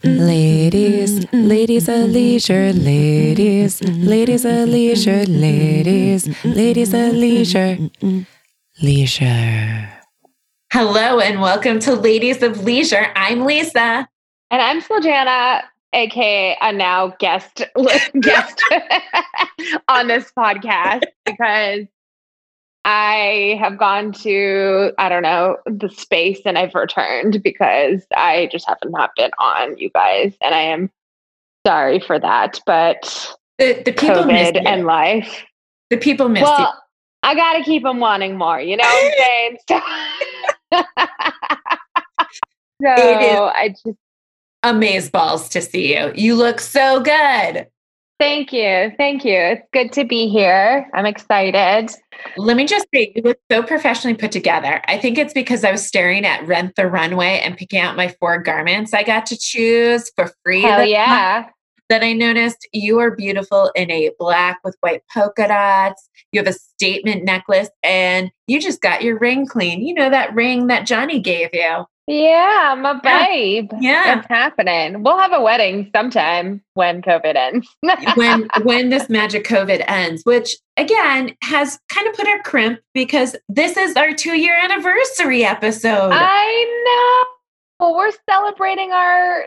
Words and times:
Ladies, 0.00 1.30
ladies 1.34 1.86
of 1.86 2.08
leisure, 2.08 2.72
ladies, 2.72 3.82
ladies 3.82 4.46
of 4.46 4.66
leisure, 4.66 5.26
ladies, 5.26 6.44
ladies 6.46 6.94
of 6.94 7.12
leisure, 7.12 7.76
leisure. 8.80 9.90
Hello 10.72 11.20
and 11.20 11.42
welcome 11.42 11.78
to 11.80 11.94
Ladies 11.94 12.42
of 12.42 12.64
Leisure. 12.64 13.08
I'm 13.14 13.44
Lisa. 13.44 14.08
And 14.50 14.62
I'm 14.62 14.80
Sljana, 14.80 15.60
aka 15.92 16.56
a 16.62 16.72
now 16.72 17.08
guest 17.18 17.62
guest 18.20 18.62
on 19.88 20.06
this 20.06 20.32
podcast 20.32 21.02
because 21.26 21.84
I 22.84 23.58
have 23.60 23.78
gone 23.78 24.12
to, 24.12 24.92
I 24.98 25.08
don't 25.08 25.22
know, 25.22 25.58
the 25.66 25.88
space 25.88 26.40
and 26.44 26.58
I've 26.58 26.74
returned 26.74 27.42
because 27.42 28.04
I 28.14 28.48
just 28.50 28.66
have 28.66 28.78
not 28.84 29.10
been 29.16 29.30
on 29.38 29.78
you 29.78 29.90
guys. 29.90 30.34
And 30.40 30.54
I 30.54 30.62
am 30.62 30.90
sorry 31.64 32.00
for 32.00 32.18
that. 32.18 32.60
But 32.66 33.34
the, 33.58 33.82
the 33.84 33.92
people 33.92 34.24
COVID 34.24 34.62
and 34.66 34.84
life. 34.84 35.44
The 35.90 35.96
people 35.96 36.28
miss 36.28 36.42
well, 36.42 36.58
you. 36.58 36.66
I 37.22 37.34
got 37.34 37.52
to 37.54 37.62
keep 37.62 37.84
them 37.84 38.00
wanting 38.00 38.36
more. 38.36 38.60
You 38.60 38.76
know 38.76 38.84
what 38.84 39.14
I'm 39.20 39.56
saying? 39.58 39.58
so, 42.82 42.96
so 42.96 43.44
I 43.54 43.68
just. 43.68 43.98
Amaze 44.64 45.10
balls 45.10 45.48
to 45.50 45.60
see 45.60 45.96
you. 45.96 46.12
You 46.14 46.36
look 46.36 46.60
so 46.60 47.00
good. 47.00 47.66
Thank 48.22 48.52
you. 48.52 48.92
Thank 48.98 49.24
you. 49.24 49.34
It's 49.34 49.66
good 49.72 49.90
to 49.94 50.04
be 50.04 50.28
here. 50.28 50.88
I'm 50.94 51.06
excited. 51.06 51.90
Let 52.36 52.56
me 52.56 52.68
just 52.68 52.86
say, 52.94 53.12
you 53.16 53.22
look 53.22 53.38
so 53.50 53.64
professionally 53.64 54.16
put 54.16 54.30
together. 54.30 54.80
I 54.86 54.96
think 54.96 55.18
it's 55.18 55.32
because 55.32 55.64
I 55.64 55.72
was 55.72 55.84
staring 55.84 56.24
at 56.24 56.46
Rent 56.46 56.76
the 56.76 56.86
Runway 56.86 57.40
and 57.40 57.56
picking 57.56 57.80
out 57.80 57.96
my 57.96 58.14
four 58.20 58.40
garments 58.40 58.94
I 58.94 59.02
got 59.02 59.26
to 59.26 59.36
choose 59.36 60.08
for 60.14 60.30
free. 60.44 60.62
Hell 60.62 60.84
yeah. 60.84 61.48
That 61.88 62.04
I 62.04 62.12
noticed 62.12 62.68
you 62.72 63.00
are 63.00 63.10
beautiful 63.10 63.72
in 63.74 63.90
a 63.90 64.12
black 64.20 64.60
with 64.62 64.76
white 64.82 65.02
polka 65.12 65.48
dots. 65.48 66.08
You 66.30 66.38
have 66.38 66.46
a 66.46 66.52
statement 66.56 67.24
necklace 67.24 67.70
and 67.82 68.30
you 68.46 68.60
just 68.60 68.80
got 68.80 69.02
your 69.02 69.18
ring 69.18 69.48
clean. 69.48 69.84
You 69.84 69.94
know, 69.94 70.10
that 70.10 70.32
ring 70.32 70.68
that 70.68 70.86
Johnny 70.86 71.18
gave 71.18 71.48
you. 71.52 71.86
Yeah, 72.12 72.72
I'm 72.72 72.84
a 72.84 73.00
babe. 73.02 73.70
Yeah. 73.80 74.18
It's 74.18 74.28
happening. 74.28 75.02
We'll 75.02 75.18
have 75.18 75.32
a 75.32 75.40
wedding 75.40 75.90
sometime 75.96 76.62
when 76.74 77.00
COVID 77.00 77.36
ends. 77.36 77.66
when 78.16 78.48
when 78.64 78.90
this 78.90 79.08
magic 79.08 79.44
COVID 79.44 79.82
ends, 79.88 80.22
which 80.24 80.56
again 80.76 81.34
has 81.42 81.78
kind 81.88 82.06
of 82.06 82.14
put 82.14 82.28
our 82.28 82.42
crimp 82.42 82.80
because 82.92 83.34
this 83.48 83.78
is 83.78 83.96
our 83.96 84.12
two 84.12 84.36
year 84.36 84.54
anniversary 84.62 85.42
episode. 85.42 86.10
I 86.12 87.24
know. 87.80 87.86
Well, 87.86 87.96
we're 87.96 88.12
celebrating 88.28 88.92
our 88.92 89.46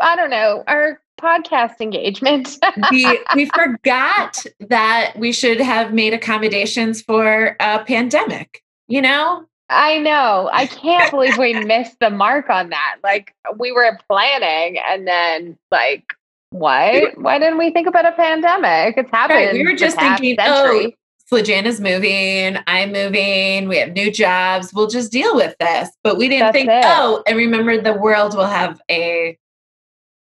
I 0.00 0.16
don't 0.16 0.30
know, 0.30 0.64
our 0.66 1.00
podcast 1.20 1.80
engagement. 1.80 2.58
we 2.90 3.20
we 3.36 3.46
forgot 3.54 4.44
that 4.68 5.14
we 5.16 5.30
should 5.30 5.60
have 5.60 5.92
made 5.92 6.12
accommodations 6.12 7.02
for 7.02 7.56
a 7.60 7.84
pandemic, 7.84 8.64
you 8.88 9.00
know? 9.00 9.44
I 9.70 9.98
know. 9.98 10.48
I 10.52 10.66
can't 10.66 11.10
believe 11.10 11.38
we 11.38 11.54
missed 11.64 11.98
the 12.00 12.10
mark 12.10 12.50
on 12.50 12.70
that. 12.70 12.96
Like 13.02 13.34
we 13.58 13.72
were 13.72 13.98
planning 14.08 14.80
and 14.88 15.06
then 15.06 15.58
like 15.70 16.14
what? 16.50 17.18
Why 17.18 17.38
didn't 17.38 17.58
we 17.58 17.70
think 17.70 17.86
about 17.86 18.06
a 18.06 18.12
pandemic? 18.12 18.96
It's 18.96 19.10
happened. 19.10 19.38
Right. 19.38 19.52
We 19.52 19.64
were 19.64 19.76
just 19.76 19.98
thinking, 19.98 20.36
oh, 20.40 20.44
century. 20.44 20.96
oh, 20.96 21.36
Sljana's 21.36 21.78
moving, 21.78 22.56
I'm 22.66 22.92
moving, 22.92 23.68
we 23.68 23.76
have 23.78 23.92
new 23.92 24.10
jobs, 24.10 24.72
we'll 24.72 24.86
just 24.86 25.12
deal 25.12 25.36
with 25.36 25.54
this. 25.60 25.90
But 26.02 26.16
we 26.16 26.28
didn't 26.28 26.52
That's 26.52 26.56
think, 26.56 26.70
it. 26.70 26.84
oh, 26.86 27.22
and 27.26 27.36
remember 27.36 27.78
the 27.78 27.92
world 27.92 28.34
will 28.34 28.46
have 28.46 28.80
a 28.90 29.36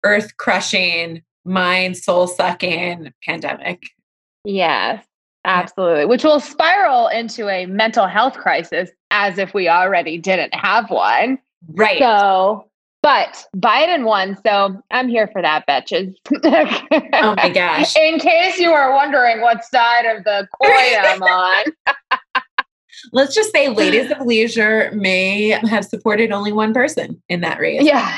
earth 0.03 0.35
crushing, 0.35 1.21
mind 1.45 1.95
soul 1.95 2.27
sucking 2.27 3.13
pandemic. 3.25 3.83
Yes. 4.43 5.05
Absolutely. 5.45 6.05
Which 6.05 6.23
will 6.23 6.39
spiral 6.39 7.07
into 7.07 7.49
a 7.49 7.65
mental 7.65 8.07
health 8.07 8.33
crisis 8.35 8.89
as 9.09 9.37
if 9.37 9.53
we 9.53 9.67
already 9.67 10.17
didn't 10.17 10.53
have 10.53 10.89
one. 10.89 11.39
Right. 11.69 11.99
So, 11.99 12.67
but 13.01 13.43
Biden 13.55 14.05
won. 14.05 14.37
So 14.45 14.79
I'm 14.91 15.09
here 15.09 15.27
for 15.31 15.41
that, 15.41 15.65
bitches. 15.67 16.13
oh 17.13 17.35
my 17.35 17.49
gosh. 17.53 17.95
In 17.95 18.19
case 18.19 18.59
you 18.59 18.71
are 18.71 18.93
wondering 18.93 19.41
what 19.41 19.63
side 19.65 20.05
of 20.05 20.23
the 20.23 20.47
coin 20.61 20.71
I'm 20.71 21.23
on. 21.23 21.65
Let's 23.11 23.33
just 23.33 23.51
say 23.51 23.67
ladies 23.69 24.11
of 24.11 24.21
leisure 24.21 24.91
may 24.93 25.49
have 25.49 25.85
supported 25.85 26.31
only 26.31 26.51
one 26.51 26.71
person 26.73 27.21
in 27.29 27.41
that 27.41 27.59
race. 27.59 27.81
Yeah. 27.83 28.15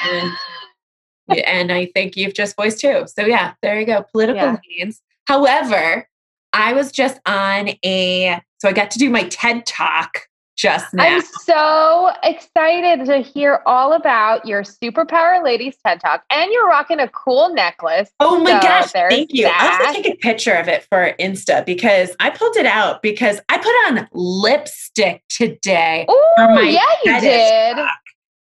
And, 1.30 1.40
and 1.46 1.72
I 1.72 1.86
think 1.94 2.18
you've 2.18 2.34
just 2.34 2.58
voiced 2.58 2.80
two. 2.82 3.06
So 3.08 3.26
yeah, 3.26 3.54
there 3.62 3.80
you 3.80 3.86
go. 3.86 4.04
Political 4.12 4.42
Yeah. 4.42 4.58
leans. 4.78 5.02
However, 5.26 6.10
I 6.54 6.74
was 6.74 6.92
just 6.92 7.20
on 7.26 7.72
a 7.84 8.42
so 8.60 8.70
I 8.70 8.72
got 8.72 8.92
to 8.92 9.00
do 9.00 9.10
my 9.10 9.24
TED 9.24 9.66
talk 9.66 10.28
just 10.56 10.94
now. 10.94 11.04
I'm 11.04 11.22
so 11.22 12.12
excited 12.24 13.06
to 13.06 13.18
hear 13.18 13.62
all 13.66 13.94
about 13.94 14.46
your 14.46 14.62
superpower 14.64 15.44
ladies 15.44 15.76
TED 15.86 16.00
Talk. 16.00 16.24
And 16.30 16.52
you're 16.52 16.68
rocking 16.68 17.00
a 17.00 17.10
cool 17.10 17.54
necklace. 17.54 18.12
Oh 18.20 18.40
my 18.40 18.52
So 18.52 18.60
gosh, 18.62 18.92
thank 18.92 19.34
you. 19.34 19.48
I'll 19.48 19.72
have 19.72 19.88
to 19.96 20.02
take 20.02 20.14
a 20.14 20.18
picture 20.18 20.54
of 20.54 20.68
it 20.68 20.84
for 20.84 21.14
Insta 21.20 21.66
because 21.66 22.16
I 22.20 22.30
pulled 22.30 22.56
it 22.56 22.66
out 22.66 23.02
because 23.02 23.42
I 23.50 23.58
put 23.58 24.00
on 24.00 24.08
lipstick 24.14 25.24
today. 25.30 26.06
Oh, 26.08 26.36
my 26.38 26.62
yeah, 26.62 26.82
you 27.04 27.20
did. 27.20 27.76
talk. 27.76 27.98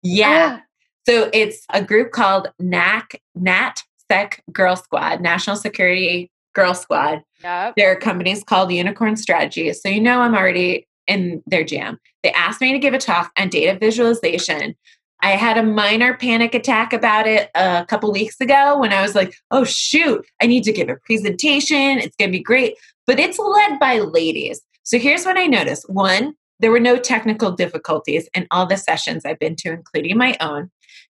Yeah. 0.02 0.58
Ah. 0.60 0.64
So 1.06 1.30
it's 1.32 1.64
a 1.72 1.82
group 1.82 2.12
called 2.12 2.48
NAC, 2.58 3.20
NAT 3.34 3.82
Sec 4.10 4.42
Girl 4.52 4.76
Squad, 4.76 5.20
National 5.20 5.56
Security 5.56 6.30
Girl 6.58 6.74
Squad. 6.74 7.22
Yep. 7.42 7.76
Their 7.76 7.96
company's 7.96 8.42
called 8.42 8.72
Unicorn 8.72 9.16
Strategy. 9.16 9.72
So 9.72 9.88
you 9.88 10.00
know 10.00 10.22
I'm 10.22 10.34
already 10.34 10.88
in 11.06 11.40
their 11.46 11.64
jam. 11.64 11.98
They 12.22 12.32
asked 12.32 12.60
me 12.60 12.72
to 12.72 12.78
give 12.78 12.94
a 12.94 12.98
talk 12.98 13.30
on 13.38 13.48
data 13.48 13.78
visualization. 13.78 14.74
I 15.22 15.30
had 15.30 15.56
a 15.56 15.62
minor 15.62 16.16
panic 16.16 16.54
attack 16.54 16.92
about 16.92 17.26
it 17.26 17.50
a 17.54 17.86
couple 17.88 18.10
weeks 18.12 18.40
ago 18.40 18.78
when 18.78 18.92
I 18.92 19.02
was 19.02 19.14
like, 19.14 19.34
oh, 19.50 19.64
shoot, 19.64 20.26
I 20.42 20.46
need 20.46 20.64
to 20.64 20.72
give 20.72 20.88
a 20.88 20.96
presentation. 20.96 21.98
It's 21.98 22.16
going 22.16 22.30
to 22.30 22.38
be 22.38 22.42
great. 22.42 22.74
But 23.06 23.18
it's 23.18 23.38
led 23.38 23.78
by 23.78 24.00
ladies. 24.00 24.60
So 24.82 24.98
here's 24.98 25.24
what 25.24 25.38
I 25.38 25.46
noticed 25.46 25.88
one, 25.88 26.34
there 26.60 26.70
were 26.70 26.80
no 26.80 26.96
technical 26.96 27.52
difficulties 27.52 28.28
in 28.34 28.46
all 28.50 28.66
the 28.66 28.76
sessions 28.76 29.24
I've 29.24 29.38
been 29.38 29.56
to, 29.56 29.70
including 29.70 30.16
my 30.16 30.36
own. 30.40 30.70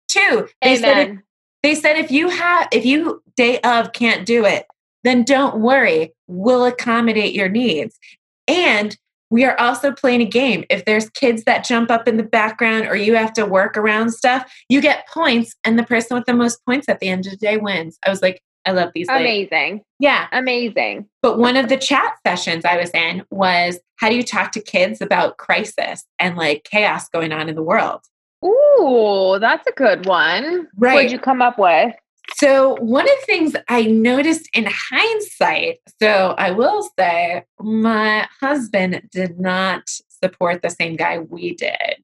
Two, 0.08 0.48
they 0.62 0.76
said 0.78 0.98
if 0.98 1.18
they 1.62 1.76
said 1.76 1.98
if 1.98 2.12
you 2.12 2.30
have 2.30 2.68
if 2.72 2.86
you 2.86 3.22
day 3.36 3.60
of 3.62 3.92
can't 3.92 4.26
do 4.26 4.46
it 4.46 4.66
then 5.06 5.24
don't 5.24 5.58
worry 5.58 6.14
we'll 6.28 6.66
accommodate 6.66 7.34
your 7.34 7.50
needs 7.50 7.98
and 8.48 8.98
we 9.32 9.44
are 9.44 9.60
also 9.60 9.92
playing 9.92 10.22
a 10.22 10.26
game 10.26 10.64
if 10.70 10.86
there's 10.86 11.10
kids 11.10 11.44
that 11.46 11.66
jump 11.66 11.90
up 11.90 12.08
in 12.08 12.18
the 12.18 12.24
background 12.24 12.86
or 12.88 12.96
you 12.96 13.16
have 13.16 13.34
to 13.34 13.46
work 13.46 13.78
around 13.78 14.12
stuff 14.12 14.52
you 14.70 14.82
get 14.82 15.08
points 15.08 15.56
and 15.64 15.78
the 15.80 15.84
person 15.84 16.16
with 16.16 16.26
the 16.26 16.34
most 16.34 16.64
points 16.66 16.88
at 16.90 17.00
the 17.00 17.08
end 17.08 17.26
of 17.26 17.32
the 17.32 17.38
day 17.38 17.58
wins 17.58 17.98
i 18.06 18.10
was 18.10 18.22
like 18.22 18.42
i 18.66 18.72
love 18.72 18.92
these 18.94 19.08
ladies. 19.08 19.48
Amazing. 19.52 19.82
yeah 20.00 20.28
Amazing. 20.32 21.08
but 21.22 21.38
one 21.38 21.58
of 21.58 21.70
the 21.70 21.78
chat 21.78 22.14
sessions 22.26 22.66
i 22.66 22.78
was 22.78 22.90
in 22.92 23.24
was 23.30 23.80
how 23.98 24.10
do 24.10 24.16
you 24.16 24.24
talk 24.24 24.52
to 24.52 24.62
kids 24.62 25.02
about 25.02 25.38
crisis 25.38 26.06
and 26.20 26.36
like 26.36 26.64
chaos 26.64 27.10
going 27.10 27.32
on 27.32 27.50
in 27.50 27.56
the 27.56 27.64
world 27.64 28.02
Ooh, 28.44 29.38
that's 29.40 29.68
a 29.68 29.72
good 29.72 30.06
one. 30.06 30.68
Right. 30.78 30.96
What'd 30.96 31.12
you 31.12 31.20
come 31.20 31.42
up 31.42 31.58
with? 31.58 31.96
So, 32.38 32.76
one 32.82 33.06
of 33.06 33.16
the 33.22 33.26
things 33.26 33.56
I 33.70 33.84
noticed 33.84 34.50
in 34.54 34.68
hindsight, 34.70 35.80
so 36.02 36.36
I 36.38 36.52
will 36.52 36.90
say 37.00 37.44
my 37.60 38.28
husband 38.42 39.08
did 39.12 39.40
not 39.40 39.84
support 40.22 40.62
the 40.62 40.70
same 40.70 40.98
guy 40.98 41.20
we 41.20 41.56
did. 41.56 42.04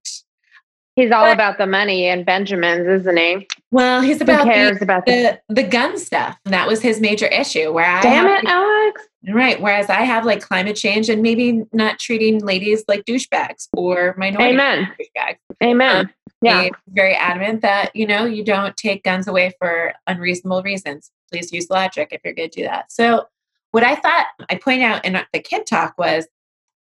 He's 0.95 1.11
all 1.11 1.25
But- 1.25 1.33
about 1.33 1.57
the 1.57 1.67
money 1.67 2.05
and 2.07 2.25
Benjamin's, 2.25 2.87
isn't 2.87 3.17
he? 3.17 3.47
Well, 3.71 4.01
he's 4.01 4.17
Who 4.17 4.23
about 4.23 4.45
cares 4.45 4.77
the, 4.79 4.83
about 4.83 5.05
the 5.05 5.39
the, 5.49 5.55
the 5.55 5.63
gun 5.63 5.97
stuff. 5.97 6.37
And 6.45 6.53
that 6.53 6.67
was 6.67 6.81
his 6.81 6.99
major 6.99 7.27
issue. 7.27 7.71
Where 7.71 7.85
I 7.85 8.01
Damn 8.01 8.27
have, 8.27 8.39
it, 8.43 8.45
Alex. 8.49 9.01
right. 9.33 9.61
Whereas 9.61 9.89
I 9.89 10.01
have 10.01 10.25
like 10.25 10.41
climate 10.41 10.75
change 10.75 11.07
and 11.09 11.21
maybe 11.21 11.63
not 11.71 11.97
treating 11.99 12.39
ladies 12.39 12.83
like 12.89 13.05
douchebags 13.05 13.67
or 13.75 14.15
minorities 14.17 14.53
Amen. 14.53 14.91
douchebags. 14.99 15.37
Amen. 15.63 15.95
Um, 16.07 16.09
yeah. 16.41 16.69
Very 16.87 17.13
adamant 17.13 17.61
that 17.61 17.95
you 17.95 18.07
know 18.07 18.25
you 18.25 18.43
don't 18.43 18.75
take 18.75 19.03
guns 19.03 19.27
away 19.27 19.53
for 19.59 19.93
unreasonable 20.07 20.63
reasons. 20.63 21.11
Please 21.31 21.51
use 21.51 21.69
logic 21.69 22.09
if 22.11 22.21
you're 22.23 22.33
going 22.33 22.49
to 22.49 22.61
do 22.61 22.65
that. 22.65 22.91
So, 22.91 23.27
what 23.71 23.83
I 23.83 23.95
thought 23.95 24.27
I 24.49 24.55
point 24.55 24.81
out 24.81 25.05
in 25.05 25.21
the 25.31 25.39
kid 25.39 25.65
talk 25.65 25.97
was 25.97 26.27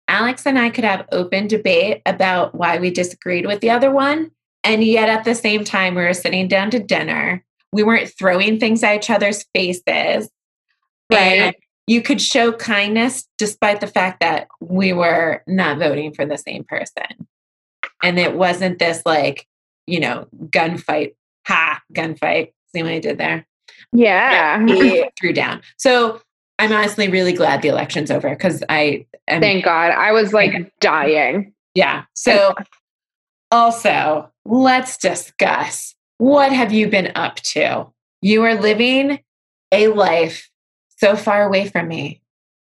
Alex 0.08 0.46
and 0.46 0.58
I 0.58 0.70
could 0.70 0.84
have 0.84 1.06
open 1.12 1.46
debate 1.46 2.02
about 2.06 2.54
why 2.54 2.78
we 2.78 2.90
disagreed 2.90 3.46
with 3.46 3.60
the 3.60 3.70
other 3.70 3.90
one, 3.90 4.32
and 4.64 4.82
yet 4.82 5.08
at 5.08 5.24
the 5.24 5.34
same 5.34 5.64
time 5.64 5.94
we 5.94 6.02
were 6.02 6.14
sitting 6.14 6.48
down 6.48 6.70
to 6.70 6.80
dinner. 6.80 7.44
We 7.72 7.82
weren't 7.82 8.12
throwing 8.18 8.58
things 8.58 8.82
at 8.82 8.96
each 8.96 9.10
other's 9.10 9.44
faces. 9.54 10.28
Right. 11.10 11.54
You 11.86 12.02
could 12.02 12.20
show 12.20 12.52
kindness 12.52 13.28
despite 13.38 13.80
the 13.80 13.86
fact 13.86 14.20
that 14.20 14.48
we 14.60 14.92
were 14.92 15.42
not 15.46 15.78
voting 15.78 16.14
for 16.14 16.26
the 16.26 16.36
same 16.36 16.64
person. 16.64 17.28
And 18.02 18.18
it 18.18 18.34
wasn't 18.34 18.78
this 18.78 19.02
like, 19.06 19.46
you 19.86 20.00
know, 20.00 20.26
gunfight 20.46 21.14
Ha, 21.46 21.80
gunfight. 21.94 22.52
See 22.74 22.82
what 22.82 22.90
I 22.92 22.98
did 22.98 23.18
there? 23.18 23.46
Yeah. 23.92 24.66
He 24.66 25.04
threw 25.20 25.32
down. 25.32 25.62
So 25.78 26.20
I'm 26.58 26.72
honestly 26.72 27.08
really 27.08 27.32
glad 27.32 27.62
the 27.62 27.68
election's 27.68 28.10
over 28.10 28.30
because 28.30 28.64
I 28.68 29.06
am, 29.28 29.40
Thank 29.40 29.64
God. 29.64 29.92
I 29.92 30.10
was 30.12 30.32
like 30.32 30.72
dying. 30.80 31.52
yeah. 31.74 32.04
So 32.14 32.54
also 33.50 34.30
let's 34.44 34.96
discuss 34.96 35.94
what 36.18 36.52
have 36.52 36.72
you 36.72 36.88
been 36.88 37.12
up 37.14 37.36
to? 37.36 37.86
You 38.22 38.42
are 38.42 38.54
living 38.54 39.20
a 39.70 39.88
life 39.88 40.50
so 40.96 41.14
far 41.14 41.44
away 41.44 41.68
from 41.68 41.88
me. 41.88 42.22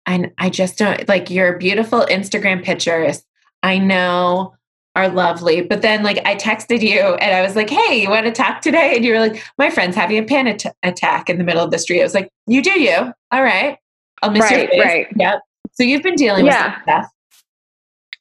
And 0.06 0.33
I 0.38 0.49
just 0.50 0.79
don't 0.79 1.06
like 1.09 1.29
your 1.31 1.59
beautiful 1.59 2.00
Instagram 2.11 2.65
pictures. 2.65 3.23
I 3.62 3.79
know 3.79 4.55
are 4.97 5.09
lovely. 5.09 5.63
But 5.63 5.83
then, 5.83 6.03
like, 6.03 6.19
I 6.27 6.35
texted 6.37 6.83
you 6.83 7.01
and 7.01 7.35
I 7.35 7.43
was 7.43 7.55
like, 7.57 7.71
hey, 7.71 8.03
you 8.03 8.11
want 8.11 8.27
to 8.27 8.33
talk 8.33 8.61
today? 8.61 8.95
And 8.97 9.05
you 9.05 9.13
were 9.13 9.21
like, 9.21 9.43
my 9.59 9.71
friend's 9.71 9.95
having 9.97 10.19
a 10.19 10.23
panic 10.25 10.65
at- 10.67 10.77
attack 10.83 11.31
in 11.31 11.39
the 11.39 11.45
middle 11.45 11.63
of 11.63 11.71
the 11.71 11.79
street. 11.79 12.01
I 12.01 12.05
was 12.05 12.15
like, 12.15 12.29
you 12.47 12.61
do 12.63 12.81
you. 12.81 13.13
All 13.31 13.43
right. 13.43 13.79
I'll 14.23 14.31
miss 14.31 14.51
your 14.51 14.61
Right, 14.61 14.71
face. 14.71 14.81
right. 14.85 15.07
Yep. 15.17 15.41
So 15.73 15.83
you've 15.85 16.03
been 16.03 16.17
dealing 16.17 16.45
with 16.45 16.53
Yeah. 16.55 16.75
some 16.75 16.83
stuff. 16.83 17.07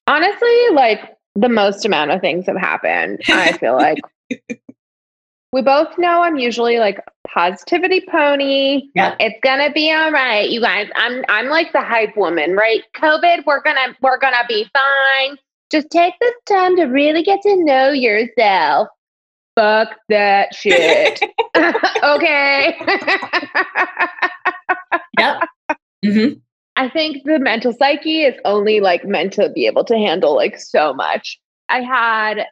Honestly, 0.07 0.69
like 0.73 1.15
the 1.35 1.49
most 1.49 1.85
amount 1.85 2.11
of 2.11 2.21
things 2.21 2.45
have 2.45 2.57
happened. 2.57 3.19
I 3.27 3.51
feel 3.53 3.75
like 3.75 3.97
we 5.51 5.61
both 5.61 5.97
know 5.97 6.21
I'm 6.21 6.37
usually 6.37 6.79
like 6.79 6.99
positivity 7.27 8.01
pony. 8.09 8.83
Yep. 8.95 9.15
It's 9.19 9.39
gonna 9.43 9.71
be 9.71 9.91
all 9.91 10.11
right, 10.11 10.49
you 10.49 10.61
guys. 10.61 10.87
I'm 10.95 11.23
I'm 11.29 11.47
like 11.47 11.73
the 11.73 11.81
hype 11.81 12.15
woman, 12.17 12.55
right? 12.55 12.83
COVID, 12.95 13.45
we're 13.45 13.61
gonna 13.61 13.95
we're 14.01 14.19
gonna 14.19 14.43
be 14.47 14.67
fine. 14.73 15.37
Just 15.69 15.89
take 15.91 16.13
this 16.19 16.33
time 16.45 16.75
to 16.77 16.85
really 16.85 17.23
get 17.23 17.41
to 17.43 17.63
know 17.63 17.89
yourself. 17.91 18.87
Fuck 19.55 19.95
that 20.09 20.53
shit. 20.55 21.21
okay. 22.03 22.75
Yep. 25.19 25.43
hmm 26.05 26.27
I 26.75 26.87
think 26.87 27.25
the 27.25 27.39
mental 27.39 27.73
psyche 27.73 28.21
is 28.21 28.35
only 28.45 28.79
like 28.79 29.03
meant 29.03 29.33
to 29.33 29.49
be 29.49 29.65
able 29.67 29.83
to 29.83 29.97
handle 29.97 30.33
like 30.33 30.57
so 30.57 30.93
much. 30.93 31.37
I 31.67 31.81
had 31.81 32.45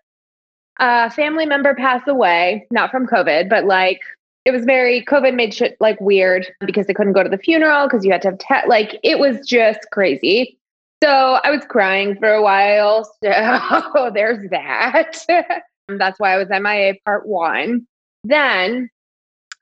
a 0.79 1.09
family 1.09 1.45
member 1.45 1.73
pass 1.73 2.01
away, 2.07 2.67
not 2.69 2.91
from 2.91 3.07
COVID, 3.07 3.49
but 3.49 3.63
like 3.63 4.01
it 4.43 4.51
was 4.51 4.65
very 4.65 5.03
COVID 5.03 5.33
made 5.33 5.53
shit 5.53 5.77
like 5.79 5.99
weird 6.01 6.47
because 6.65 6.87
they 6.87 6.93
couldn't 6.93 7.13
go 7.13 7.23
to 7.23 7.29
the 7.29 7.37
funeral 7.37 7.87
because 7.87 8.03
you 8.03 8.11
had 8.11 8.21
to 8.23 8.29
have 8.31 8.37
te- 8.37 8.67
like 8.67 8.99
it 9.01 9.17
was 9.17 9.45
just 9.47 9.79
crazy. 9.93 10.57
So 11.03 11.39
I 11.43 11.51
was 11.51 11.63
crying 11.65 12.15
for 12.19 12.33
a 12.33 12.41
while. 12.41 13.03
So 13.23 14.11
there's 14.13 14.49
that. 14.49 15.13
That's 15.87 16.19
why 16.19 16.33
I 16.33 16.37
was 16.37 16.49
MIA 16.49 16.95
part 17.05 17.27
one. 17.27 17.87
Then 18.23 18.89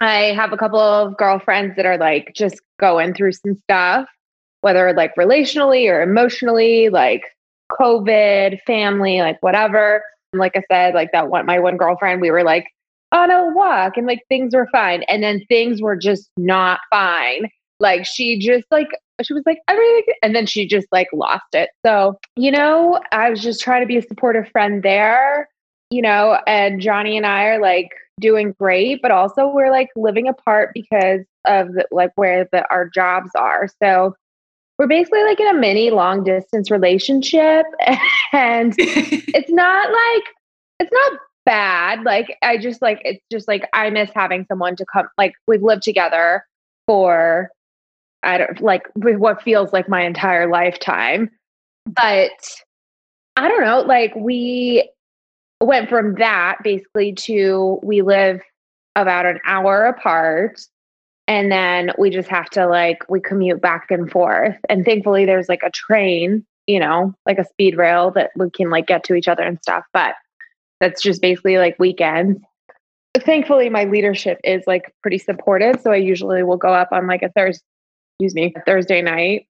I 0.02 0.34
have 0.34 0.54
a 0.54 0.58
couple 0.58 0.80
of 0.80 1.18
girlfriends 1.18 1.76
that 1.76 1.86
are 1.86 1.98
like 1.98 2.34
just 2.36 2.60
going 2.80 3.14
through 3.14 3.34
some 3.34 3.56
stuff, 3.56 4.08
whether 4.62 4.92
like 4.94 5.16
relationally 5.16 5.90
or 5.90 6.02
emotionally, 6.02 6.90
like 6.90 7.24
COVID, 7.72 8.60
family, 8.66 9.20
like 9.20 9.42
whatever. 9.42 10.04
And 10.34 10.40
like 10.40 10.56
I 10.56 10.64
said, 10.72 10.94
like 10.94 11.12
that 11.12 11.30
one, 11.30 11.46
my 11.46 11.60
one 11.60 11.78
girlfriend, 11.78 12.22
we 12.22 12.32
were 12.32 12.44
like 12.44 12.68
on 13.12 13.32
a 13.32 13.54
walk 13.54 13.98
and 13.98 14.08
like 14.08 14.22
things 14.28 14.56
were 14.56 14.68
fine. 14.72 15.04
And 15.04 15.24
then 15.24 15.46
things 15.48 15.82
were 15.82 15.96
just 15.96 16.30
not 16.38 16.80
fine. 16.90 17.50
Like 17.80 18.06
she 18.06 18.40
just 18.40 18.66
like, 18.72 18.90
she 19.24 19.34
was 19.34 19.44
like, 19.46 19.60
everything. 19.68 20.14
And 20.22 20.36
then 20.36 20.46
she 20.46 20.68
just 20.68 20.88
like 20.92 21.08
lost 21.14 21.54
it. 21.54 21.70
So, 21.86 22.20
you 22.36 22.52
know, 22.52 23.00
I 23.12 23.30
was 23.30 23.42
just 23.42 23.62
trying 23.62 23.82
to 23.82 23.88
be 23.88 23.98
a 23.98 24.02
supportive 24.02 24.50
friend 24.50 24.84
there, 24.84 25.50
you 25.90 26.02
know, 26.02 26.40
and 26.48 26.82
Johnny 26.82 27.18
and 27.18 27.26
I 27.26 27.46
are 27.46 27.62
like 27.62 27.90
doing 28.20 28.54
great, 28.60 29.02
but 29.02 29.12
also 29.12 29.48
we're 29.48 29.72
like 29.72 29.90
living 29.96 30.28
apart 30.28 30.72
because 30.74 31.22
of 31.46 31.74
the, 31.74 31.86
like 31.92 32.12
where 32.16 32.48
the, 32.52 32.66
our 32.70 32.90
jobs 32.90 33.32
are. 33.36 33.68
So 33.82 34.16
we're 34.78 34.88
basically 34.88 35.24
like 35.24 35.40
in 35.40 35.48
a 35.48 35.54
mini 35.54 35.92
long 35.92 36.24
distance 36.24 36.70
relationship 36.70 37.66
and 38.34 38.76
it's 38.78 39.52
not 39.52 39.92
like 39.92 40.24
it's 40.80 40.92
not 40.92 41.20
bad 41.46 42.02
like 42.04 42.38
i 42.42 42.58
just 42.58 42.82
like 42.82 43.00
it's 43.06 43.24
just 43.32 43.48
like 43.48 43.70
i 43.72 43.90
miss 43.92 44.10
having 44.16 44.46
someone 44.48 44.76
to 44.76 44.84
come 44.92 45.08
like 45.18 45.34
we've 45.48 45.62
lived 45.62 45.84
together 45.84 46.44
for 46.88 47.52
i 48.26 48.38
don't 48.38 48.62
like 48.62 48.84
what 48.96 49.42
feels 49.42 49.72
like 49.72 49.88
my 49.88 50.04
entire 50.04 50.50
lifetime. 50.50 51.30
But 51.86 52.32
i 53.38 53.48
don't 53.48 53.64
know 53.64 53.82
like 53.82 54.14
we 54.16 54.90
went 55.62 55.90
from 55.90 56.16
that 56.16 56.58
basically 56.64 57.14
to 57.14 57.80
we 57.84 58.02
live 58.02 58.42
about 58.96 59.26
an 59.26 59.40
hour 59.46 59.86
apart 59.86 60.62
and 61.28 61.52
then 61.52 61.92
we 61.98 62.10
just 62.10 62.30
have 62.30 62.50
to 62.52 62.68
like 62.68 63.04
we 63.10 63.20
commute 63.20 63.60
back 63.60 63.90
and 63.90 64.12
forth. 64.12 64.58
And 64.70 64.86
thankfully 64.86 65.26
there's 65.26 65.50
like 65.50 65.64
a 65.64 65.72
train 65.72 66.46
you 66.68 66.80
know 66.80 67.14
like 67.26 67.38
a 67.38 67.46
speed 67.46 67.78
rail 67.78 68.12
that 68.12 68.32
we 68.36 68.50
can 68.50 68.70
like 68.70 68.88
get 68.88 69.04
to 69.04 69.14
each 69.14 69.28
other 69.28 69.44
and 69.44 69.60
stuff 69.62 69.86
but 69.94 70.16
that's 70.80 71.02
just 71.02 71.22
basically 71.22 71.58
like 71.58 71.78
weekends. 71.80 72.42
Thankfully 73.18 73.70
my 73.70 73.86
leadership 73.86 74.40
is 74.44 74.64
like 74.68 74.94
pretty 75.02 75.20
supportive 75.20 75.80
so 75.82 75.92
i 75.92 75.96
usually 75.96 76.44
will 76.44 76.58
go 76.58 76.74
up 76.74 76.90
on 76.92 77.08
like 77.08 77.22
a 77.22 77.30
thursday 77.30 77.64
excuse 78.20 78.34
me 78.36 78.54
thursday 78.66 79.02
night 79.02 79.48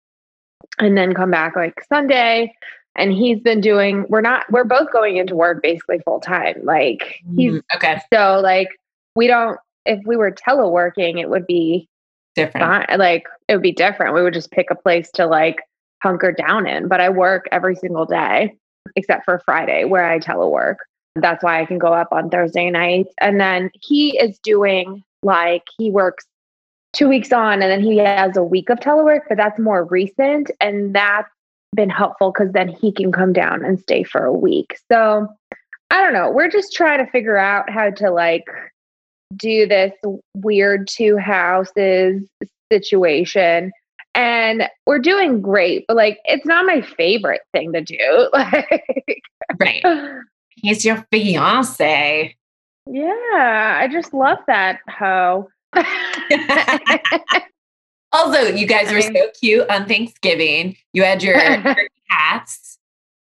and 0.80 0.98
then 0.98 1.14
come 1.14 1.32
back 1.32 1.56
like 1.56 1.76
sunday. 1.88 2.54
And 2.98 3.12
he's 3.12 3.42
been 3.42 3.60
doing 3.60 4.06
we're 4.08 4.22
not 4.22 4.50
we're 4.50 4.64
both 4.64 4.90
going 4.94 5.18
into 5.18 5.36
work 5.36 5.62
basically 5.62 6.00
full 6.06 6.22
time 6.22 6.56
like 6.64 7.20
he's 7.36 7.56
Mm, 7.56 7.62
okay. 7.76 8.00
so 8.14 8.40
like 8.42 8.70
we 9.18 9.28
don't 9.28 9.60
if 9.86 10.00
we 10.06 10.16
were 10.16 10.32
teleworking 10.32 11.20
it 11.20 11.30
would 11.30 11.46
be 11.46 11.90
Different. 12.36 12.88
fine 12.88 12.98
like 13.00 13.24
it 13.50 13.54
would 13.56 13.62
be 13.62 13.72
different. 13.74 14.16
We 14.16 14.22
would 14.24 14.34
just 14.34 14.50
pick 14.52 14.72
a 14.72 14.76
place 14.76 15.12
to 15.12 15.26
like 15.28 15.58
hunker 16.04 16.32
down 16.32 16.68
in. 16.68 16.88
But 16.88 17.02
i 17.02 17.10
work 17.10 17.48
every 17.52 17.76
single 17.76 18.06
day 18.06 18.56
except 18.96 19.26
for 19.26 19.40
friday 19.46 19.84
where 19.84 20.10
i 20.10 20.18
telework. 20.18 20.76
That's 21.16 21.44
why 21.44 21.62
i 21.62 21.66
can 21.66 21.78
go 21.80 21.94
up 21.94 22.08
on 22.14 22.30
thursday 22.30 22.70
nights. 22.72 23.14
And 23.20 23.42
then 23.42 23.72
he 23.82 24.18
is 24.18 24.40
doing 24.40 25.04
like 25.22 25.64
he 25.78 25.92
works 25.92 26.26
two 26.96 27.08
weeks 27.10 27.32
on 27.34 27.62
and 27.62 27.70
then 27.72 27.82
he 27.82 27.98
has 27.98 28.36
a 28.38 28.44
week 28.44 28.70
of 28.70 28.80
telework 28.80 29.22
but 29.28 29.38
that's 29.38 29.60
more 29.60 29.84
recent 29.86 30.50
and 30.62 30.96
that's 30.96 31.30
been 31.76 31.90
helpful 31.90 32.32
because 32.32 32.52
then 32.54 32.70
he 32.70 32.92
can 32.92 33.12
come 33.12 33.34
down 33.34 33.64
and 33.64 33.80
stay 33.80 34.02
for 34.04 34.24
a 34.24 34.32
week 34.34 34.78
so 34.92 35.28
i 35.92 36.02
don't 36.02 36.14
know 36.14 36.32
we're 36.32 36.50
just 36.50 36.74
trying 36.74 37.04
to 37.04 37.12
figure 37.12 37.38
out 37.38 37.70
how 37.70 37.90
to 37.90 38.10
like 38.10 38.46
do 39.36 39.68
this 39.68 39.92
weird 40.36 40.88
two 40.88 41.18
houses 41.18 42.22
situation 42.72 43.72
and 44.14 44.70
we're 44.88 45.00
doing 45.00 45.42
great 45.42 45.84
but 45.88 45.98
like 45.98 46.20
it's 46.26 46.46
not 46.46 46.66
my 46.66 46.80
favorite 46.82 47.42
thing 47.52 47.74
to 47.74 47.82
do 47.82 48.30
like 48.34 49.22
Right. 49.60 49.84
He's 50.56 50.86
your 50.86 51.06
fiance. 51.12 52.36
yeah 52.90 53.78
i 53.82 53.88
just 53.92 54.14
love 54.14 54.38
that 54.48 54.80
hoe 54.88 55.50
also, 58.12 58.42
you 58.54 58.66
guys 58.68 58.88
I 58.90 58.94
were 58.94 59.00
mean- 59.00 59.16
so 59.16 59.28
cute 59.40 59.70
on 59.70 59.86
Thanksgiving. 59.88 60.76
You 60.94 61.04
had 61.04 61.22
your 61.24 61.40
turkey 61.64 61.88
hats. 62.10 62.78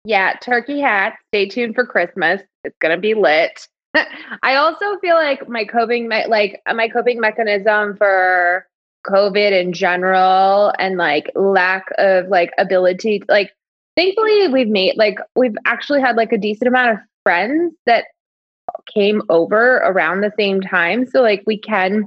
yeah 0.05 0.35
turkey 0.43 0.79
hat 0.81 1.15
stay 1.33 1.49
tuned 1.49 1.75
for 1.75 1.85
christmas 1.87 2.41
it's 2.65 2.77
gonna 2.81 2.99
be 2.99 3.15
lit 3.15 3.67
i 4.43 4.55
also 4.55 4.97
feel 5.01 5.17
like 5.17 5.49
my 5.49 5.65
coping 5.65 6.07
me- 6.07 6.27
like 6.29 6.61
uh, 6.67 6.75
my 6.75 6.87
coping 6.89 7.19
mechanism 7.19 7.97
for 7.97 8.67
covid 9.07 9.53
in 9.59 9.73
general 9.73 10.73
and 10.79 10.99
like 10.99 11.31
lack 11.35 11.87
of 11.97 12.29
like 12.29 12.51
ability 12.59 13.23
like 13.29 13.51
thankfully 13.97 14.49
we've 14.49 14.69
made 14.69 14.97
like 14.99 15.19
we've 15.35 15.57
actually 15.65 16.01
had 16.01 16.15
like 16.15 16.31
a 16.33 16.39
decent 16.39 16.69
amount 16.69 16.91
of 16.93 16.99
friends 17.25 17.75
that 17.87 18.05
came 18.93 19.23
over 19.31 19.77
around 19.79 20.21
the 20.21 20.33
same 20.39 20.61
time 20.61 21.07
so 21.07 21.23
like 21.23 21.43
we 21.47 21.59
can 21.59 22.05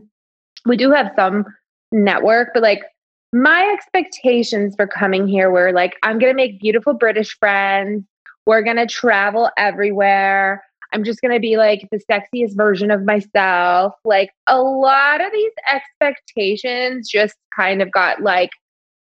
we 0.65 0.77
do 0.77 0.91
have 0.91 1.11
some 1.15 1.45
network 1.91 2.49
but 2.53 2.63
like 2.63 2.81
my 3.33 3.69
expectations 3.73 4.75
for 4.75 4.87
coming 4.87 5.27
here 5.27 5.49
were 5.49 5.71
like 5.71 5.95
i'm 6.03 6.19
going 6.19 6.31
to 6.31 6.35
make 6.35 6.59
beautiful 6.59 6.93
british 6.93 7.37
friends 7.37 8.03
we're 8.45 8.61
going 8.61 8.77
to 8.77 8.87
travel 8.87 9.49
everywhere 9.57 10.63
i'm 10.93 11.03
just 11.03 11.21
going 11.21 11.33
to 11.33 11.39
be 11.39 11.57
like 11.57 11.87
the 11.91 11.99
sexiest 12.09 12.55
version 12.55 12.91
of 12.91 13.03
myself 13.03 13.93
like 14.05 14.31
a 14.47 14.61
lot 14.61 15.21
of 15.21 15.31
these 15.31 15.51
expectations 15.71 17.09
just 17.09 17.35
kind 17.55 17.81
of 17.81 17.91
got 17.91 18.21
like 18.21 18.51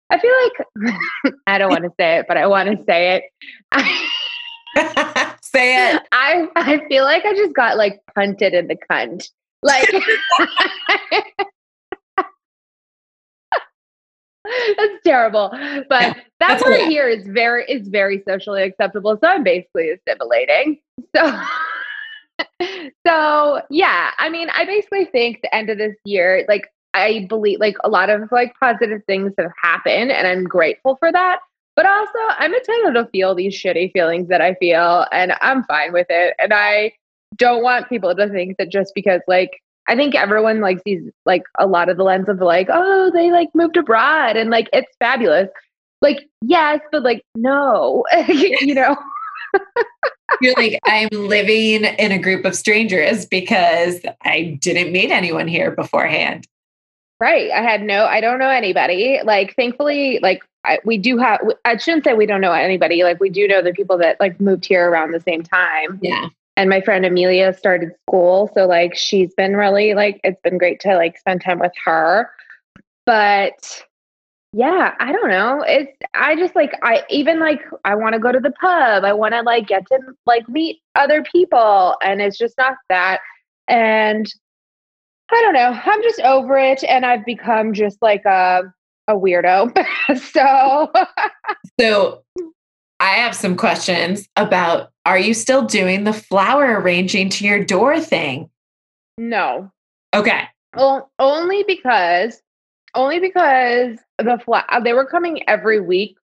i 0.10 0.18
feel 0.18 0.34
like 0.44 1.34
i 1.48 1.58
don't 1.58 1.70
want 1.70 1.84
to 1.84 1.92
say 2.00 2.18
it 2.18 2.26
but 2.28 2.38
i 2.38 2.48
want 2.48 2.70
to 2.70 2.84
say 2.86 3.16
it 3.16 3.24
Say 5.52 5.94
it. 5.94 6.02
I 6.12 6.48
I 6.56 6.86
feel 6.88 7.04
like 7.04 7.26
I 7.26 7.34
just 7.34 7.56
got 7.56 7.78
like 7.78 8.00
punted 8.14 8.54
in 8.54 8.68
the 8.68 8.78
cunt. 8.90 9.30
Like 9.62 9.90
that's 14.78 15.04
terrible. 15.04 15.50
But 15.90 15.90
Yeah, 16.00 16.14
that 16.40 16.62
okay. 16.62 16.88
here 16.88 17.08
is 17.08 17.28
very 17.28 17.66
is 17.66 17.88
very 17.88 18.24
socially 18.28 18.64
acceptable. 18.64 19.18
So 19.22 19.28
I'm 19.28 19.44
basically 19.44 19.92
assimilating. 19.92 20.80
So 21.16 21.40
so 23.08 23.62
yeah, 23.70 24.12
I 24.18 24.30
mean, 24.30 24.50
I 24.52 24.66
basically 24.66 25.06
think 25.06 25.42
the 25.42 25.54
end 25.54 25.70
of 25.70 25.78
this 25.78 25.96
year, 26.06 26.46
like 26.48 26.68
I 26.94 27.26
believe 27.30 27.60
like 27.60 27.76
a 27.84 27.90
lot 27.90 28.10
of 28.10 28.32
like 28.32 28.54
positive 28.60 29.02
things 29.06 29.34
have 29.38 29.52
happened 29.62 30.12
and 30.12 30.28
I'm 30.28 30.44
grateful 30.46 30.96
for 30.98 31.12
that. 31.12 31.40
But 31.76 31.86
also 31.86 32.20
I'm 32.30 32.54
entitled 32.54 32.96
to 32.96 33.10
feel 33.12 33.36
these 33.36 33.56
shitty 33.56 33.92
feelings 33.94 34.28
that 34.30 34.42
I 34.42 34.56
feel 34.56 35.06
and 35.12 35.34
I'm 35.42 35.64
fine 35.66 35.94
with 35.94 36.08
it. 36.10 36.36
And 36.40 36.54
I 36.54 36.94
don't 37.40 37.64
want 37.64 37.90
people 37.90 38.14
to 38.16 38.30
think 38.30 38.58
that 38.58 38.70
just 38.70 38.94
because 38.94 39.22
like 39.28 39.62
I 39.88 39.96
think 39.96 40.14
everyone 40.14 40.62
like 40.62 40.80
sees 40.84 41.02
like 41.26 41.44
a 41.58 41.66
lot 41.66 41.90
of 41.90 41.98
the 41.98 42.04
lens 42.04 42.30
of 42.30 42.40
like, 42.40 42.68
oh, 42.72 43.10
they 43.12 43.32
like 43.32 43.50
moved 43.56 43.76
abroad 43.76 44.38
and 44.38 44.52
like 44.52 44.70
it's 44.72 44.96
fabulous. 45.00 45.50
Like, 46.02 46.30
yes, 46.44 46.80
but 46.92 47.02
like 47.04 47.24
no, 47.36 48.06
you 48.28 48.76
know. 48.76 48.96
You're 50.42 50.54
like, 50.54 50.80
I'm 50.86 51.10
living 51.12 51.86
in 51.86 52.12
a 52.12 52.20
group 52.20 52.46
of 52.46 52.56
strangers 52.56 53.26
because 53.26 54.00
I 54.22 54.60
didn't 54.62 54.92
meet 54.92 55.10
anyone 55.10 55.48
here 55.48 55.72
beforehand. 55.72 56.46
Right. 57.20 57.52
I 57.52 57.62
had 57.62 57.82
no, 57.82 58.06
I 58.06 58.22
don't 58.22 58.40
know 58.40 58.50
anybody. 58.50 59.20
Like, 59.24 59.56
thankfully, 59.56 60.20
like, 60.22 60.44
I, 60.64 60.80
we 60.86 60.98
do 60.98 61.18
have, 61.18 61.42
I 61.66 61.78
shouldn't 61.78 62.04
say 62.04 62.14
we 62.14 62.28
don't 62.28 62.42
know 62.42 62.54
anybody. 62.54 63.04
Like, 63.04 63.20
we 63.20 63.30
do 63.30 63.48
know 63.48 63.62
the 63.62 63.74
people 63.74 63.98
that 63.98 64.20
like 64.20 64.40
moved 64.40 64.66
here 64.66 64.90
around 64.90 65.12
the 65.12 65.20
same 65.20 65.42
time. 65.42 66.00
Yeah. 66.02 66.30
And 66.58 66.70
my 66.70 66.82
friend 66.82 67.06
Amelia 67.06 67.54
started 67.54 67.92
school. 68.08 68.52
So, 68.54 68.66
like, 68.66 68.96
she's 68.96 69.34
been 69.36 69.56
really, 69.56 69.94
like, 69.94 70.20
it's 70.24 70.42
been 70.42 70.58
great 70.58 70.80
to 70.82 70.96
like 70.96 71.18
spend 71.18 71.42
time 71.42 71.60
with 71.60 71.72
her. 71.86 72.30
But 73.06 73.84
yeah, 74.52 74.96
I 75.00 75.12
don't 75.12 75.30
know. 75.30 75.64
It's, 75.66 75.92
I 76.14 76.36
just 76.36 76.56
like, 76.56 76.74
I 76.84 77.04
even 77.10 77.40
like, 77.40 77.62
I 77.86 77.96
want 77.96 78.14
to 78.14 78.20
go 78.20 78.32
to 78.32 78.40
the 78.40 78.52
pub. 78.52 79.04
I 79.04 79.14
want 79.14 79.34
to 79.34 79.42
like 79.42 79.68
get 79.68 79.88
to 79.88 80.00
like 80.26 80.50
meet 80.50 80.82
other 80.96 81.24
people. 81.24 81.96
And 82.04 82.22
it's 82.22 82.38
just 82.38 82.58
not 82.58 82.76
that. 82.90 83.20
And 83.68 84.28
I 85.32 85.42
don't 85.42 85.54
know. 85.54 85.80
I'm 85.84 86.02
just 86.02 86.20
over 86.22 86.58
it, 86.58 86.84
and 86.84 87.06
I've 87.06 87.26
become 87.26 87.74
just 87.74 88.02
like 88.02 88.26
a 88.26 88.64
a 89.08 89.14
weirdo. 89.14 89.76
so, 90.18 90.92
so 91.80 92.24
I 93.00 93.12
have 93.12 93.36
some 93.36 93.56
questions 93.56 94.28
about: 94.36 94.92
Are 95.06 95.18
you 95.20 95.34
still 95.34 95.66
doing 95.66 96.04
the 96.04 96.14
flower 96.14 96.80
arranging 96.80 97.30
to 97.30 97.46
your 97.46 97.64
door 97.64 98.00
thing? 98.00 98.50
No. 99.18 99.72
Okay. 100.14 100.44
Well, 100.76 101.12
only 101.20 101.64
because, 101.68 102.42
only 102.96 103.20
because 103.20 103.98
the 104.18 104.40
fla- 104.44 104.66
they 104.84 104.94
were 104.94 105.06
coming 105.06 105.48
every 105.48 105.80
week, 105.80 106.16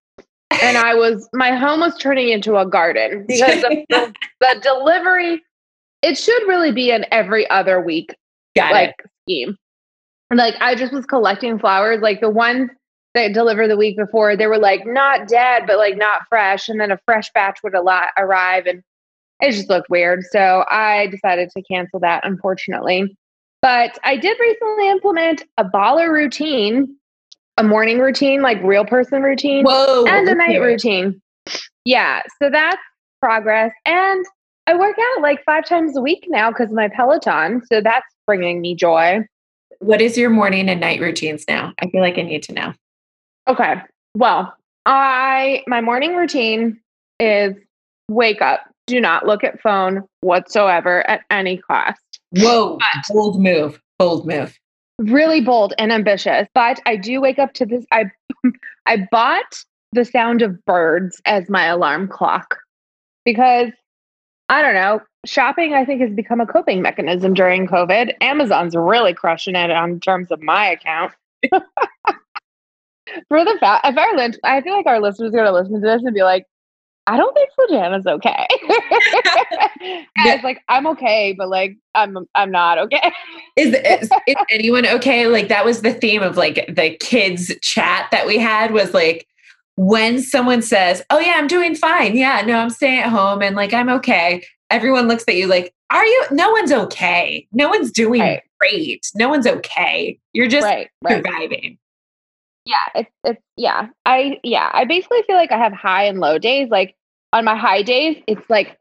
and 0.63 0.77
I 0.77 0.95
was 0.95 1.29
my 1.33 1.53
home 1.53 1.81
was 1.81 1.97
turning 1.99 2.29
into 2.29 2.57
a 2.57 2.67
garden 2.67 3.25
because 3.27 3.63
the, 3.63 3.85
the, 3.89 4.15
the 4.41 4.61
delivery. 4.63 5.43
It 6.03 6.19
should 6.19 6.47
really 6.47 6.71
be 6.71 6.91
an 6.91 7.07
every 7.11 7.49
other 7.49 7.81
week 7.81 8.15
Got 8.55 8.73
like 8.73 8.95
it. 8.99 9.11
scheme. 9.23 9.57
And 10.31 10.39
like 10.39 10.55
I 10.61 10.75
just 10.75 10.93
was 10.93 11.07
collecting 11.07 11.59
flowers, 11.59 12.03
like 12.03 12.21
the 12.21 12.29
ones 12.29 12.71
that 13.15 13.33
delivered 13.33 13.69
the 13.69 13.77
week 13.77 13.97
before, 13.97 14.37
they 14.37 14.47
were 14.47 14.59
like 14.59 14.87
not 14.87 15.29
dead, 15.29 15.65
but 15.67 15.79
like 15.79 15.97
not 15.97 16.23
fresh. 16.29 16.69
And 16.69 16.81
then 16.81 16.91
a 16.91 16.99
fresh 17.07 17.31
batch 17.33 17.61
would 17.63 17.75
al- 17.75 18.09
arrive 18.19 18.67
and 18.67 18.83
it 19.41 19.53
just 19.53 19.69
looked 19.69 19.91
weird. 19.91 20.25
So 20.31 20.65
I 20.71 21.09
decided 21.09 21.51
to 21.51 21.63
cancel 21.63 22.01
that, 22.01 22.27
unfortunately. 22.27 23.17
But 23.63 23.99
I 24.05 24.17
did 24.17 24.37
recently 24.39 24.91
implement 24.91 25.43
a 25.57 25.65
baller 25.65 26.13
routine, 26.13 26.97
a 27.57 27.63
morning 27.63 27.99
routine, 27.99 28.43
like 28.43 28.63
real 28.63 28.85
person 28.85 29.23
routine, 29.23 29.65
Whoa. 29.65 30.05
and 30.07 30.29
a 30.29 30.35
night 30.35 30.61
routine. 30.61 31.21
Yeah. 31.85 32.23
So 32.43 32.51
that's 32.51 32.81
progress. 33.21 33.73
And 33.87 34.25
I 34.67 34.77
work 34.77 34.97
out 34.99 35.23
like 35.23 35.43
five 35.45 35.67
times 35.67 35.97
a 35.97 36.01
week 36.01 36.27
now 36.29 36.51
because 36.51 36.69
of 36.69 36.75
my 36.75 36.89
Peloton. 36.89 37.63
So 37.71 37.81
that's 37.81 38.07
bringing 38.27 38.61
me 38.61 38.75
joy. 38.75 39.21
What 39.79 40.01
is 40.01 40.17
your 40.17 40.31
morning 40.31 40.69
and 40.69 40.81
night 40.81 41.01
routines 41.01 41.45
now? 41.49 41.73
I 41.81 41.89
feel 41.89 42.01
like 42.01 42.19
I 42.19 42.23
need 42.23 42.43
to 42.45 42.53
know. 42.53 42.73
Okay. 43.49 43.75
Well, 44.15 44.55
I 44.87 45.63
my 45.67 45.81
morning 45.81 46.15
routine 46.15 46.81
is 47.21 47.55
wake 48.09 48.43
up, 48.43 48.63
do 48.87 49.01
not 49.01 49.27
look 49.27 49.45
at 49.45 49.61
phone 49.61 50.05
whatsoever 50.21 51.09
at 51.09 51.23
any 51.31 51.59
cost. 51.59 52.01
Whoa. 52.31 52.79
bold 53.09 53.41
move. 53.41 53.81
Bold 53.99 54.27
move. 54.27 54.59
Really 54.99 55.41
bold 55.41 55.75
and 55.79 55.93
ambitious, 55.93 56.47
but 56.55 56.81
I 56.87 56.97
do 56.97 57.21
wake 57.21 57.39
up 57.39 57.53
to 57.55 57.67
this 57.67 57.85
I 57.93 58.11
I 58.87 59.09
bought 59.11 59.65
the 59.93 60.05
sound 60.05 60.43
of 60.43 60.65
birds 60.65 61.21
as 61.25 61.49
my 61.49 61.67
alarm 61.67 62.09
clock 62.09 62.59
because 63.25 63.71
I 64.49 64.61
don't 64.61 64.75
know, 64.75 65.01
shopping 65.25 65.73
I 65.73 65.85
think 65.85 66.01
has 66.03 66.13
become 66.13 66.41
a 66.41 66.47
coping 66.47 66.83
mechanism 66.83 67.33
during 67.35 67.67
COVID. 67.67 68.15
Amazon's 68.21 68.77
really 68.77 69.15
crushing 69.15 69.57
it 69.57 69.71
on 69.71 70.01
terms 70.01 70.31
of 70.31 70.43
my 70.43 70.67
account. 70.71 71.13
For 73.29 73.45
the 73.45 73.57
fact, 73.61 73.87
if 73.87 73.97
our 73.97 74.31
I 74.45 74.61
feel 74.63 74.77
like 74.77 74.87
our 74.87 75.01
listeners 75.01 75.29
are 75.29 75.37
going 75.37 75.47
to 75.47 75.53
listen 75.53 75.75
to 75.75 75.81
this 75.81 76.03
and 76.03 76.15
be 76.15 76.23
like, 76.23 76.47
I 77.07 77.17
don't 77.19 77.35
think 77.35 77.51
Flojana's 77.59 78.07
okay. 78.07 78.47
it's 80.17 80.45
like 80.45 80.63
I'm 80.69 80.87
okay, 80.89 81.35
but 81.37 81.49
like 81.51 81.77
I'm 81.95 82.27
I'm 82.35 82.51
not 82.51 82.79
okay. 82.79 83.13
Is, 83.57 83.75
is 83.75 84.11
is 84.27 84.37
anyone 84.51 84.87
okay? 84.87 85.27
Like 85.27 85.49
that 85.49 85.65
was 85.65 85.83
the 85.83 85.93
theme 85.93 86.23
of 86.23 86.37
like 86.37 86.65
the 86.69 86.97
kids 86.99 87.53
chat 87.61 88.09
that 88.11 88.27
we 88.27 88.39
had 88.39 88.73
was 88.73 88.95
like 88.95 89.27
when 89.77 90.23
someone 90.23 90.63
says, 90.63 91.03
"Oh 91.11 91.19
yeah, 91.19 91.35
I'm 91.37 91.47
doing 91.47 91.75
fine. 91.75 92.17
Yeah, 92.17 92.43
no, 92.47 92.57
I'm 92.57 92.71
staying 92.71 93.01
at 93.01 93.11
home 93.11 93.43
and 93.43 93.55
like 93.55 93.75
I'm 93.75 93.91
okay." 93.91 94.43
Everyone 94.71 95.07
looks 95.07 95.25
at 95.29 95.37
you 95.37 95.47
like, 95.47 95.75
"Are 95.91 96.07
you? 96.07 96.25
No 96.31 96.51
one's 96.51 96.73
okay. 96.73 97.47
No 97.53 97.69
one's 97.69 97.93
doing 97.93 98.23
Right. 98.23 98.43
great. 98.59 99.07
No 99.15 99.29
one's 99.29 99.47
okay. 99.47 100.19
You're 100.33 100.49
just 100.49 100.65
right, 100.65 100.89
right. 101.03 101.23
surviving." 101.23 101.79
Yeah, 102.65 102.77
it's 102.95 103.11
it's 103.25 103.43
yeah. 103.57 103.89
I 104.07 104.41
yeah, 104.43 104.71
I 104.73 104.85
basically 104.85 105.23
feel 105.27 105.37
like 105.37 105.53
I 105.53 105.59
have 105.59 105.73
high 105.73 106.05
and 106.05 106.21
low 106.21 106.39
days. 106.39 106.69
Like 106.71 106.95
on 107.33 107.45
my 107.45 107.57
high 107.57 107.83
days, 107.83 108.23
it's 108.27 108.49
like, 108.49 108.79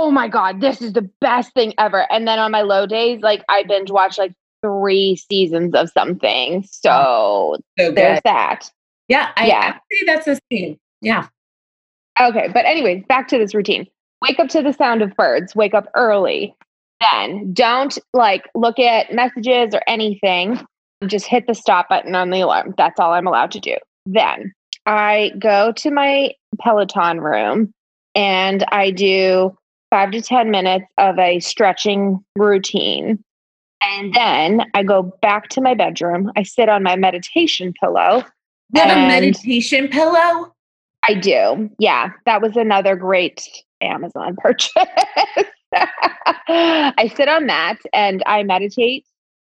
oh 0.00 0.10
my 0.10 0.28
god, 0.28 0.60
this 0.60 0.80
is 0.80 0.92
the 0.92 1.08
best 1.20 1.52
thing 1.52 1.74
ever. 1.78 2.10
And 2.10 2.26
then 2.26 2.38
on 2.38 2.50
my 2.50 2.62
low 2.62 2.86
days, 2.86 3.20
like 3.20 3.44
I 3.48 3.64
binge 3.64 3.90
watch 3.90 4.18
like 4.18 4.32
three 4.62 5.16
seasons 5.16 5.74
of 5.74 5.90
something. 5.90 6.64
Oh, 6.86 7.56
so 7.58 7.62
So 7.78 7.90
there's 7.92 8.20
that. 8.24 8.70
Yeah, 9.08 9.30
I, 9.36 9.46
Yeah. 9.46 9.78
Say 9.92 10.06
that's 10.06 10.26
the 10.26 10.40
theme. 10.50 10.78
Yeah. 11.00 11.28
Okay, 12.20 12.48
but 12.52 12.64
anyways, 12.64 13.04
back 13.08 13.28
to 13.28 13.38
this 13.38 13.54
routine. 13.54 13.86
Wake 14.22 14.40
up 14.40 14.48
to 14.48 14.62
the 14.62 14.72
sound 14.72 15.02
of 15.02 15.14
birds. 15.16 15.54
Wake 15.54 15.74
up 15.74 15.86
early. 15.94 16.54
Then 17.00 17.52
don't 17.52 17.96
like 18.12 18.48
look 18.54 18.78
at 18.78 19.12
messages 19.12 19.74
or 19.74 19.82
anything. 19.86 20.60
Just 21.06 21.26
hit 21.26 21.46
the 21.46 21.54
stop 21.54 21.88
button 21.88 22.14
on 22.14 22.30
the 22.30 22.40
alarm. 22.40 22.74
That's 22.76 22.98
all 22.98 23.12
I'm 23.12 23.26
allowed 23.26 23.52
to 23.52 23.60
do. 23.60 23.76
Then 24.06 24.52
I 24.86 25.32
go 25.38 25.72
to 25.76 25.90
my 25.90 26.32
Peloton 26.60 27.20
room 27.20 27.72
and 28.14 28.64
I 28.72 28.90
do 28.90 29.56
five 29.90 30.10
to 30.10 30.20
10 30.20 30.50
minutes 30.50 30.86
of 30.98 31.18
a 31.18 31.40
stretching 31.40 32.18
routine. 32.36 33.22
And 33.80 34.12
then 34.12 34.62
I 34.74 34.82
go 34.82 35.16
back 35.22 35.48
to 35.50 35.60
my 35.60 35.74
bedroom. 35.74 36.32
I 36.36 36.42
sit 36.42 36.68
on 36.68 36.82
my 36.82 36.96
meditation 36.96 37.72
pillow. 37.80 38.24
You 38.74 38.82
have 38.82 38.98
a 38.98 39.06
meditation 39.06 39.88
pillow? 39.88 40.52
I 41.08 41.14
do. 41.14 41.70
Yeah, 41.78 42.10
that 42.26 42.42
was 42.42 42.56
another 42.56 42.96
great 42.96 43.48
Amazon 43.80 44.36
purchase. 44.42 44.72
I 46.48 47.12
sit 47.14 47.28
on 47.28 47.46
that 47.46 47.76
and 47.92 48.22
I 48.26 48.42
meditate. 48.42 49.04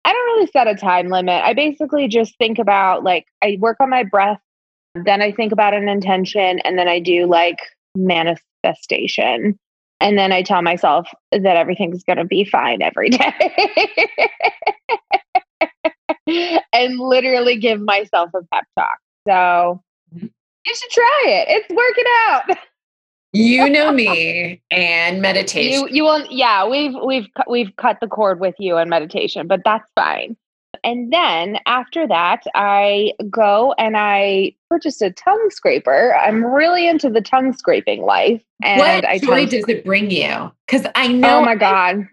I 0.05 0.11
don't 0.11 0.25
really 0.35 0.47
set 0.47 0.67
a 0.67 0.75
time 0.75 1.07
limit. 1.07 1.41
I 1.43 1.53
basically 1.53 2.07
just 2.07 2.37
think 2.37 2.59
about 2.59 3.03
like 3.03 3.25
I 3.43 3.57
work 3.59 3.77
on 3.79 3.89
my 3.89 4.03
breath, 4.03 4.39
then 4.95 5.21
I 5.21 5.31
think 5.31 5.51
about 5.51 5.73
an 5.73 5.87
intention 5.87 6.59
and 6.59 6.77
then 6.77 6.87
I 6.87 6.99
do 6.99 7.25
like 7.25 7.57
manifestation. 7.95 9.57
And 9.99 10.17
then 10.17 10.33
I 10.33 10.41
tell 10.41 10.61
myself 10.61 11.07
that 11.31 11.55
everything's 11.55 12.03
going 12.03 12.17
to 12.17 12.25
be 12.25 12.43
fine 12.43 12.81
every 12.81 13.09
day. 13.11 13.53
and 16.73 16.99
literally 16.99 17.57
give 17.57 17.79
myself 17.79 18.29
a 18.35 18.41
pep 18.53 18.65
talk. 18.77 18.97
So 19.27 19.81
Mhm. 20.13 20.29
you 20.65 20.75
should 20.75 20.89
try 20.91 21.23
it. 21.27 21.45
It's 21.49 21.69
working 21.69 22.05
out. 22.27 22.43
You 23.33 23.67
know 23.67 23.91
me 23.91 24.61
and 24.69 25.21
meditation. 25.21 25.71
You 25.71 25.89
you 25.89 26.03
will 26.03 26.23
yeah, 26.29 26.67
we've 26.67 26.93
we've 27.03 27.27
we've 27.49 27.75
cut 27.77 27.97
the 27.99 28.07
cord 28.07 28.39
with 28.39 28.53
you 28.59 28.77
on 28.77 28.89
meditation, 28.89 29.47
but 29.47 29.61
that's 29.65 29.89
fine. 29.95 30.37
And 30.83 31.11
then 31.11 31.57
after 31.65 32.07
that, 32.07 32.43
I 32.53 33.13
go 33.29 33.73
and 33.77 33.95
I 33.97 34.53
purchased 34.69 35.01
a 35.01 35.11
tongue 35.11 35.49
scraper. 35.49 36.15
I'm 36.15 36.43
really 36.43 36.87
into 36.87 37.09
the 37.09 37.21
tongue 37.21 37.53
scraping 37.53 38.03
life. 38.03 38.41
And 38.61 38.79
what 38.79 39.05
I 39.05 39.17
joy 39.17 39.45
does 39.47 39.67
it 39.67 39.83
bring 39.83 40.11
you? 40.11 40.51
Because 40.67 40.85
I 40.93 41.07
oh 41.07 41.11
know 41.11 41.39
Oh 41.39 41.45
my 41.45 41.55
god. 41.55 42.07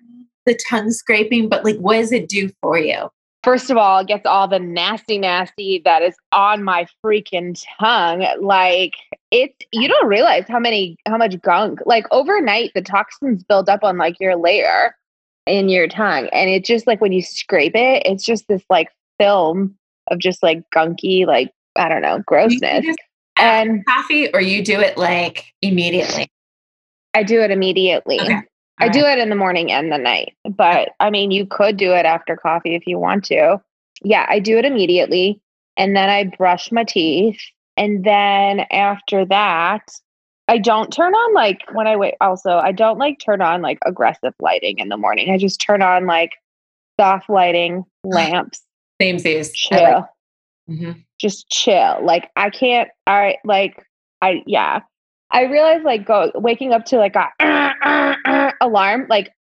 the 0.47 0.59
tongue 0.69 0.91
scraping, 0.91 1.49
but 1.49 1.65
like, 1.65 1.77
what 1.79 1.95
does 1.95 2.13
it 2.13 2.29
do 2.29 2.51
for 2.63 2.79
you? 2.79 3.11
First 3.43 3.71
of 3.71 3.77
all, 3.77 4.01
it 4.01 4.07
gets 4.07 4.27
all 4.27 4.49
the 4.49 4.59
nasty, 4.59 5.19
nasty 5.19 5.81
that 5.85 6.03
is 6.03 6.15
on 6.33 6.63
my 6.63 6.87
freaking 7.05 7.61
tongue. 7.79 8.27
Like 8.41 8.95
it's 9.31 9.57
you 9.73 9.89
don't 9.89 10.07
realize 10.09 10.45
how 10.49 10.59
many 10.59 10.97
how 11.07 11.17
much 11.17 11.41
gunk. 11.41 11.81
Like 11.87 12.07
overnight, 12.11 12.73
the 12.75 12.83
toxins 12.83 13.43
build 13.45 13.69
up 13.69 13.83
on 13.83 13.97
like 13.97 14.21
your 14.21 14.37
layer. 14.37 14.95
in 15.47 15.69
your 15.69 15.89
tongue. 15.89 16.29
And 16.33 16.49
it's 16.49 16.69
just 16.69 16.87
like 16.87 17.01
when 17.01 17.13
you 17.13 17.23
scrape 17.23 17.75
it, 17.75 18.03
it's 18.07 18.25
just 18.25 18.47
this 18.49 18.63
like 18.71 18.89
film 19.19 19.77
of 20.11 20.19
just 20.19 20.43
like 20.43 20.63
gunky, 20.75 21.27
like, 21.27 21.51
I 21.77 21.89
don't 21.89 22.03
know, 22.03 22.23
grossness. 22.27 22.87
And 23.37 23.85
coffee, 23.87 24.33
or 24.33 24.41
you 24.41 24.65
do 24.65 24.81
it 24.81 24.99
like 24.99 25.53
immediately? 25.63 26.31
I 27.15 27.23
do 27.23 27.41
it 27.41 27.51
immediately. 27.51 28.21
Okay. 28.21 28.41
I 28.81 28.85
right. 28.85 28.93
do 28.93 29.05
it 29.05 29.19
in 29.19 29.29
the 29.29 29.37
morning 29.37 29.71
and 29.71 29.93
the 29.93 29.99
night, 29.99 30.35
but 30.49 30.91
I 31.01 31.11
mean, 31.11 31.31
you 31.31 31.45
could 31.45 31.77
do 31.77 31.93
it 31.93 32.07
after 32.07 32.35
coffee 32.35 32.75
if 32.75 32.87
you 32.87 32.99
want 32.99 33.25
to. 33.27 33.61
Yeah, 34.03 34.25
I 34.29 34.39
do 34.39 34.57
it 34.57 34.65
immediately. 34.65 35.41
And 35.77 35.95
then 35.95 36.09
I 36.09 36.25
brush 36.25 36.73
my 36.73 36.85
teeth. 36.85 37.41
And 37.77 38.05
then 38.05 38.61
after 38.71 39.25
that, 39.27 39.83
I 40.49 40.59
don't 40.59 40.93
turn 40.93 41.15
on 41.15 41.35
like 41.35 41.61
when 41.73 41.87
I 41.87 41.97
wait. 41.97 42.15
Also, 42.21 42.57
I 42.57 42.73
don't 42.73 42.99
like 42.99 43.19
turn 43.19 43.41
on 43.41 43.63
like 43.63 43.79
aggressive 43.87 44.35
lighting 44.41 44.79
in 44.79 44.89
the 44.89 44.97
morning. 44.97 45.31
I 45.31 45.39
just 45.39 45.61
turn 45.61 45.83
on 45.83 46.07
like 46.07 46.33
soft 46.99 47.31
lighting 47.31 47.85
lamps. 48.05 48.63
Same 49.01 49.19
seas. 49.19 49.53
Chill. 49.53 49.79
Like, 49.79 50.05
mm-hmm. 50.69 50.93
Just 51.21 51.49
chill. 51.51 51.99
Like 52.03 52.31
I 52.35 52.51
can't. 52.51 52.89
I 53.07 53.37
like. 53.45 53.87
I 54.23 54.43
yeah. 54.47 54.81
I 55.31 55.45
realize 55.45 55.83
like 55.85 56.05
go 56.05 56.33
waking 56.35 56.73
up 56.73 56.85
to 56.87 56.97
like 56.97 57.15
a 57.15 57.29
uh, 57.41 57.73
uh, 57.83 58.15
uh, 58.25 58.40
alarm. 58.61 59.07
Like 59.09 59.33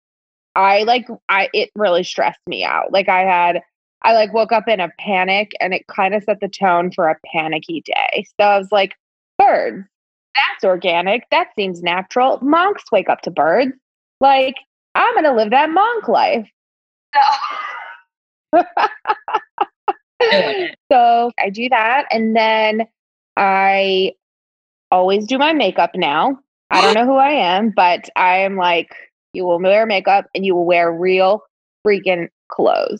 I 0.56 0.84
like 0.84 1.08
I 1.30 1.50
it 1.54 1.70
really 1.76 2.04
stressed 2.04 2.40
me 2.48 2.64
out. 2.64 2.92
Like 2.92 3.10
I 3.10 3.22
had 3.22 3.62
I 4.02 4.14
like 4.14 4.34
woke 4.34 4.52
up 4.52 4.68
in 4.68 4.80
a 4.80 4.92
panic 5.00 5.52
and 5.60 5.74
it 5.74 5.88
kind 5.88 6.14
of 6.14 6.24
set 6.24 6.40
the 6.40 6.48
tone 6.48 6.92
for 6.92 7.10
a 7.10 7.18
panicky 7.34 7.82
day. 7.86 8.26
So 8.40 8.46
I 8.46 8.58
was 8.58 8.72
like, 8.72 8.94
birds, 9.38 9.86
that's 10.36 10.64
organic. 10.64 11.30
That 11.32 11.48
seems 11.56 11.82
natural. 11.82 12.40
Monks 12.42 12.84
wake 12.92 13.10
up 13.10 13.22
to 13.22 13.32
birds. 13.32 13.74
Like, 14.22 14.56
I'm 14.96 15.14
going 15.14 15.26
to 15.26 15.34
live 15.34 15.50
that 15.52 15.70
monk 15.70 16.08
life. 16.08 16.48
So, 18.54 18.64
so 20.92 21.32
I 21.40 21.50
do 21.50 21.70
that. 21.70 22.06
And 22.12 22.36
then 22.36 22.88
I 23.38 24.14
always 24.92 25.26
do 25.26 25.38
my 25.38 25.54
makeup 25.54 25.92
now. 25.96 26.40
I 26.70 26.82
don't 26.82 26.94
know 26.96 27.06
who 27.06 27.16
I 27.16 27.32
am, 27.32 27.72
but 27.72 28.10
I 28.16 28.40
am 28.40 28.56
like, 28.56 28.96
you 29.34 29.46
will 29.46 29.60
wear 29.60 29.86
makeup 29.86 30.26
and 30.34 30.46
you 30.46 30.56
will 30.56 30.66
wear 30.66 30.92
real 30.92 31.44
freaking 31.86 32.28
clothes. 32.50 33.00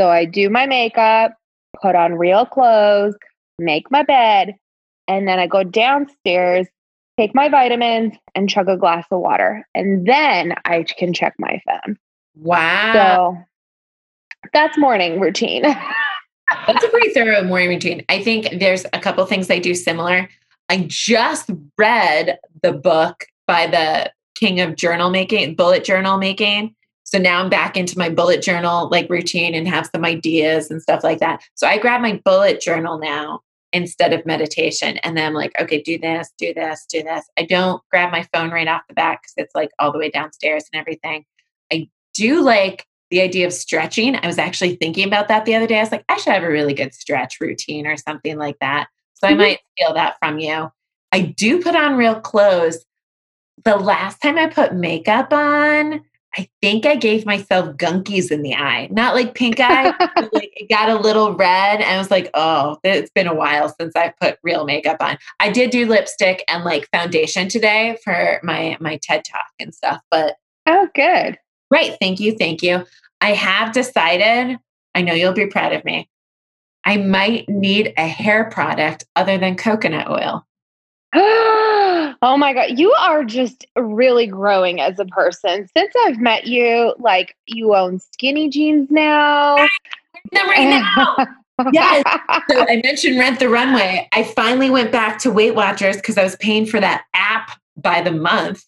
So 0.00 0.08
I 0.08 0.24
do 0.24 0.50
my 0.50 0.66
makeup, 0.66 1.34
put 1.80 1.94
on 1.94 2.14
real 2.14 2.46
clothes, 2.46 3.14
make 3.58 3.90
my 3.90 4.02
bed, 4.02 4.54
and 5.08 5.28
then 5.28 5.38
I 5.38 5.46
go 5.46 5.62
downstairs, 5.62 6.66
take 7.18 7.34
my 7.34 7.48
vitamins, 7.48 8.14
and 8.34 8.48
chug 8.48 8.68
a 8.68 8.76
glass 8.76 9.06
of 9.10 9.20
water. 9.20 9.66
And 9.74 10.06
then 10.06 10.54
I 10.64 10.84
can 10.84 11.12
check 11.12 11.34
my 11.38 11.60
phone. 11.66 11.96
Wow. 12.36 12.92
So 14.42 14.48
that's 14.52 14.78
morning 14.78 15.20
routine. 15.20 15.62
that's 16.66 16.84
a 16.84 16.88
pretty 16.88 17.10
thorough 17.10 17.42
morning 17.42 17.68
routine. 17.68 18.04
I 18.08 18.22
think 18.22 18.58
there's 18.58 18.84
a 18.92 19.00
couple 19.00 19.24
things 19.26 19.50
I 19.50 19.58
do 19.58 19.74
similar. 19.74 20.28
I 20.68 20.86
just 20.88 21.50
read 21.76 22.38
the 22.62 22.72
book 22.72 23.26
by 23.46 23.66
the 23.66 24.10
king 24.42 24.60
of 24.60 24.74
journal 24.74 25.08
making, 25.08 25.54
bullet 25.54 25.84
journal 25.84 26.18
making. 26.18 26.74
So 27.04 27.16
now 27.16 27.40
I'm 27.40 27.48
back 27.48 27.76
into 27.76 27.96
my 27.96 28.08
bullet 28.08 28.42
journal 28.42 28.88
like 28.90 29.08
routine 29.08 29.54
and 29.54 29.68
have 29.68 29.88
some 29.94 30.04
ideas 30.04 30.68
and 30.68 30.82
stuff 30.82 31.04
like 31.04 31.20
that. 31.20 31.42
So 31.54 31.68
I 31.68 31.78
grab 31.78 32.00
my 32.00 32.20
bullet 32.24 32.60
journal 32.60 32.98
now 32.98 33.40
instead 33.72 34.12
of 34.12 34.26
meditation. 34.26 34.98
And 34.98 35.16
then 35.16 35.26
I'm 35.26 35.34
like, 35.34 35.52
okay, 35.60 35.80
do 35.80 35.96
this, 35.96 36.30
do 36.38 36.52
this, 36.52 36.84
do 36.88 37.04
this. 37.04 37.24
I 37.38 37.44
don't 37.44 37.80
grab 37.90 38.10
my 38.10 38.26
phone 38.34 38.50
right 38.50 38.66
off 38.66 38.82
the 38.88 38.94
bat 38.94 39.20
because 39.22 39.34
it's 39.36 39.54
like 39.54 39.70
all 39.78 39.92
the 39.92 39.98
way 39.98 40.10
downstairs 40.10 40.64
and 40.72 40.80
everything. 40.80 41.24
I 41.72 41.88
do 42.14 42.42
like 42.42 42.84
the 43.10 43.20
idea 43.20 43.46
of 43.46 43.52
stretching. 43.52 44.16
I 44.16 44.26
was 44.26 44.38
actually 44.38 44.74
thinking 44.74 45.06
about 45.06 45.28
that 45.28 45.44
the 45.44 45.54
other 45.54 45.68
day. 45.68 45.78
I 45.78 45.82
was 45.82 45.92
like, 45.92 46.04
I 46.08 46.16
should 46.16 46.32
have 46.32 46.42
a 46.42 46.48
really 46.48 46.74
good 46.74 46.94
stretch 46.94 47.40
routine 47.40 47.86
or 47.86 47.96
something 47.96 48.38
like 48.38 48.58
that. 48.60 48.88
So 49.14 49.28
mm-hmm. 49.28 49.34
I 49.34 49.44
might 49.44 49.60
steal 49.78 49.94
that 49.94 50.16
from 50.18 50.40
you. 50.40 50.72
I 51.12 51.20
do 51.20 51.62
put 51.62 51.76
on 51.76 51.96
real 51.96 52.20
clothes. 52.20 52.84
The 53.64 53.76
last 53.76 54.20
time 54.20 54.38
I 54.38 54.48
put 54.48 54.74
makeup 54.74 55.32
on, 55.32 56.02
I 56.36 56.48
think 56.62 56.86
I 56.86 56.96
gave 56.96 57.26
myself 57.26 57.76
gunkies 57.76 58.30
in 58.30 58.42
the 58.42 58.54
eye, 58.54 58.88
not 58.90 59.14
like 59.14 59.34
pink 59.34 59.60
eye. 59.60 59.90
like 60.32 60.52
it 60.56 60.68
got 60.70 60.88
a 60.88 60.94
little 60.94 61.34
red, 61.36 61.80
and 61.80 61.84
I 61.90 61.98
was 61.98 62.10
like, 62.10 62.30
"Oh, 62.32 62.78
it's 62.82 63.10
been 63.10 63.26
a 63.26 63.34
while 63.34 63.74
since 63.78 63.94
I 63.94 64.14
put 64.20 64.38
real 64.42 64.64
makeup 64.64 64.96
on." 65.00 65.18
I 65.40 65.50
did 65.50 65.70
do 65.70 65.86
lipstick 65.86 66.42
and 66.48 66.64
like 66.64 66.88
foundation 66.90 67.48
today 67.48 67.98
for 68.02 68.40
my 68.42 68.78
my 68.80 68.98
TED 69.02 69.24
talk 69.24 69.50
and 69.60 69.74
stuff, 69.74 70.00
but 70.10 70.36
oh, 70.66 70.88
good, 70.94 71.38
right? 71.70 71.96
Thank 72.00 72.18
you, 72.18 72.36
thank 72.36 72.62
you. 72.62 72.84
I 73.20 73.32
have 73.32 73.72
decided. 73.72 74.58
I 74.94 75.02
know 75.02 75.14
you'll 75.14 75.32
be 75.32 75.46
proud 75.46 75.72
of 75.72 75.84
me. 75.84 76.08
I 76.84 76.96
might 76.96 77.48
need 77.48 77.92
a 77.96 78.06
hair 78.06 78.50
product 78.50 79.04
other 79.16 79.38
than 79.38 79.56
coconut 79.56 80.10
oil. 80.10 80.46
Oh, 81.14 81.61
oh 82.22 82.36
my 82.36 82.54
God. 82.54 82.78
You 82.78 82.92
are 82.92 83.24
just 83.24 83.66
really 83.76 84.26
growing 84.26 84.80
as 84.80 84.98
a 84.98 85.04
person. 85.04 85.68
Since 85.76 85.92
I've 86.06 86.18
met 86.18 86.46
you, 86.46 86.94
like 86.98 87.36
you 87.46 87.74
own 87.74 87.98
skinny 87.98 88.48
jeans 88.48 88.90
now. 88.90 89.56
right 90.34 90.82
now. 90.98 91.16
yes. 91.72 92.02
So 92.48 92.64
I 92.68 92.80
mentioned 92.82 93.18
Rent 93.18 93.40
the 93.40 93.48
Runway. 93.48 94.08
I 94.12 94.22
finally 94.22 94.70
went 94.70 94.92
back 94.92 95.18
to 95.20 95.30
Weight 95.30 95.54
Watchers 95.54 95.96
because 95.96 96.16
I 96.16 96.22
was 96.22 96.36
paying 96.36 96.64
for 96.64 96.80
that 96.80 97.04
app 97.12 97.58
by 97.76 98.00
the 98.00 98.12
month. 98.12 98.64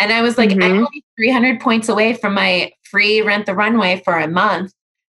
And 0.00 0.12
I 0.12 0.20
was 0.20 0.36
like, 0.36 0.50
mm-hmm. 0.50 0.62
I'm 0.62 0.76
only 0.78 1.04
300 1.16 1.60
points 1.60 1.88
away 1.88 2.14
from 2.14 2.34
my 2.34 2.72
free 2.82 3.22
Rent 3.22 3.46
the 3.46 3.54
Runway 3.54 4.02
for 4.04 4.18
a 4.18 4.28
month. 4.28 4.72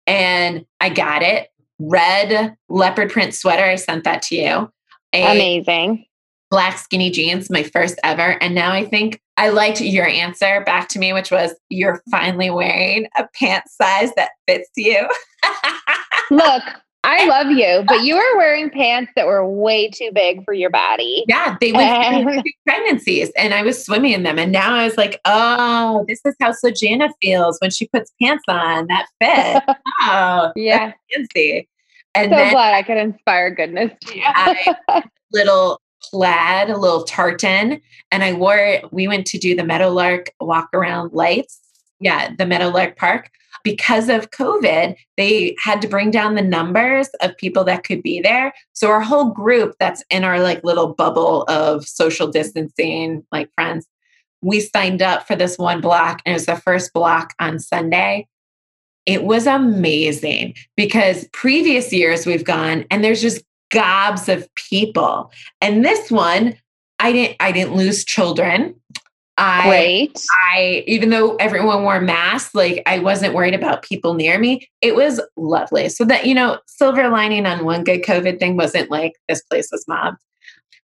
And 0.07 0.65
I 0.79 0.89
got 0.89 1.21
it. 1.21 1.49
Red 1.79 2.55
leopard 2.69 3.11
print 3.11 3.33
sweater. 3.33 3.63
I 3.63 3.75
sent 3.75 4.03
that 4.05 4.21
to 4.23 4.35
you. 4.35 4.71
A 5.13 5.31
Amazing 5.31 6.05
black 6.53 6.77
skinny 6.77 7.09
jeans, 7.09 7.49
my 7.49 7.63
first 7.63 7.99
ever. 8.03 8.37
And 8.39 8.53
now 8.53 8.71
I 8.71 8.85
think 8.85 9.19
I 9.37 9.49
liked 9.49 9.81
your 9.81 10.05
answer 10.05 10.61
back 10.63 10.87
to 10.89 10.99
me, 10.99 11.11
which 11.11 11.31
was 11.31 11.55
you're 11.69 12.03
finally 12.11 12.51
wearing 12.51 13.07
a 13.17 13.27
pant 13.33 13.63
size 13.67 14.11
that 14.17 14.29
fits 14.47 14.69
you. 14.77 15.09
Look, 16.29 16.61
I 17.03 17.25
love 17.25 17.49
you, 17.49 17.83
but 17.87 18.03
you 18.03 18.13
were 18.13 18.37
wearing 18.37 18.69
pants 18.69 19.11
that 19.15 19.25
were 19.25 19.49
way 19.49 19.89
too 19.89 20.11
big 20.13 20.45
for 20.45 20.53
your 20.53 20.69
body. 20.69 21.25
Yeah, 21.27 21.57
they 21.59 21.71
went 21.71 22.21
through 22.21 22.43
pregnancies 22.67 23.31
and 23.35 23.55
I 23.55 23.63
was 23.63 23.83
swimming 23.83 24.11
in 24.11 24.21
them. 24.21 24.37
And 24.37 24.51
now 24.51 24.75
I 24.75 24.83
was 24.83 24.95
like, 24.95 25.19
oh, 25.25 26.05
this 26.07 26.21
is 26.23 26.35
how 26.39 26.51
Sojana 26.51 27.09
feels 27.19 27.57
when 27.61 27.71
she 27.71 27.87
puts 27.87 28.13
pants 28.21 28.43
on 28.47 28.85
that 28.87 29.07
fit. 29.19 29.75
Oh, 30.01 30.51
yeah. 30.55 30.93
Fancy. 31.11 31.67
And 32.13 32.29
so 32.29 32.35
then, 32.35 32.51
glad 32.51 32.75
I 32.75 32.83
could 32.83 32.97
inspire 32.97 33.49
goodness 33.49 33.91
to 34.01 34.15
you. 34.15 34.23
I, 34.23 35.03
little 35.31 35.81
plaid, 36.09 36.69
a 36.69 36.77
little 36.77 37.03
tartan, 37.03 37.81
and 38.11 38.23
I 38.23 38.33
wore 38.33 38.57
it. 38.57 38.91
We 38.91 39.07
went 39.07 39.25
to 39.27 39.37
do 39.37 39.55
the 39.55 39.63
Meadowlark 39.63 40.31
walk 40.39 40.69
around 40.73 41.13
lights. 41.13 41.59
Yeah, 41.99 42.33
the 42.37 42.45
Meadowlark 42.45 42.97
Park. 42.97 43.29
Because 43.63 44.09
of 44.09 44.31
COVID, 44.31 44.95
they 45.15 45.55
had 45.63 45.81
to 45.81 45.87
bring 45.87 46.11
down 46.11 46.35
the 46.35 46.41
numbers 46.41 47.07
of 47.21 47.37
people 47.37 47.63
that 47.63 47.85
could 47.85 48.03
be 48.03 48.19
there. 48.19 48.53
So 48.73 48.89
our 48.89 48.99
whole 48.99 49.31
group 49.31 49.75
that's 49.79 50.03
in 50.09 50.25
our 50.25 50.41
like 50.41 50.63
little 50.65 50.93
bubble 50.93 51.43
of 51.43 51.87
social 51.87 52.27
distancing, 52.27 53.25
like 53.31 53.49
friends, 53.55 53.87
we 54.41 54.59
signed 54.59 55.01
up 55.01 55.25
for 55.25 55.37
this 55.37 55.57
one 55.57 55.79
block 55.79 56.21
and 56.25 56.33
it 56.33 56.35
was 56.35 56.45
the 56.45 56.57
first 56.57 56.93
block 56.93 57.33
on 57.39 57.57
Sunday. 57.57 58.27
It 59.05 59.23
was 59.23 59.47
amazing 59.47 60.55
because 60.75 61.27
previous 61.31 61.93
years 61.93 62.25
we've 62.25 62.43
gone 62.43 62.85
and 62.91 63.03
there's 63.03 63.21
just 63.21 63.43
gobs 63.73 64.29
of 64.29 64.47
people. 64.55 65.31
And 65.59 65.83
this 65.83 66.11
one, 66.11 66.55
I 66.99 67.11
didn't 67.11 67.35
I 67.39 67.51
didn't 67.51 67.75
lose 67.75 68.05
children. 68.05 68.75
I 69.35 69.67
Great. 69.67 70.25
I 70.53 70.83
even 70.85 71.09
though 71.09 71.35
everyone 71.37 71.81
wore 71.81 71.99
masks, 71.99 72.53
like 72.53 72.83
I 72.85 72.99
wasn't 72.99 73.33
worried 73.33 73.55
about 73.55 73.81
people 73.81 74.13
near 74.13 74.37
me. 74.37 74.69
It 74.81 74.95
was 74.95 75.19
lovely. 75.35 75.89
So 75.89 76.05
that 76.05 76.27
you 76.27 76.35
know, 76.35 76.59
silver 76.67 77.09
lining 77.09 77.45
on 77.47 77.65
one 77.65 77.83
good 77.83 78.03
COVID 78.03 78.39
thing 78.39 78.55
wasn't 78.55 78.91
like 78.91 79.13
this 79.27 79.41
place 79.43 79.69
was 79.71 79.85
mobbed. 79.87 80.19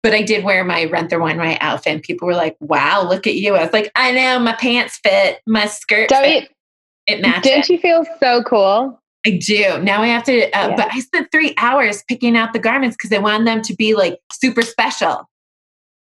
But 0.04 0.14
I 0.14 0.22
did 0.22 0.44
wear 0.44 0.64
my 0.64 0.86
rent 0.86 1.10
the 1.10 1.18
runway 1.18 1.58
outfit, 1.60 1.94
and 1.94 2.04
people 2.04 2.28
were 2.28 2.36
like, 2.36 2.56
"Wow, 2.60 3.08
look 3.10 3.26
at 3.26 3.34
you!" 3.34 3.56
I 3.56 3.64
was 3.64 3.74
like, 3.74 3.92
"I 3.96 4.12
know 4.12 4.38
my 4.38 4.54
pants 4.54 5.00
fit, 5.04 5.42
my 5.48 5.66
skirt 5.66 6.10
Don't 6.10 6.24
fit. 6.24 6.50
it 7.08 7.22
matched." 7.22 7.44
Didn't 7.46 7.70
you 7.70 7.80
feel 7.80 8.06
so 8.20 8.44
cool? 8.44 9.02
I 9.26 9.32
do. 9.32 9.80
Now 9.82 10.02
I 10.04 10.08
have 10.08 10.24
to, 10.26 10.44
uh, 10.52 10.70
yeah. 10.70 10.76
but 10.76 10.94
I 10.94 11.00
spent 11.00 11.32
three 11.32 11.54
hours 11.58 12.04
picking 12.08 12.38
out 12.38 12.54
the 12.54 12.60
garments 12.60 12.96
because 12.96 13.12
I 13.12 13.20
wanted 13.20 13.48
them 13.48 13.62
to 13.64 13.76
be 13.76 13.96
like 13.96 14.20
super 14.32 14.62
special. 14.62 15.30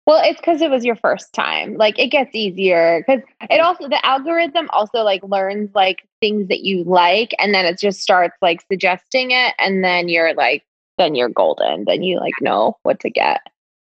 Well, 0.07 0.23
it's 0.25 0.41
because 0.41 0.63
it 0.63 0.71
was 0.71 0.85
your 0.85 0.97
first 0.97 1.33
time. 1.35 1.77
Like 1.77 1.99
it 1.99 2.09
gets 2.09 2.35
easier 2.35 3.05
because 3.07 3.23
it 3.51 3.61
also, 3.61 3.89
the 3.89 4.05
algorithm 4.05 4.69
also 4.73 5.03
like 5.03 5.23
learns 5.23 5.71
like 5.75 5.99
things 6.21 6.49
that 6.49 6.61
you 6.61 6.83
like 6.85 7.35
and 7.39 7.55
then 7.55 7.67
it 7.67 7.79
just 7.79 8.01
starts 8.01 8.37
like 8.41 8.65
suggesting 8.71 9.31
it. 9.33 9.55
And 9.59 9.85
then 9.85 10.09
you're 10.09 10.35
like, 10.35 10.65
then 10.97 11.15
you're 11.15 11.29
golden. 11.29 11.85
Then 11.85 12.03
you 12.03 12.19
like 12.19 12.35
know 12.41 12.79
what 12.83 13.01
to 13.01 13.11
get. 13.11 13.41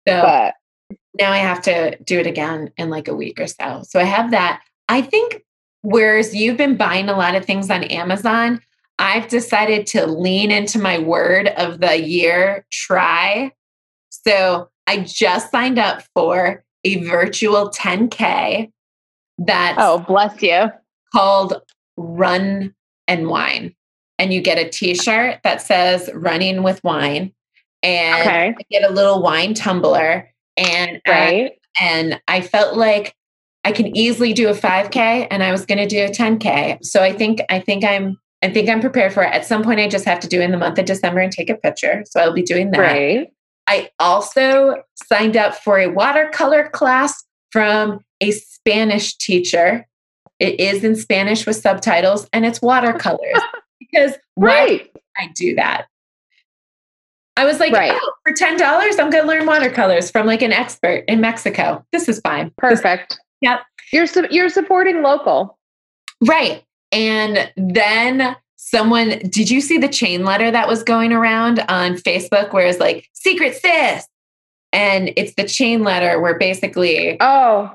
So 0.08 0.21
but 0.21 0.56
now 1.19 1.32
I 1.32 1.38
have 1.38 1.62
to 1.63 1.95
do 2.04 2.19
it 2.19 2.28
again 2.28 2.71
in 2.78 2.89
like 2.89 3.08
a 3.08 3.15
week 3.15 3.39
or 3.39 3.47
so. 3.47 3.84
So 3.88 4.00
I 4.00 4.04
have 4.04 4.32
that. 4.32 4.62
I 4.89 5.02
think 5.02 5.43
whereas 5.82 6.36
you've 6.36 6.58
been 6.58 6.78
buying 6.78 7.10
a 7.10 7.17
lot 7.17 7.36
of 7.36 7.45
things 7.45 7.69
on 7.69 7.84
Amazon, 7.86 8.62
I've 8.99 9.27
decided 9.27 9.86
to 9.88 10.07
lean 10.07 10.51
into 10.51 10.79
my 10.79 10.97
word 10.99 11.47
of 11.49 11.79
the 11.79 12.01
year 12.01 12.65
try. 12.71 13.51
So 14.10 14.69
I 14.88 14.99
just 15.01 15.51
signed 15.51 15.77
up 15.79 16.01
for 16.15 16.63
a 16.83 17.03
virtual 17.03 17.69
10K 17.69 18.71
that's 19.39 19.77
Oh, 19.79 19.99
bless 19.99 20.41
you. 20.41 20.71
called 21.13 21.62
Run 21.95 22.73
and 23.07 23.27
Wine. 23.27 23.75
And 24.19 24.33
you 24.33 24.41
get 24.41 24.57
a 24.57 24.67
t 24.67 24.95
shirt 24.95 25.39
that 25.43 25.62
says 25.62 26.10
running 26.13 26.63
with 26.63 26.83
wine. 26.83 27.33
And 27.83 28.21
Okay. 28.21 28.47
I 28.57 28.62
get 28.71 28.89
a 28.89 28.91
little 28.93 29.21
wine 29.21 29.53
tumbler. 29.53 30.31
And 30.57 30.99
Right. 31.07 31.51
and 31.79 32.19
I 32.27 32.41
felt 32.41 32.75
like 32.75 33.13
I 33.63 33.71
can 33.71 33.95
easily 33.95 34.33
do 34.33 34.47
a 34.49 34.53
5K 34.55 35.27
and 35.29 35.43
I 35.43 35.51
was 35.51 35.65
going 35.67 35.77
to 35.77 35.86
do 35.88 36.03
a 36.05 36.10
10K. 36.10 36.79
So 36.83 37.03
I 37.03 37.13
think 37.13 37.41
I 37.49 37.60
think 37.60 37.83
I'm 37.83 38.17
I 38.43 38.50
think 38.52 38.69
I'm 38.69 38.82
prepared 38.82 39.13
for 39.13 39.23
it. 39.23 39.34
At 39.34 39.45
some 39.45 39.63
point 39.63 39.80
I 39.80 39.88
just 39.88 40.06
have 40.06 40.19
to 40.21 40.28
do 40.28 40.39
it 40.39 40.43
in 40.43 40.52
the 40.52 40.58
month 40.58 40.78
of 40.78 40.86
December 40.86 41.19
and 41.21 41.32
take 41.32 41.50
a 41.50 41.56
picture. 41.56 42.04
So 42.08 42.19
I'll 42.19 42.34
be 42.34 42.43
doing 42.43 42.71
that. 42.71 42.80
Right. 42.80 43.34
I 43.67 43.89
also 44.00 44.84
signed 44.95 45.36
up 45.36 45.56
for 45.56 45.78
a 45.80 45.88
watercolor 45.88 46.69
class 46.69 47.23
from 47.52 48.00
a 48.21 48.32
Spanish 48.32 49.15
teacher. 49.17 49.88
It 50.39 50.60
is 50.60 50.84
in 50.84 50.95
Spanish 50.95 51.45
with 51.47 51.56
subtitles 51.56 52.30
and 52.32 52.45
it's 52.45 52.62
watercolors. 52.62 53.41
because 53.80 54.13
Right. 54.38 54.91
I 55.17 55.30
do 55.36 55.56
that? 55.56 55.88
I 57.38 57.45
was 57.45 57.60
like, 57.60 57.73
Right. 57.73 57.91
oh, 57.93 58.13
for 58.23 58.34
ten 58.34 58.58
dollars, 58.58 58.97
I'm 59.00 59.10
going 59.10 59.23
to 59.23 59.28
learn 59.28 59.45
watercolors 59.45 60.10
from 60.12 60.26
like 60.28 60.41
an 60.41 60.52
expert 60.54 61.04
in 61.08 61.21
Mexico. 61.21 61.86
This 61.91 62.08
is 62.08 62.19
fine. 62.21 62.45
This- 62.45 62.54
Perfect. 62.82 63.19
Yep. 63.41 63.60
You're 63.93 64.08
su- 64.08 64.28
you're 64.32 64.50
supporting 64.50 65.02
local. 65.02 65.58
right. 66.28 66.63
And 66.91 67.52
then 67.58 68.36
someone, 68.56 69.19
did 69.30 69.50
you 69.50 69.62
see 69.62 69.78
the 69.78 69.88
chain 69.89 70.23
letter 70.23 70.50
that 70.52 70.67
was 70.67 70.84
going 70.84 71.13
around 71.13 71.60
on 71.69 71.95
Facebook 71.95 72.54
where 72.54 72.67
it's 72.67 72.80
like 72.80 73.10
secret 73.13 73.56
sis? 73.56 74.08
And 74.73 75.12
it's 75.15 75.34
the 75.36 75.47
chain 75.47 75.84
letter 75.84 76.19
where 76.19 76.38
basically 76.38 77.17
Oh, 77.21 77.71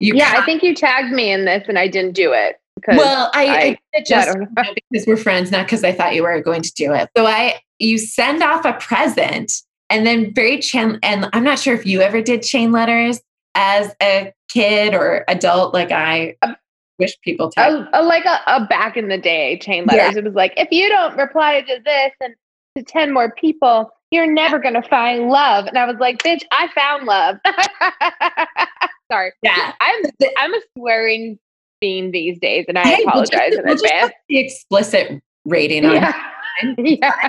you 0.00 0.14
yeah. 0.14 0.34
I 0.36 0.44
think 0.44 0.62
you 0.62 0.74
tagged 0.74 1.12
me 1.12 1.30
in 1.32 1.44
this, 1.44 1.64
and 1.68 1.78
I 1.78 1.88
didn't 1.88 2.12
do 2.12 2.32
it 2.32 2.56
Well, 2.88 3.30
I, 3.34 3.46
I, 3.46 3.58
I- 3.58 3.78
I 3.96 4.02
just 4.06 4.28
don't 4.28 4.42
you 4.42 4.48
know, 4.56 4.74
because 4.90 5.06
we're 5.06 5.16
friends, 5.16 5.50
not 5.50 5.66
because 5.66 5.82
I 5.84 5.92
thought 5.92 6.14
you 6.14 6.22
were 6.22 6.40
going 6.40 6.62
to 6.62 6.72
do 6.74 6.92
it. 6.92 7.08
So 7.16 7.26
I, 7.26 7.60
you 7.78 7.98
send 7.98 8.42
off 8.42 8.64
a 8.64 8.72
present, 8.74 9.52
and 9.90 10.06
then 10.06 10.32
very 10.34 10.58
chain. 10.60 10.98
And 11.02 11.28
I'm 11.32 11.42
not 11.44 11.58
sure 11.58 11.74
if 11.74 11.86
you 11.86 12.00
ever 12.00 12.20
did 12.20 12.42
chain 12.42 12.70
letters 12.72 13.20
as 13.54 13.94
a 14.02 14.32
kid 14.48 14.94
or 14.94 15.24
adult. 15.28 15.72
Like 15.74 15.90
I 15.92 16.36
Um, 16.42 16.56
wish 16.98 17.16
people 17.22 17.50
type. 17.50 17.72
a, 17.92 18.00
a, 18.00 18.02
like 18.02 18.24
a, 18.24 18.40
a 18.46 18.66
back 18.66 18.96
in 18.96 19.08
the 19.08 19.18
day 19.18 19.58
chain 19.58 19.84
letters. 19.86 20.16
It 20.16 20.24
was 20.24 20.34
like 20.34 20.52
if 20.56 20.68
you 20.70 20.88
don't 20.88 21.16
reply 21.16 21.60
to 21.62 21.80
this 21.84 22.12
and 22.20 22.34
to 22.76 22.82
ten 22.84 23.12
more 23.12 23.32
people, 23.32 23.90
you're 24.10 24.30
never 24.30 24.58
gonna 24.58 24.82
find 24.82 25.28
love. 25.30 25.66
And 25.66 25.78
I 25.78 25.84
was 25.86 25.96
like, 26.00 26.18
bitch, 26.22 26.42
I 26.52 26.68
found 26.74 27.06
love. 27.06 27.36
Sorry, 29.12 29.32
yeah. 29.42 29.72
I'm 29.80 30.02
I'm 30.38 30.54
a 30.54 30.60
swearing 30.76 31.38
fiend 31.80 32.12
these 32.12 32.38
days, 32.40 32.64
and 32.68 32.78
I 32.78 32.82
Hey, 32.86 33.04
we'll 33.06 33.22
just- 33.22 33.32
apologize 33.32 33.58
in 33.58 33.64
we'll 33.64 33.74
advance. 33.74 34.12
the 34.28 34.38
explicit 34.38 35.22
rating 35.44 35.84
on 35.86 35.94
Yeah. 35.94 36.12
yeah. 36.78 37.28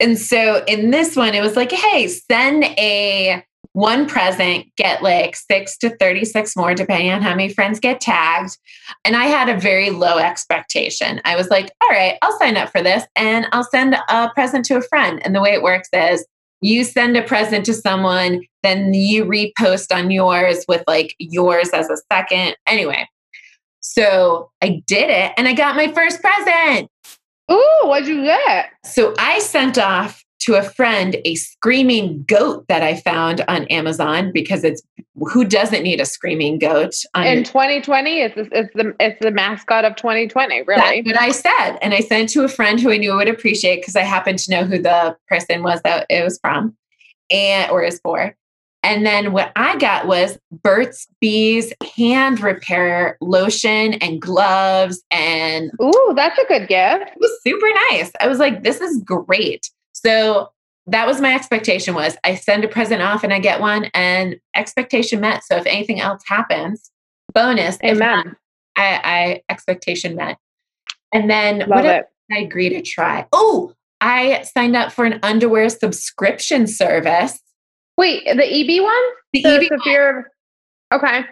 And 0.00 0.16
so 0.16 0.62
in 0.68 0.90
this 0.92 1.16
one, 1.16 1.34
it 1.34 1.40
was 1.42 1.56
like, 1.56 1.72
hey, 1.72 2.06
send 2.06 2.62
a 2.64 3.42
one 3.72 4.06
present, 4.06 4.66
get 4.76 5.02
like 5.02 5.36
six 5.36 5.76
to 5.78 5.96
36 5.96 6.56
more, 6.56 6.74
depending 6.74 7.10
on 7.10 7.22
how 7.22 7.34
many 7.34 7.48
friends 7.52 7.78
get 7.78 8.00
tagged. 8.00 8.56
And 9.04 9.14
I 9.14 9.26
had 9.26 9.48
a 9.48 9.60
very 9.60 9.90
low 9.90 10.18
expectation. 10.18 11.20
I 11.24 11.36
was 11.36 11.48
like, 11.48 11.70
all 11.82 11.90
right, 11.90 12.18
I'll 12.22 12.38
sign 12.38 12.56
up 12.56 12.70
for 12.70 12.82
this 12.82 13.04
and 13.14 13.46
I'll 13.52 13.64
send 13.64 13.94
a 14.08 14.30
present 14.34 14.64
to 14.66 14.76
a 14.76 14.82
friend. 14.82 15.20
And 15.24 15.34
the 15.34 15.40
way 15.40 15.52
it 15.52 15.62
works 15.62 15.88
is 15.92 16.26
you 16.60 16.82
send 16.82 17.16
a 17.16 17.22
present 17.22 17.64
to 17.66 17.74
someone, 17.74 18.42
then 18.62 18.94
you 18.94 19.24
repost 19.24 19.94
on 19.94 20.10
yours 20.10 20.64
with 20.66 20.82
like 20.86 21.14
yours 21.18 21.70
as 21.70 21.88
a 21.88 21.96
second. 22.12 22.56
Anyway, 22.66 23.08
so 23.80 24.50
I 24.60 24.82
did 24.86 25.10
it 25.10 25.32
and 25.36 25.46
I 25.46 25.52
got 25.52 25.76
my 25.76 25.92
first 25.92 26.20
present. 26.20 26.90
Ooh, 27.50 27.80
what'd 27.84 28.08
you 28.08 28.24
get? 28.24 28.70
So 28.84 29.14
I 29.18 29.38
sent 29.38 29.78
off 29.78 30.24
to 30.40 30.54
a 30.54 30.62
friend 30.62 31.16
a 31.24 31.34
screaming 31.34 32.24
goat 32.28 32.64
that 32.68 32.82
I 32.82 32.96
found 32.96 33.44
on 33.48 33.64
Amazon 33.66 34.30
because 34.32 34.64
it's 34.64 34.82
who 35.32 35.44
doesn't 35.44 35.82
need 35.82 36.00
a 36.00 36.04
screaming 36.06 36.58
goat 36.58 36.94
on 37.14 37.26
In 37.26 37.38
your 37.38 37.44
2020, 37.44 38.20
it's 38.20 38.34
the- 38.36 38.48
it's 38.52 38.72
the 38.74 38.94
it's 39.00 39.18
the 39.20 39.30
mascot 39.32 39.84
of 39.84 39.96
2020. 39.96 40.62
Really? 40.62 41.02
That's 41.02 41.06
what 41.06 41.20
I 41.20 41.30
said. 41.32 41.78
And 41.82 41.92
I 41.92 42.00
sent 42.00 42.30
it 42.30 42.32
to 42.34 42.44
a 42.44 42.48
friend 42.48 42.80
who 42.80 42.92
I 42.92 42.98
knew 42.98 43.14
would 43.16 43.28
appreciate 43.28 43.80
because 43.80 43.96
I 43.96 44.02
happened 44.02 44.38
to 44.40 44.50
know 44.52 44.64
who 44.64 44.78
the 44.78 45.16
person 45.28 45.62
was 45.62 45.80
that 45.82 46.06
it 46.08 46.22
was 46.22 46.38
from 46.40 46.76
and 47.30 47.70
or 47.70 47.82
is 47.82 47.98
for. 48.02 48.34
And 48.84 49.04
then 49.04 49.32
what 49.32 49.50
I 49.56 49.76
got 49.76 50.06
was 50.06 50.38
Burt's 50.62 51.08
Bees 51.20 51.72
hand 51.96 52.40
repair 52.40 53.18
lotion 53.20 53.94
and 53.94 54.22
gloves 54.22 55.02
and 55.10 55.72
Ooh, 55.82 56.12
that's 56.14 56.38
a 56.38 56.46
good 56.46 56.68
gift. 56.68 57.10
it 57.10 57.18
was 57.18 57.40
super 57.42 57.66
nice. 57.90 58.12
I 58.20 58.28
was 58.28 58.38
like, 58.38 58.62
this 58.62 58.80
is 58.80 59.02
great. 59.02 59.68
So 60.04 60.50
that 60.86 61.06
was 61.06 61.20
my 61.20 61.34
expectation 61.34 61.94
was 61.94 62.16
I 62.24 62.34
send 62.34 62.64
a 62.64 62.68
present 62.68 63.02
off 63.02 63.22
and 63.24 63.32
I 63.32 63.38
get 63.40 63.60
one 63.60 63.86
and 63.94 64.36
expectation 64.54 65.20
met. 65.20 65.44
So 65.44 65.56
if 65.56 65.66
anything 65.66 66.00
else 66.00 66.22
happens, 66.26 66.90
bonus. 67.34 67.76
If 67.82 67.98
not, 67.98 68.24
Amen. 68.26 68.36
I, 68.76 69.00
I 69.04 69.42
expectation 69.50 70.16
met. 70.16 70.38
And 71.12 71.30
then 71.30 71.58
Love 71.60 71.68
what 71.70 71.84
it. 71.86 72.06
I 72.32 72.38
agree 72.38 72.68
to 72.70 72.82
try? 72.82 73.26
Oh, 73.32 73.72
I 74.00 74.42
signed 74.42 74.76
up 74.76 74.92
for 74.92 75.04
an 75.04 75.18
underwear 75.22 75.68
subscription 75.68 76.66
service. 76.66 77.38
Wait, 77.96 78.24
the 78.24 78.44
EB 78.44 78.82
one? 78.82 78.94
The 79.32 79.42
The 79.42 79.48
EB 79.56 79.62
severe. 79.82 80.30
Okay. 80.92 81.22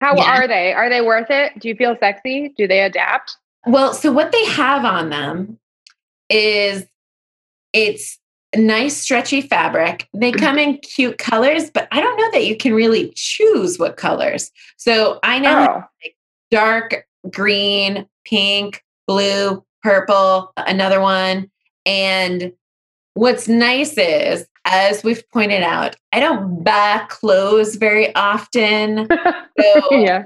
How 0.00 0.16
Yeah. 0.16 0.22
are 0.38 0.48
they? 0.48 0.72
Are 0.72 0.88
they 0.88 1.00
worth 1.00 1.30
it? 1.30 1.58
Do 1.58 1.68
you 1.68 1.74
feel 1.74 1.96
sexy? 1.98 2.52
Do 2.56 2.66
they 2.68 2.80
adapt? 2.82 3.36
Well, 3.66 3.92
so 3.94 4.12
what 4.12 4.32
they 4.32 4.44
have 4.46 4.84
on 4.84 5.10
them 5.10 5.58
is 6.28 6.86
it's 7.72 8.18
nice 8.56 8.96
stretchy 8.96 9.40
fabric. 9.40 10.08
They 10.14 10.32
come 10.32 10.58
in 10.58 10.78
cute 10.78 11.18
colors, 11.18 11.70
but 11.70 11.88
I 11.92 12.00
don't 12.00 12.16
know 12.16 12.30
that 12.32 12.46
you 12.46 12.56
can 12.56 12.74
really 12.74 13.12
choose 13.14 13.78
what 13.78 13.96
colors. 13.96 14.50
So 14.76 15.20
I 15.22 15.38
know 15.38 15.84
Oh, 15.84 16.08
dark 16.50 17.06
green, 17.30 18.06
pink, 18.24 18.82
blue, 19.06 19.64
purple, 19.82 20.52
another 20.56 21.00
one. 21.00 21.50
And 21.86 22.52
what's 23.14 23.48
nice 23.48 23.96
is, 23.96 24.46
as 24.64 25.02
we've 25.02 25.28
pointed 25.30 25.62
out, 25.62 25.96
I 26.12 26.20
don't 26.20 26.62
buy 26.62 27.04
clothes 27.08 27.76
very 27.76 28.14
often. 28.14 29.08
So 29.60 29.88
yeah. 29.90 30.24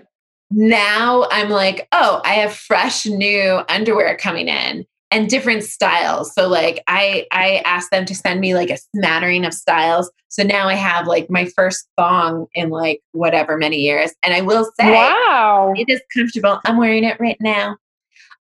now 0.52 1.26
I'm 1.32 1.50
like, 1.50 1.88
oh, 1.90 2.20
I 2.24 2.34
have 2.34 2.54
fresh 2.54 3.04
new 3.04 3.62
underwear 3.68 4.16
coming 4.16 4.46
in 4.46 4.86
and 5.14 5.28
different 5.30 5.62
styles. 5.62 6.34
So 6.34 6.48
like 6.48 6.82
I 6.88 7.26
I 7.30 7.62
asked 7.64 7.92
them 7.92 8.04
to 8.06 8.14
send 8.14 8.40
me 8.40 8.54
like 8.54 8.68
a 8.70 8.76
smattering 8.76 9.44
of 9.44 9.54
styles. 9.54 10.10
So 10.28 10.42
now 10.42 10.66
I 10.68 10.74
have 10.74 11.06
like 11.06 11.30
my 11.30 11.44
first 11.56 11.88
thong 11.96 12.46
in 12.54 12.70
like 12.70 13.00
whatever 13.12 13.56
many 13.56 13.76
years. 13.76 14.12
And 14.24 14.34
I 14.34 14.40
will 14.40 14.64
say 14.78 14.90
Wow. 14.90 15.72
it 15.76 15.88
is 15.88 16.02
comfortable. 16.12 16.60
I'm 16.64 16.76
wearing 16.78 17.04
it 17.04 17.18
right 17.20 17.36
now. 17.40 17.76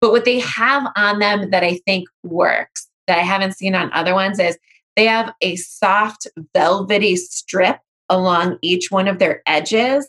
But 0.01 0.11
what 0.11 0.25
they 0.25 0.39
have 0.39 0.91
on 0.97 1.19
them 1.19 1.49
that 1.51 1.63
I 1.63 1.79
think 1.85 2.09
works 2.23 2.87
that 3.07 3.17
I 3.17 3.21
haven't 3.23 3.53
seen 3.53 3.73
on 3.73 3.91
other 3.93 4.13
ones 4.13 4.37
is 4.37 4.57
they 4.97 5.05
have 5.05 5.33
a 5.41 5.55
soft 5.55 6.27
velvety 6.53 7.15
strip 7.15 7.79
along 8.09 8.57
each 8.61 8.91
one 8.91 9.07
of 9.07 9.19
their 9.19 9.41
edges 9.47 10.07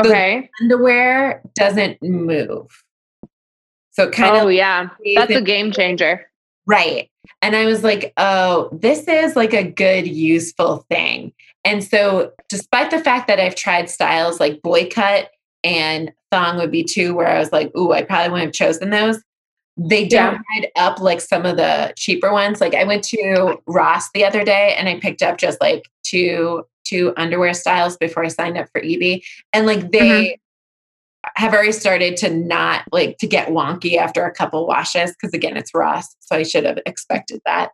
so 0.00 0.08
Okay. 0.10 0.48
underwear 0.60 1.42
doesn't 1.54 2.02
move. 2.02 2.66
So 3.98 4.04
it 4.04 4.12
kind 4.12 4.36
Oh 4.36 4.46
of 4.46 4.52
yeah. 4.52 4.90
That's 5.16 5.34
a 5.34 5.42
game 5.42 5.72
changer. 5.72 6.30
right. 6.66 7.10
And 7.42 7.56
I 7.56 7.66
was 7.66 7.82
like, 7.82 8.12
oh, 8.16 8.68
this 8.72 9.06
is 9.08 9.34
like 9.34 9.52
a 9.52 9.64
good, 9.64 10.06
useful 10.06 10.86
thing. 10.88 11.32
And 11.64 11.82
so, 11.82 12.32
despite 12.48 12.90
the 12.90 13.00
fact 13.00 13.26
that 13.26 13.40
I've 13.40 13.56
tried 13.56 13.90
styles 13.90 14.38
like 14.38 14.62
boy 14.62 14.88
cut 14.88 15.30
and 15.64 16.12
thong 16.30 16.58
would 16.58 16.70
be 16.70 16.84
two, 16.84 17.14
where 17.14 17.26
I 17.26 17.38
was 17.38 17.50
like, 17.50 17.76
ooh, 17.76 17.92
I 17.92 18.02
probably 18.02 18.30
wouldn't 18.30 18.56
have 18.56 18.68
chosen 18.68 18.90
those. 18.90 19.20
They 19.76 20.06
don't 20.06 20.40
Yeah. 20.60 20.68
up 20.76 21.00
like 21.00 21.20
some 21.20 21.44
of 21.44 21.56
the 21.56 21.92
cheaper 21.96 22.32
ones. 22.32 22.60
Like 22.60 22.74
I 22.74 22.84
went 22.84 23.02
to 23.04 23.58
Ross 23.66 24.10
the 24.14 24.24
other 24.24 24.44
day 24.44 24.74
and 24.78 24.88
I 24.88 25.00
picked 25.00 25.22
up 25.22 25.38
just 25.38 25.60
like 25.60 25.82
two 26.04 26.64
two 26.84 27.12
underwear 27.16 27.52
styles 27.52 27.96
before 27.96 28.24
I 28.24 28.28
signed 28.28 28.56
up 28.56 28.68
for 28.72 28.80
EB. 28.82 29.20
And 29.52 29.66
like 29.66 29.90
they 29.90 29.98
mm-hmm. 29.98 30.34
Have 31.38 31.54
already 31.54 31.70
started 31.70 32.16
to 32.16 32.34
not 32.34 32.82
like 32.90 33.16
to 33.18 33.26
get 33.26 33.48
wonky 33.48 33.96
after 33.96 34.24
a 34.24 34.32
couple 34.32 34.66
washes 34.66 35.12
because 35.12 35.32
again 35.32 35.56
it's 35.56 35.72
Ross. 35.72 36.16
So 36.18 36.34
I 36.34 36.42
should 36.42 36.64
have 36.64 36.80
expected 36.84 37.40
that. 37.46 37.70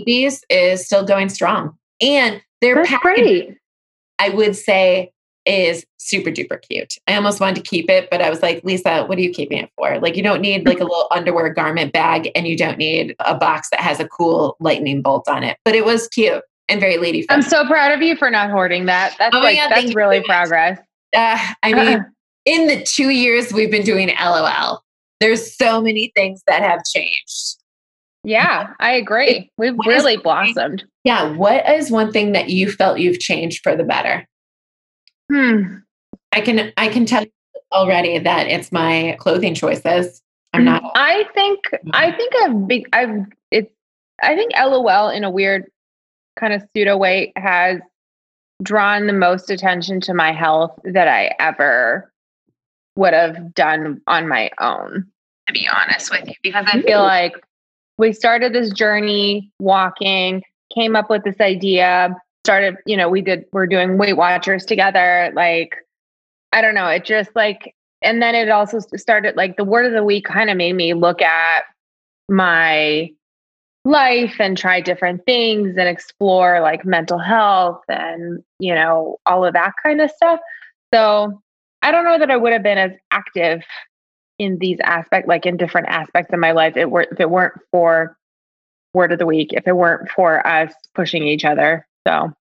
EB's 0.00 0.44
is 0.48 0.86
still 0.86 1.04
going 1.04 1.28
strong. 1.28 1.76
And 2.00 2.40
their 2.60 2.76
That's 2.76 3.02
great. 3.02 3.56
I 4.20 4.28
would 4.28 4.54
say 4.54 5.12
is 5.44 5.84
super 5.98 6.30
duper 6.30 6.62
cute. 6.62 6.94
I 7.08 7.16
almost 7.16 7.40
wanted 7.40 7.56
to 7.56 7.62
keep 7.62 7.90
it, 7.90 8.08
but 8.08 8.22
I 8.22 8.30
was 8.30 8.40
like, 8.40 8.62
Lisa, 8.62 9.04
what 9.06 9.18
are 9.18 9.20
you 9.20 9.32
keeping 9.32 9.58
it 9.58 9.70
for? 9.76 9.98
Like, 9.98 10.16
you 10.16 10.22
don't 10.22 10.40
need 10.40 10.64
like 10.64 10.78
a 10.78 10.84
little 10.84 11.08
underwear 11.10 11.52
garment 11.52 11.92
bag 11.92 12.30
and 12.36 12.46
you 12.46 12.56
don't 12.56 12.78
need 12.78 13.16
a 13.18 13.34
box 13.34 13.68
that 13.70 13.80
has 13.80 13.98
a 13.98 14.06
cool 14.06 14.56
lightning 14.60 15.02
bolt 15.02 15.26
on 15.28 15.42
it. 15.42 15.58
But 15.64 15.74
it 15.74 15.84
was 15.84 16.06
cute 16.06 16.44
and 16.68 16.80
very 16.80 16.98
lady 16.98 17.26
I'm 17.28 17.42
so 17.42 17.66
proud 17.66 17.90
of 17.90 18.00
you 18.00 18.14
for 18.14 18.30
not 18.30 18.50
hoarding 18.50 18.86
that. 18.86 19.16
That's 19.18 19.34
Oh 19.34 19.40
like 19.40 19.56
God, 19.56 19.70
that's 19.70 19.92
really 19.92 20.22
progress. 20.22 20.78
Uh, 21.14 21.38
I 21.64 21.72
mean, 21.72 22.06
in 22.44 22.66
the 22.66 22.82
two 22.82 23.10
years 23.10 23.52
we've 23.52 23.70
been 23.70 23.84
doing 23.84 24.10
LOL, 24.20 24.82
there's 25.20 25.56
so 25.56 25.80
many 25.80 26.12
things 26.14 26.42
that 26.46 26.62
have 26.62 26.80
changed. 26.84 27.56
Yeah, 28.24 28.72
I 28.80 28.92
agree. 28.92 29.50
We've 29.58 29.74
What 29.74 29.88
is- 29.88 29.94
really 30.02 30.16
blossomed. 30.16 30.84
Yeah. 31.04 31.32
What 31.32 31.68
is 31.68 31.90
one 31.90 32.12
thing 32.12 32.32
that 32.32 32.50
you 32.50 32.70
felt 32.70 32.98
you've 33.00 33.18
changed 33.18 33.60
for 33.62 33.74
the 33.74 33.82
better? 33.84 34.26
Hmm. 35.30 35.78
I 36.30 36.40
can 36.40 36.72
I 36.76 36.88
can 36.88 37.06
tell 37.06 37.22
you 37.22 37.30
already 37.72 38.18
that 38.18 38.46
it's 38.46 38.70
my 38.70 39.16
clothing 39.18 39.54
choices. 39.54 40.22
I'm 40.52 40.64
not 40.64 40.82
I 40.94 41.24
think 41.34 41.60
I 41.92 42.12
think 42.12 42.32
I've 42.42 42.68
big 42.68 42.88
I've 42.92 43.26
it's 43.50 43.72
I 44.22 44.36
think 44.36 44.52
LOL 44.56 45.08
in 45.08 45.24
a 45.24 45.30
weird 45.30 45.64
kind 46.38 46.52
of 46.52 46.62
pseudo 46.76 46.96
way 46.96 47.32
has 47.36 47.80
drawn 48.62 49.06
the 49.08 49.12
most 49.12 49.50
attention 49.50 50.00
to 50.02 50.14
my 50.14 50.30
health 50.32 50.78
that 50.84 51.08
I 51.08 51.34
ever 51.40 52.11
would 52.96 53.14
have 53.14 53.54
done 53.54 54.00
on 54.06 54.28
my 54.28 54.50
own, 54.60 55.06
to 55.46 55.52
be 55.52 55.68
honest 55.68 56.10
with 56.10 56.28
you. 56.28 56.34
Because 56.42 56.66
I 56.68 56.82
feel 56.82 57.02
like 57.02 57.34
we 57.98 58.12
started 58.12 58.52
this 58.52 58.72
journey 58.72 59.50
walking, 59.58 60.42
came 60.74 60.96
up 60.96 61.10
with 61.10 61.24
this 61.24 61.40
idea, 61.40 62.14
started, 62.44 62.76
you 62.86 62.96
know, 62.96 63.08
we 63.08 63.22
did 63.22 63.44
we're 63.52 63.66
doing 63.66 63.98
Weight 63.98 64.16
Watchers 64.16 64.64
together. 64.64 65.32
Like, 65.34 65.76
I 66.52 66.60
don't 66.60 66.74
know, 66.74 66.88
it 66.88 67.04
just 67.04 67.30
like 67.34 67.74
and 68.02 68.20
then 68.20 68.34
it 68.34 68.48
also 68.48 68.78
started 68.96 69.36
like 69.36 69.56
the 69.56 69.64
word 69.64 69.86
of 69.86 69.92
the 69.92 70.04
week 70.04 70.24
kind 70.24 70.50
of 70.50 70.56
made 70.56 70.74
me 70.74 70.94
look 70.94 71.22
at 71.22 71.64
my 72.28 73.10
life 73.84 74.36
and 74.38 74.56
try 74.56 74.80
different 74.80 75.24
things 75.24 75.76
and 75.76 75.88
explore 75.88 76.60
like 76.60 76.84
mental 76.84 77.18
health 77.18 77.82
and 77.88 78.42
you 78.60 78.74
know 78.74 79.16
all 79.26 79.44
of 79.44 79.54
that 79.54 79.72
kind 79.82 80.00
of 80.00 80.10
stuff 80.10 80.38
so 80.94 81.41
i 81.82 81.90
don't 81.90 82.04
know 82.04 82.18
that 82.18 82.30
i 82.30 82.36
would 82.36 82.52
have 82.52 82.62
been 82.62 82.78
as 82.78 82.92
active 83.10 83.62
in 84.38 84.58
these 84.58 84.78
aspects 84.82 85.28
like 85.28 85.46
in 85.46 85.56
different 85.56 85.88
aspects 85.88 86.32
of 86.32 86.38
my 86.40 86.52
life 86.52 86.76
it 86.76 86.90
were, 86.90 87.06
if 87.10 87.20
it 87.20 87.30
weren't 87.30 87.54
for 87.70 88.16
word 88.94 89.12
of 89.12 89.18
the 89.18 89.26
week 89.26 89.50
if 89.52 89.66
it 89.66 89.76
weren't 89.76 90.08
for 90.10 90.44
us 90.46 90.72
pushing 90.94 91.22
each 91.26 91.44
other 91.44 91.86
so 92.06 92.32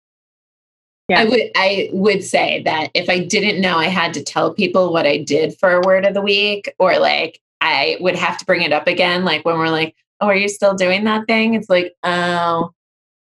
Yeah. 1.10 1.22
I 1.22 1.26
would 1.26 1.42
I 1.56 1.90
would 1.92 2.24
say 2.24 2.62
that 2.64 2.90
if 2.94 3.10
I 3.10 3.20
didn't 3.20 3.62
know 3.62 3.78
I 3.78 3.88
had 3.88 4.14
to 4.16 4.24
tell 4.24 4.54
people 4.54 4.94
what 4.94 5.06
I 5.06 5.18
did 5.18 5.58
for 5.60 5.72
a 5.72 5.82
word 5.82 6.06
of 6.06 6.14
the 6.14 6.22
week, 6.22 6.74
or 6.80 6.98
like 7.00 7.40
I 7.60 7.98
would 8.00 8.16
have 8.16 8.38
to 8.38 8.46
bring 8.46 8.62
it 8.62 8.72
up 8.74 8.88
again, 8.88 9.26
like 9.26 9.44
when 9.46 9.58
we're 9.58 9.70
like, 9.70 9.96
Oh, 10.22 10.28
are 10.28 10.36
you 10.36 10.48
still 10.50 10.74
doing 10.74 11.04
that 11.06 11.28
thing? 11.28 11.54
It's 11.54 11.70
like, 11.70 11.94
oh 12.04 12.72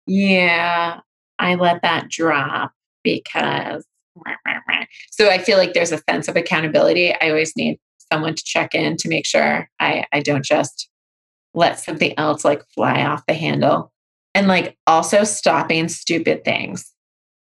yeah, 0.05 0.99
I 1.39 1.55
let 1.55 1.81
that 1.81 2.09
drop 2.09 2.73
because 3.03 3.85
so 5.11 5.29
I 5.29 5.37
feel 5.37 5.57
like 5.57 5.73
there's 5.73 5.91
a 5.91 6.01
sense 6.09 6.27
of 6.27 6.35
accountability. 6.35 7.13
I 7.13 7.29
always 7.29 7.55
need 7.55 7.79
someone 8.11 8.35
to 8.35 8.43
check 8.43 8.73
in 8.73 8.97
to 8.97 9.09
make 9.09 9.25
sure 9.25 9.69
I, 9.79 10.05
I 10.11 10.21
don't 10.21 10.43
just 10.43 10.89
let 11.53 11.79
something 11.79 12.13
else 12.17 12.45
like 12.45 12.63
fly 12.73 13.03
off 13.03 13.25
the 13.27 13.33
handle. 13.33 13.91
And 14.35 14.47
like 14.47 14.77
also 14.87 15.23
stopping 15.23 15.89
stupid 15.89 16.45
things. 16.45 16.93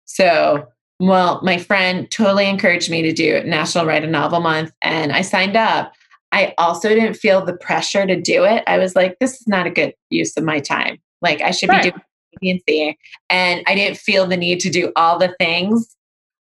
So, 0.05 0.67
well, 0.99 1.41
my 1.43 1.57
friend 1.57 2.09
totally 2.09 2.47
encouraged 2.47 2.89
me 2.89 3.01
to 3.03 3.11
do 3.11 3.43
National 3.43 3.85
Write 3.85 4.03
a 4.03 4.07
Novel 4.07 4.39
Month, 4.39 4.71
and 4.81 5.11
I 5.11 5.21
signed 5.21 5.55
up. 5.57 5.93
I 6.31 6.53
also 6.57 6.89
didn't 6.89 7.15
feel 7.15 7.43
the 7.45 7.55
pressure 7.57 8.05
to 8.05 8.19
do 8.19 8.45
it. 8.45 8.63
I 8.67 8.77
was 8.77 8.95
like, 8.95 9.17
this 9.19 9.39
is 9.39 9.47
not 9.47 9.67
a 9.67 9.69
good 9.69 9.93
use 10.09 10.35
of 10.37 10.43
my 10.43 10.59
time. 10.59 10.97
Like, 11.21 11.41
I 11.41 11.51
should 11.51 11.69
Right. 11.69 11.83
be 11.83 11.89
doing 11.91 12.01
A, 12.01 12.37
B, 12.39 12.51
and 12.51 12.61
C. 12.67 12.97
And 13.29 13.63
I 13.67 13.75
didn't 13.75 13.97
feel 13.97 14.25
the 14.25 14.37
need 14.37 14.59
to 14.61 14.69
do 14.69 14.91
all 14.95 15.19
the 15.19 15.35
things. 15.39 15.95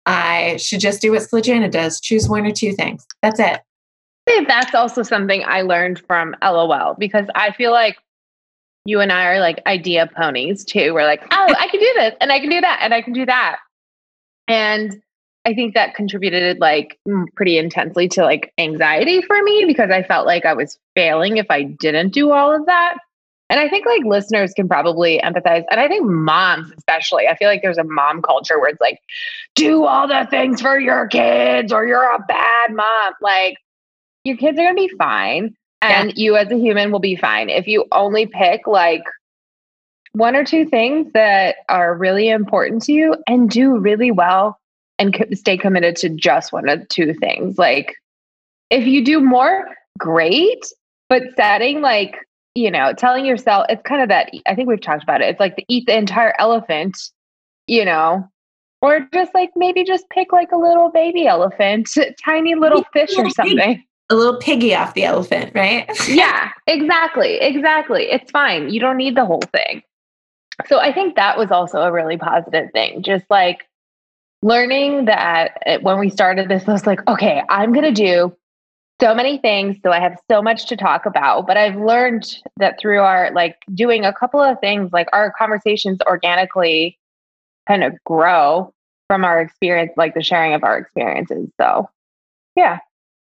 I 0.05 0.57
should 0.57 0.79
just 0.79 1.01
do 1.01 1.11
what 1.11 1.21
Slajana 1.21 1.69
does 1.71 1.99
choose 1.99 2.27
one 2.27 2.45
or 2.45 2.51
two 2.51 2.73
things. 2.73 3.05
That's 3.21 3.39
it. 3.39 3.61
That's 4.47 4.73
also 4.73 5.03
something 5.03 5.43
I 5.45 5.61
learned 5.61 5.99
from 6.07 6.35
LOL 6.41 6.95
because 6.97 7.27
I 7.35 7.51
feel 7.51 7.71
like 7.71 7.97
you 8.85 8.99
and 8.99 9.11
I 9.11 9.25
are 9.27 9.39
like 9.39 9.61
idea 9.67 10.09
ponies 10.15 10.65
too. 10.65 10.93
We're 10.93 11.03
like, 11.03 11.21
oh, 11.31 11.55
I 11.59 11.67
can 11.67 11.79
do 11.79 11.93
this 11.95 12.15
and 12.21 12.31
I 12.31 12.39
can 12.39 12.49
do 12.49 12.61
that 12.61 12.79
and 12.81 12.93
I 12.93 13.01
can 13.01 13.13
do 13.13 13.25
that. 13.25 13.59
And 14.47 15.01
I 15.45 15.53
think 15.53 15.73
that 15.73 15.95
contributed 15.95 16.59
like 16.59 16.99
pretty 17.35 17.57
intensely 17.57 18.07
to 18.09 18.23
like 18.23 18.53
anxiety 18.57 19.21
for 19.21 19.41
me 19.43 19.65
because 19.65 19.89
I 19.91 20.03
felt 20.03 20.25
like 20.25 20.45
I 20.45 20.53
was 20.53 20.79
failing 20.95 21.37
if 21.37 21.47
I 21.49 21.63
didn't 21.63 22.09
do 22.09 22.31
all 22.31 22.55
of 22.55 22.65
that. 22.67 22.97
And 23.51 23.59
I 23.59 23.69
think 23.69 23.85
like 23.85 24.03
listeners 24.05 24.53
can 24.53 24.67
probably 24.67 25.19
empathize. 25.19 25.65
And 25.69 25.79
I 25.79 25.87
think 25.87 26.07
moms, 26.07 26.71
especially, 26.77 27.27
I 27.27 27.35
feel 27.35 27.49
like 27.49 27.61
there's 27.61 27.77
a 27.77 27.83
mom 27.83 28.21
culture 28.21 28.57
where 28.59 28.69
it's 28.69 28.81
like, 28.81 28.99
do 29.55 29.83
all 29.83 30.07
the 30.07 30.25
things 30.31 30.61
for 30.61 30.79
your 30.79 31.07
kids 31.07 31.71
or 31.71 31.85
you're 31.85 32.01
a 32.01 32.19
bad 32.27 32.73
mom. 32.73 33.13
Like, 33.21 33.57
your 34.23 34.37
kids 34.37 34.57
are 34.57 34.63
going 34.63 34.75
to 34.75 34.87
be 34.87 34.97
fine 34.97 35.55
and 35.81 36.17
you 36.17 36.35
as 36.35 36.51
a 36.51 36.57
human 36.57 36.91
will 36.91 36.99
be 36.99 37.15
fine 37.15 37.49
if 37.49 37.67
you 37.67 37.85
only 37.91 38.25
pick 38.27 38.67
like 38.67 39.03
one 40.13 40.35
or 40.35 40.43
two 40.43 40.65
things 40.65 41.11
that 41.13 41.57
are 41.69 41.95
really 41.95 42.29
important 42.29 42.83
to 42.83 42.93
you 42.93 43.15
and 43.27 43.49
do 43.49 43.77
really 43.77 44.11
well 44.11 44.59
and 44.99 45.25
stay 45.33 45.57
committed 45.57 45.95
to 45.95 46.09
just 46.09 46.53
one 46.53 46.69
or 46.69 46.85
two 46.85 47.13
things 47.13 47.57
like 47.57 47.95
if 48.69 48.85
you 48.85 49.03
do 49.03 49.19
more 49.19 49.67
great 49.97 50.63
but 51.09 51.23
setting 51.35 51.81
like 51.81 52.17
you 52.55 52.69
know 52.69 52.93
telling 52.93 53.25
yourself 53.25 53.65
it's 53.69 53.81
kind 53.83 54.01
of 54.01 54.09
that 54.09 54.31
i 54.45 54.55
think 54.55 54.67
we've 54.67 54.81
talked 54.81 55.03
about 55.03 55.21
it 55.21 55.29
it's 55.29 55.39
like 55.39 55.55
to 55.55 55.63
eat 55.67 55.85
the 55.85 55.97
entire 55.97 56.33
elephant 56.39 56.97
you 57.67 57.85
know 57.85 58.27
or 58.81 59.07
just 59.13 59.33
like 59.33 59.51
maybe 59.55 59.83
just 59.83 60.09
pick 60.09 60.33
like 60.33 60.51
a 60.51 60.57
little 60.57 60.89
baby 60.89 61.27
elephant 61.27 61.89
tiny 62.25 62.55
little 62.55 62.83
fish 62.91 63.11
or 63.17 63.29
something 63.29 63.83
A 64.09 64.15
little 64.15 64.37
piggy 64.39 64.75
off 64.75 64.93
the 64.93 65.05
elephant, 65.05 65.53
right? 65.55 65.89
yeah, 66.09 66.49
exactly. 66.67 67.35
Exactly. 67.35 68.03
It's 68.11 68.29
fine. 68.31 68.69
You 68.69 68.79
don't 68.81 68.97
need 68.97 69.15
the 69.15 69.23
whole 69.25 69.43
thing. 69.53 69.83
So 70.67 70.79
I 70.79 70.91
think 70.91 71.15
that 71.15 71.37
was 71.37 71.49
also 71.49 71.79
a 71.79 71.91
really 71.91 72.17
positive 72.17 72.71
thing. 72.73 73.03
Just 73.03 73.23
like 73.29 73.67
learning 74.41 75.05
that 75.05 75.61
uh, 75.65 75.77
when 75.81 75.97
we 75.99 76.09
started 76.09 76.49
this, 76.49 76.67
I 76.67 76.73
was 76.73 76.85
like, 76.85 77.07
okay, 77.07 77.41
I'm 77.49 77.71
going 77.71 77.85
to 77.85 78.03
do 78.03 78.35
so 79.01 79.15
many 79.15 79.37
things. 79.37 79.77
So 79.83 79.91
I 79.91 79.99
have 79.99 80.17
so 80.29 80.41
much 80.41 80.67
to 80.67 80.77
talk 80.77 81.05
about. 81.05 81.47
But 81.47 81.57
I've 81.57 81.75
learned 81.75 82.37
that 82.57 82.79
through 82.79 82.99
our 82.99 83.31
like 83.33 83.57
doing 83.73 84.05
a 84.05 84.13
couple 84.13 84.41
of 84.41 84.59
things, 84.59 84.91
like 84.93 85.07
our 85.11 85.31
conversations 85.37 85.99
organically 86.07 86.97
kind 87.67 87.83
of 87.83 87.93
grow 88.05 88.73
from 89.07 89.25
our 89.25 89.41
experience, 89.41 89.91
like 89.97 90.13
the 90.13 90.23
sharing 90.23 90.53
of 90.53 90.63
our 90.63 90.77
experiences. 90.77 91.49
So 91.59 91.89
yeah. 92.55 92.79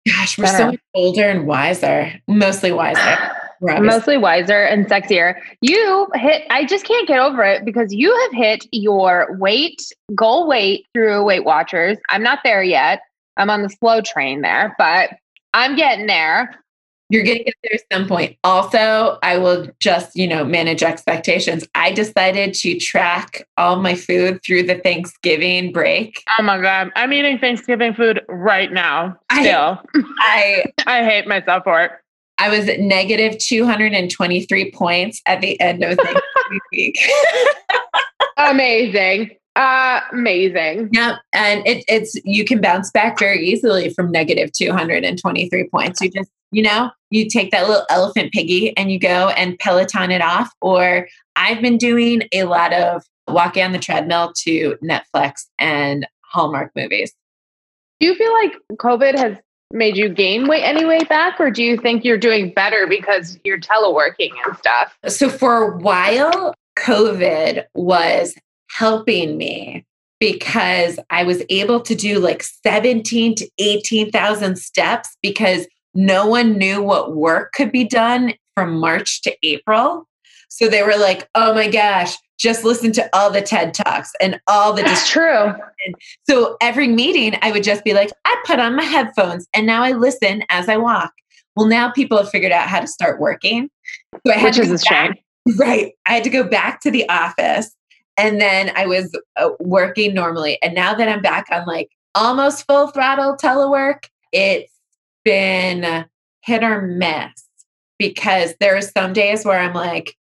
Gosh, 0.06 0.38
we're 0.38 0.46
so 0.46 0.66
much 0.72 0.80
older 0.94 1.28
and 1.28 1.46
wiser, 1.46 2.12
mostly 2.28 2.72
wiser. 2.72 3.18
Mostly 3.60 4.18
wiser 4.18 4.62
and 4.62 4.86
sexier. 4.86 5.36
You 5.62 6.08
hit, 6.14 6.42
I 6.50 6.66
just 6.66 6.84
can't 6.84 7.08
get 7.08 7.18
over 7.18 7.42
it 7.42 7.64
because 7.64 7.94
you 7.94 8.14
have 8.14 8.32
hit 8.32 8.66
your 8.72 9.34
weight, 9.38 9.80
goal 10.14 10.46
weight 10.46 10.86
through 10.92 11.24
Weight 11.24 11.44
Watchers. 11.44 11.96
I'm 12.10 12.22
not 12.22 12.40
there 12.44 12.62
yet. 12.62 13.00
I'm 13.38 13.48
on 13.48 13.62
the 13.62 13.70
slow 13.70 14.02
train 14.02 14.42
there, 14.42 14.74
but 14.76 15.10
I'm 15.54 15.76
getting 15.76 16.06
there. 16.06 16.60
You're 17.10 17.22
going 17.22 17.38
to 17.38 17.44
get 17.44 17.54
there 17.62 17.74
at 17.74 17.80
some 17.92 18.08
point. 18.08 18.36
Also, 18.44 19.18
I 19.22 19.36
will 19.38 19.68
just, 19.78 20.16
you 20.16 20.26
know, 20.26 20.42
manage 20.44 20.82
expectations. 20.82 21.66
I 21.74 21.92
decided 21.92 22.54
to 22.54 22.78
track 22.78 23.46
all 23.58 23.76
my 23.76 23.94
food 23.94 24.40
through 24.44 24.64
the 24.64 24.76
Thanksgiving 24.76 25.70
break. 25.70 26.22
Oh 26.38 26.42
my 26.42 26.60
God. 26.60 26.90
I'm 26.96 27.12
eating 27.12 27.38
Thanksgiving 27.38 27.94
food 27.94 28.22
right 28.28 28.72
now. 28.72 29.16
I- 29.30 29.42
Still, 29.42 29.82
I 30.18 30.64
I 30.86 31.04
hate 31.04 31.26
myself 31.28 31.64
for 31.64 31.82
it. 31.84 31.92
I 32.38 32.48
was 32.48 32.68
at 32.68 32.80
negative 32.80 33.38
223 33.38 34.72
points 34.72 35.22
at 35.26 35.40
the 35.40 35.60
end 35.60 35.84
of 35.84 35.96
Thanksgiving 35.96 36.60
week. 36.72 36.98
Amazing. 38.38 39.30
Uh, 39.56 40.00
amazing. 40.12 40.88
Yep. 40.92 41.18
And 41.32 41.66
it, 41.66 41.84
it's, 41.88 42.14
you 42.24 42.44
can 42.44 42.60
bounce 42.60 42.90
back 42.90 43.18
very 43.18 43.46
easily 43.46 43.90
from 43.90 44.10
negative 44.10 44.50
223 44.52 45.68
points. 45.68 46.00
You 46.00 46.10
just, 46.10 46.30
you 46.50 46.62
know, 46.62 46.90
you 47.10 47.28
take 47.28 47.52
that 47.52 47.68
little 47.68 47.86
elephant 47.88 48.32
piggy 48.32 48.76
and 48.76 48.90
you 48.90 48.98
go 48.98 49.28
and 49.30 49.58
Peloton 49.58 50.10
it 50.10 50.20
off. 50.20 50.50
Or 50.60 51.08
I've 51.36 51.62
been 51.62 51.78
doing 51.78 52.22
a 52.32 52.44
lot 52.44 52.72
of 52.72 53.04
walking 53.28 53.62
on 53.62 53.72
the 53.72 53.78
treadmill 53.78 54.32
to 54.38 54.76
Netflix 54.82 55.46
and 55.58 56.06
Hallmark 56.22 56.72
movies. 56.74 57.14
Do 58.00 58.06
you 58.06 58.14
feel 58.16 58.32
like 58.32 58.56
COVID 58.72 59.16
has 59.16 59.36
made 59.70 59.96
you 59.96 60.08
gain 60.08 60.46
weight 60.46 60.62
any 60.62 60.84
way 60.84 60.98
back, 61.04 61.40
or 61.40 61.50
do 61.50 61.62
you 61.62 61.76
think 61.76 62.04
you're 62.04 62.18
doing 62.18 62.52
better 62.52 62.86
because 62.86 63.38
you're 63.44 63.58
teleworking 63.58 64.30
and 64.44 64.56
stuff? 64.56 64.96
So 65.08 65.28
for 65.28 65.72
a 65.72 65.76
while, 65.78 66.54
COVID 66.78 67.64
was 67.74 68.34
helping 68.74 69.36
me 69.36 69.86
because 70.18 70.98
I 71.10 71.22
was 71.22 71.42
able 71.48 71.80
to 71.82 71.94
do 71.94 72.18
like 72.18 72.42
17 72.42 73.36
to 73.36 73.50
18,000 73.58 74.56
steps 74.56 75.16
because 75.22 75.66
no 75.94 76.26
one 76.26 76.58
knew 76.58 76.82
what 76.82 77.14
work 77.14 77.52
could 77.52 77.70
be 77.70 77.84
done 77.84 78.34
from 78.56 78.78
March 78.80 79.22
to 79.22 79.36
April. 79.44 80.08
So 80.48 80.68
they 80.68 80.82
were 80.82 80.96
like, 80.96 81.28
oh 81.36 81.54
my 81.54 81.68
gosh, 81.68 82.16
just 82.36 82.64
listen 82.64 82.90
to 82.92 83.08
all 83.12 83.30
the 83.30 83.42
TED 83.42 83.74
Talks 83.74 84.10
and 84.20 84.40
all 84.48 84.72
the. 84.72 84.82
That's 84.82 85.08
true. 85.08 85.54
So 86.28 86.56
every 86.60 86.88
meeting, 86.88 87.38
I 87.42 87.52
would 87.52 87.62
just 87.62 87.84
be 87.84 87.94
like, 87.94 88.10
I 88.24 88.42
put 88.44 88.58
on 88.58 88.74
my 88.74 88.84
headphones 88.84 89.46
and 89.54 89.66
now 89.66 89.84
I 89.84 89.92
listen 89.92 90.42
as 90.48 90.68
I 90.68 90.78
walk. 90.78 91.12
Well, 91.54 91.66
now 91.66 91.92
people 91.92 92.18
have 92.18 92.28
figured 92.28 92.50
out 92.50 92.68
how 92.68 92.80
to 92.80 92.88
start 92.88 93.20
working. 93.20 93.70
So 94.26 94.32
I 94.32 94.36
had 94.36 94.56
Which 94.56 94.66
to 94.66 94.72
is 94.72 94.82
a 94.82 94.84
shame. 94.84 95.14
Right. 95.58 95.92
I 96.06 96.14
had 96.14 96.24
to 96.24 96.30
go 96.30 96.42
back 96.42 96.80
to 96.80 96.90
the 96.90 97.08
office 97.08 97.74
and 98.16 98.40
then 98.40 98.72
I 98.76 98.86
was 98.86 99.16
uh, 99.36 99.50
working 99.60 100.14
normally. 100.14 100.60
And 100.62 100.74
now 100.74 100.94
that 100.94 101.08
I'm 101.08 101.22
back 101.22 101.48
on 101.50 101.66
like 101.66 101.90
almost 102.14 102.66
full 102.66 102.88
throttle 102.88 103.36
telework, 103.36 104.04
it's 104.32 104.72
been 105.24 106.04
hit 106.42 106.62
or 106.62 106.82
miss 106.82 107.48
because 107.98 108.54
there 108.60 108.76
are 108.76 108.82
some 108.82 109.12
days 109.12 109.44
where 109.44 109.58
I'm 109.58 109.74
like, 109.74 110.16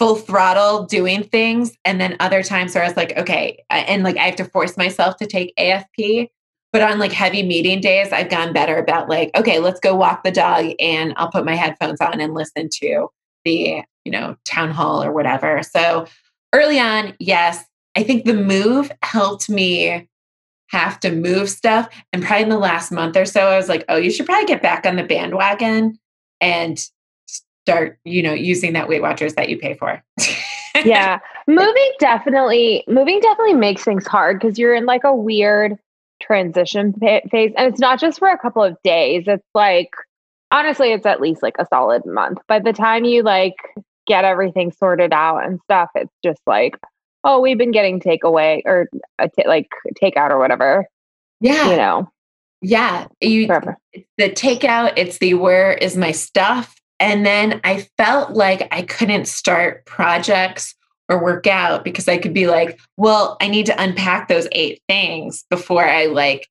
full 0.00 0.16
throttle 0.16 0.86
doing 0.86 1.22
things 1.22 1.76
and 1.84 2.00
then 2.00 2.16
other 2.20 2.42
times 2.42 2.74
where 2.74 2.82
I 2.82 2.86
was 2.86 2.96
like 2.96 3.18
okay 3.18 3.62
and 3.68 4.02
like 4.02 4.16
I 4.16 4.22
have 4.22 4.36
to 4.36 4.46
force 4.46 4.78
myself 4.78 5.18
to 5.18 5.26
take 5.26 5.54
AFP 5.56 6.28
but 6.72 6.80
on 6.80 6.98
like 6.98 7.12
heavy 7.12 7.42
meeting 7.42 7.82
days 7.82 8.10
I've 8.10 8.30
gotten 8.30 8.54
better 8.54 8.78
about 8.78 9.10
like 9.10 9.30
okay 9.36 9.58
let's 9.58 9.78
go 9.78 9.94
walk 9.94 10.24
the 10.24 10.30
dog 10.30 10.72
and 10.80 11.12
I'll 11.18 11.30
put 11.30 11.44
my 11.44 11.54
headphones 11.54 12.00
on 12.00 12.18
and 12.18 12.32
listen 12.32 12.70
to 12.80 13.08
the 13.44 13.82
you 14.06 14.10
know 14.10 14.36
town 14.46 14.70
hall 14.70 15.04
or 15.04 15.12
whatever 15.12 15.62
so 15.62 16.06
early 16.52 16.78
on 16.78 17.14
yes 17.18 17.64
I 17.96 18.02
think 18.02 18.24
the 18.24 18.34
move 18.34 18.90
helped 19.02 19.48
me 19.48 20.08
have 20.68 21.00
to 21.00 21.10
move 21.10 21.50
stuff 21.50 21.88
and 22.12 22.22
probably 22.22 22.44
in 22.44 22.48
the 22.48 22.58
last 22.58 22.92
month 22.92 23.16
or 23.16 23.24
so 23.24 23.48
I 23.48 23.56
was 23.56 23.68
like 23.68 23.84
oh 23.88 23.96
you 23.96 24.10
should 24.10 24.26
probably 24.26 24.46
get 24.46 24.62
back 24.62 24.86
on 24.86 24.96
the 24.96 25.04
bandwagon 25.04 25.98
and 26.40 26.80
start, 27.70 27.98
you 28.04 28.22
know, 28.22 28.32
using 28.32 28.72
that 28.72 28.88
Weight 28.88 29.02
Watchers 29.02 29.34
that 29.34 29.48
you 29.48 29.58
pay 29.58 29.74
for. 29.74 30.02
yeah. 30.84 31.18
Moving 31.46 31.92
definitely, 31.98 32.84
moving 32.86 33.18
definitely 33.20 33.54
makes 33.54 33.82
things 33.82 34.06
hard 34.06 34.38
because 34.38 34.58
you're 34.58 34.74
in 34.74 34.86
like 34.86 35.02
a 35.02 35.14
weird 35.14 35.76
transition 36.22 36.92
phase. 36.92 37.52
And 37.56 37.72
it's 37.72 37.80
not 37.80 37.98
just 37.98 38.20
for 38.20 38.28
a 38.28 38.38
couple 38.38 38.62
of 38.62 38.76
days. 38.84 39.24
It's 39.26 39.46
like, 39.52 39.90
honestly, 40.52 40.92
it's 40.92 41.06
at 41.06 41.20
least 41.20 41.42
like 41.42 41.56
a 41.58 41.66
solid 41.66 42.06
month. 42.06 42.38
By 42.46 42.60
the 42.60 42.72
time 42.72 43.04
you 43.04 43.24
like 43.24 43.56
get 44.06 44.24
everything 44.24 44.72
sorted 44.72 45.12
out 45.12 45.44
and 45.44 45.60
stuff, 45.64 45.90
it's 45.94 46.12
just 46.24 46.40
like, 46.46 46.76
oh, 47.24 47.40
we've 47.40 47.58
been 47.58 47.70
getting 47.70 48.00
takeaway 48.00 48.62
or 48.64 48.88
a 49.18 49.28
t- 49.28 49.46
like 49.46 49.68
takeout 50.02 50.30
or 50.30 50.38
whatever. 50.38 50.86
Yeah. 51.40 51.70
You 51.70 51.76
know, 51.76 52.08
yeah. 52.62 53.06
You, 53.20 53.46
the 53.46 54.30
takeout, 54.30 54.94
it's 54.96 55.18
the 55.18 55.34
where 55.34 55.72
is 55.72 55.96
my 55.96 56.12
stuff? 56.12 56.74
And 56.98 57.24
then 57.24 57.60
I 57.64 57.88
felt 57.96 58.32
like 58.32 58.68
I 58.70 58.82
couldn't 58.82 59.26
start 59.26 59.86
projects 59.86 60.74
or 61.08 61.22
work 61.22 61.46
out 61.46 61.82
because 61.82 62.08
I 62.08 62.18
could 62.18 62.34
be 62.34 62.46
like, 62.46 62.78
well, 62.96 63.36
I 63.40 63.48
need 63.48 63.66
to 63.66 63.82
unpack 63.82 64.28
those 64.28 64.46
eight 64.52 64.82
things 64.86 65.44
before 65.48 65.84
I 65.84 66.06
like 66.06 66.46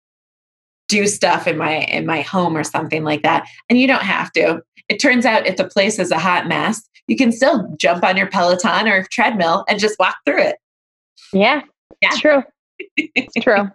do 0.87 1.05
stuff 1.05 1.47
in 1.47 1.55
my 1.55 1.81
in 1.81 2.05
my 2.05 2.21
home 2.21 2.57
or 2.57 2.63
something 2.63 3.03
like 3.03 3.21
that. 3.21 3.47
And 3.69 3.79
you 3.79 3.87
don't 3.87 4.01
have 4.01 4.31
to. 4.33 4.61
It 4.89 4.99
turns 4.99 5.25
out 5.25 5.45
if 5.45 5.57
the 5.57 5.67
place 5.67 5.99
is 5.99 6.11
a 6.11 6.19
hot 6.19 6.47
mess, 6.47 6.87
you 7.07 7.15
can 7.15 7.31
still 7.31 7.73
jump 7.77 8.03
on 8.03 8.17
your 8.17 8.27
Peloton 8.27 8.87
or 8.87 9.05
treadmill 9.11 9.65
and 9.67 9.79
just 9.79 9.97
walk 9.99 10.17
through 10.25 10.41
it. 10.41 10.57
Yeah. 11.33 11.61
Yeah. 12.01 12.09
It's 12.11 12.19
true. 12.19 12.43
True 13.41 13.69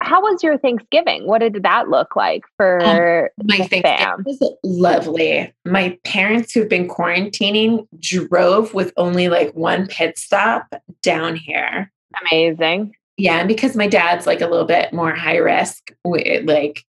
how 0.00 0.22
was 0.22 0.42
your 0.42 0.58
Thanksgiving? 0.58 1.26
What 1.26 1.38
did 1.38 1.62
that 1.62 1.88
look 1.88 2.14
like 2.14 2.44
for 2.56 2.80
um, 2.82 3.46
my 3.46 3.56
Thanksgiving? 3.56 3.82
Fam? 3.82 4.22
Was 4.24 4.56
lovely. 4.62 5.52
My 5.64 5.98
parents, 6.04 6.52
who've 6.52 6.68
been 6.68 6.88
quarantining, 6.88 7.86
drove 7.98 8.74
with 8.74 8.92
only 8.96 9.28
like 9.28 9.52
one 9.54 9.86
pit 9.86 10.16
stop 10.18 10.72
down 11.02 11.36
here. 11.36 11.90
Amazing. 12.30 12.94
Yeah, 13.16 13.38
and 13.38 13.48
because 13.48 13.74
my 13.74 13.88
dad's 13.88 14.26
like 14.26 14.40
a 14.40 14.46
little 14.46 14.66
bit 14.66 14.92
more 14.92 15.14
high 15.14 15.38
risk, 15.38 15.92
we, 16.04 16.40
like 16.44 16.84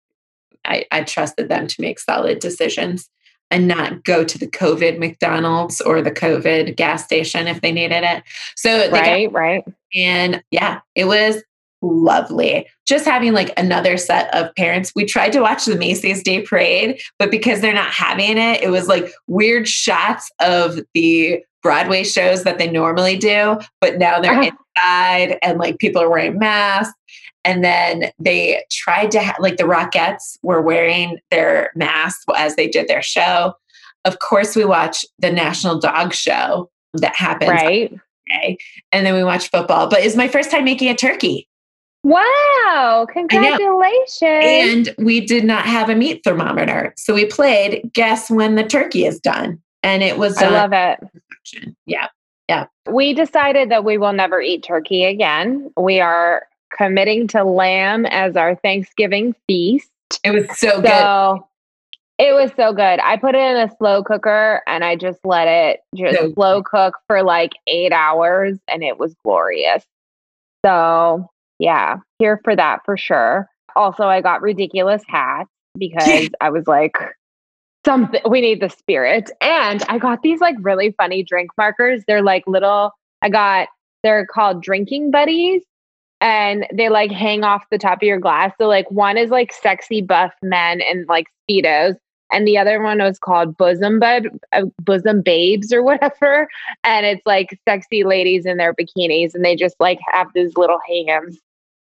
I, 0.65 0.85
I 0.91 1.03
trusted 1.03 1.49
them 1.49 1.67
to 1.67 1.81
make 1.81 1.99
solid 1.99 2.41
decisions 2.41 3.09
and 3.51 3.67
not 3.67 4.05
go 4.05 4.25
to 4.25 4.39
the 4.39 4.47
COVID 4.47 4.99
McDonald's 4.99 5.81
or 5.81 6.03
the 6.03 6.11
COVID 6.11 6.77
gas 6.77 7.05
station 7.05 7.47
if 7.47 7.61
they 7.61 7.73
needed 7.73 8.05
it. 8.05 8.23
So 8.57 8.91
right, 8.91 9.31
got, 9.31 9.39
right. 9.39 9.65
And 9.95 10.43
yeah, 10.51 10.81
it 10.95 11.07
was 11.07 11.43
lovely. 11.81 12.67
Just 12.87 13.05
having 13.05 13.33
like 13.33 13.53
another 13.57 13.97
set 13.97 14.35
of 14.35 14.55
parents. 14.57 14.93
We 14.95 15.05
tried 15.05 15.33
to 15.33 15.41
watch 15.41 15.65
the 15.65 15.77
Macy's 15.77 16.23
Day 16.23 16.43
Parade, 16.43 17.01
but 17.19 17.31
because 17.31 17.61
they're 17.61 17.73
not 17.73 17.91
having 17.91 18.37
it, 18.37 18.63
it 18.63 18.71
was 18.71 18.89
like 18.89 19.11
weird 19.27 19.69
shots 19.69 20.31
of 20.41 20.81
the 20.95 21.43
Broadway 21.63 22.05
shows 22.05 22.45
that 22.45 22.59
they 22.59 22.71
normally 22.71 23.17
do, 23.17 23.59
but 23.81 23.99
now 23.99 24.21
they're 24.21 24.33
uh-huh. 24.33 24.51
inside 24.77 25.39
and 25.43 25.59
like 25.59 25.79
people 25.79 26.01
are 26.01 26.11
wearing 26.11 26.39
masks. 26.39 26.95
And 27.49 27.65
then 27.65 28.11
they 28.19 28.63
tried 28.71 29.11
to, 29.13 29.23
ha- 29.23 29.37
like, 29.41 29.57
the 29.57 29.65
Rockettes 29.65 30.37
were 30.43 30.61
wearing 30.61 31.19
their 31.31 31.71
masks 31.75 32.27
as 32.37 32.57
they 32.57 32.69
did 32.69 32.89
their 32.89 33.01
show. 33.01 33.55
Of 34.05 34.19
course, 34.19 34.55
we 34.55 34.67
watch 34.67 35.03
the 35.19 35.33
National 35.33 35.79
Dog 35.79 36.13
Show 36.13 36.69
that 36.93 37.17
happens. 37.17 37.51
Right. 37.51 37.91
And 38.93 39.07
then 39.07 39.15
we 39.15 39.25
watch 39.25 39.51
football. 39.51 39.89
But 39.89 40.01
it's 40.01 40.15
my 40.15 40.29
first 40.29 40.51
time 40.51 40.65
making 40.65 40.91
a 40.91 40.95
turkey. 40.95 41.49
Wow, 42.05 43.07
congratulations. 43.11 44.13
And 44.21 44.95
we 44.99 45.25
did 45.25 45.45
not 45.45 45.65
have 45.65 45.89
a 45.89 45.95
meat 45.95 46.21
thermometer. 46.23 46.93
So 46.99 47.15
we 47.15 47.25
played 47.25 47.91
guess 47.95 48.31
when 48.31 48.57
the 48.57 48.65
turkey 48.65 49.07
is 49.07 49.19
done. 49.21 49.63
And 49.83 50.03
it 50.03 50.19
was 50.19 50.37
I 50.37 50.49
uh, 50.49 50.53
love 50.53 50.73
it. 50.75 51.01
Yeah. 51.87 52.09
Yeah. 52.49 52.67
We 52.91 53.15
decided 53.15 53.71
that 53.71 53.85
we 53.85 53.97
will 53.97 54.13
never 54.13 54.41
eat 54.41 54.65
turkey 54.65 55.05
again. 55.05 55.71
We 55.77 56.01
are 56.01 56.48
committing 56.77 57.27
to 57.29 57.45
lamb 57.45 58.07
as 58.07 58.37
our 58.37 58.55
Thanksgiving 58.57 59.35
feast. 59.47 59.91
It 60.25 60.31
was 60.31 60.47
so, 60.59 60.69
so 60.69 60.81
good. 60.81 61.45
It 62.19 62.33
was 62.33 62.51
so 62.57 62.73
good. 62.73 62.99
I 63.01 63.17
put 63.17 63.37
it 63.37 63.41
in 63.41 63.57
a 63.57 63.71
slow 63.77 64.03
cooker 64.03 64.63
and 64.67 64.85
I 64.85 64.97
just 64.97 65.21
let 65.25 65.47
it 65.47 65.81
just 65.95 66.19
so 66.19 66.33
slow 66.33 66.63
cook 66.63 66.95
for 67.07 67.23
like 67.23 67.53
eight 67.69 67.93
hours 67.93 68.59
and 68.67 68.83
it 68.83 68.99
was 68.99 69.15
glorious. 69.25 69.85
So 70.65 71.29
yeah, 71.61 71.99
here 72.19 72.41
for 72.43 72.57
that 72.57 72.81
for 72.85 72.97
sure. 72.97 73.49
Also, 73.77 74.05
I 74.05 74.21
got 74.21 74.43
ridiculous 74.43 75.03
hats 75.07 75.51
because 75.79 76.29
I 76.41 76.51
was 76.51 76.67
like, 76.67 76.97
something 77.85 78.21
we 78.29 78.41
need 78.41 78.61
the 78.61 78.69
spirit. 78.69 79.31
And 79.41 79.83
I 79.89 79.99
got 79.99 80.23
these 80.23 80.41
like 80.41 80.57
really 80.61 80.93
funny 80.93 81.23
drink 81.23 81.51
markers. 81.57 82.03
They're 82.07 82.23
like 82.23 82.45
little, 82.47 82.91
I 83.23 83.29
got 83.29 83.69
they're 84.03 84.27
called 84.27 84.63
drinking 84.63 85.11
buddies 85.11 85.63
and 86.21 86.67
they 86.73 86.89
like 86.89 87.11
hang 87.11 87.45
off 87.45 87.65
the 87.71 87.79
top 87.79 87.99
of 87.99 88.03
your 88.03 88.19
glass. 88.19 88.53
So 88.59 88.67
like 88.67 88.91
one 88.91 89.17
is 89.17 89.31
like 89.31 89.53
sexy 89.53 90.03
buff 90.03 90.33
men 90.43 90.81
and 90.81 91.07
like 91.09 91.27
speedos, 91.49 91.97
and 92.31 92.47
the 92.47 92.59
other 92.59 92.83
one 92.83 92.99
was 92.99 93.19
called 93.19 93.57
bosom 93.57 93.99
bud, 93.99 94.29
uh, 94.53 94.65
bosom 94.83 95.23
babes 95.23 95.73
or 95.73 95.83
whatever. 95.83 96.49
And 96.85 97.07
it's 97.07 97.25
like 97.25 97.59
sexy 97.69 98.05
ladies 98.05 98.47
in 98.47 98.57
their 98.57 98.75
bikinis, 98.75 99.35
and 99.35 99.45
they 99.45 99.57
just 99.57 99.77
like 99.81 99.99
have 100.13 100.29
these 100.35 100.57
little 100.57 100.81
hands 100.89 101.39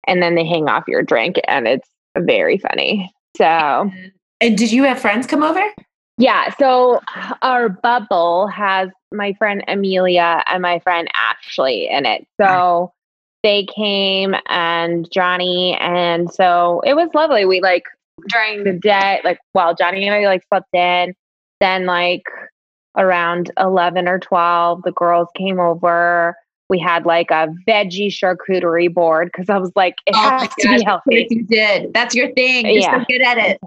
and 0.08 0.22
then 0.22 0.36
they 0.36 0.46
hang 0.46 0.68
off 0.68 0.88
your 0.88 1.04
drink 1.04 1.40
and 1.48 1.68
it's 1.68 1.88
very 2.18 2.58
funny. 2.58 3.12
So, 3.38 3.92
and 4.42 4.58
did 4.58 4.72
you 4.72 4.84
have 4.84 5.00
friends 5.00 5.28
come 5.28 5.44
over? 5.44 5.64
Yeah. 6.18 6.54
So 6.56 7.02
our 7.42 7.70
bubble 7.70 8.48
has 8.48 8.90
my 9.12 9.34
friend 9.34 9.64
Amelia 9.68 10.44
and 10.48 10.62
my 10.62 10.80
friend 10.80 11.08
Ashley 11.14 11.88
in 11.90 12.06
it. 12.06 12.28
So 12.40 12.92
they 13.44 13.66
came 13.66 14.36
and 14.48 15.10
Johnny. 15.12 15.78
And 15.80 16.32
so 16.32 16.82
it 16.86 16.96
was 16.96 17.10
lovely. 17.14 17.46
We 17.46 17.62
like 17.62 17.84
during 18.30 18.64
the 18.64 18.74
day, 18.74 19.22
like, 19.24 19.40
while 19.54 19.76
Johnny 19.76 20.08
and 20.08 20.16
I 20.16 20.26
like 20.26 20.44
slept 20.48 20.74
in. 20.74 21.14
Then, 21.60 21.86
like, 21.86 22.24
around 22.98 23.52
11 23.60 24.08
or 24.08 24.20
12, 24.20 24.82
the 24.84 24.92
girls 24.92 25.28
came 25.36 25.60
over 25.60 26.36
we 26.72 26.80
had 26.80 27.06
like 27.06 27.30
a 27.32 27.50
veggie 27.68 28.08
charcuterie 28.08 28.92
board 28.92 29.30
because 29.32 29.50
I 29.50 29.58
was 29.58 29.74
like, 29.76 29.96
it 30.08 30.16
oh 30.16 30.30
has 30.30 30.48
to 30.48 30.68
gosh, 30.68 30.80
be 30.80 30.86
healthy. 30.86 31.28
You 31.30 31.44
did. 31.44 31.94
That's 31.94 32.16
your 32.16 32.32
thing. 32.32 32.66
You're 32.66 32.80
yeah. 32.80 33.00
so 33.00 33.06
good 33.10 33.22
at 33.22 33.38
it. 33.38 33.60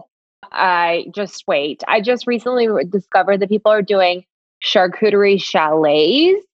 I 0.51 1.05
just 1.15 1.45
wait. 1.47 1.83
I 1.87 2.01
just 2.01 2.27
recently 2.27 2.67
discovered 2.89 3.41
that 3.41 3.51
people 3.51 3.71
are 3.71 3.83
doing 3.83 4.25
charcuterie 4.65 5.41
chalets. 5.41 6.47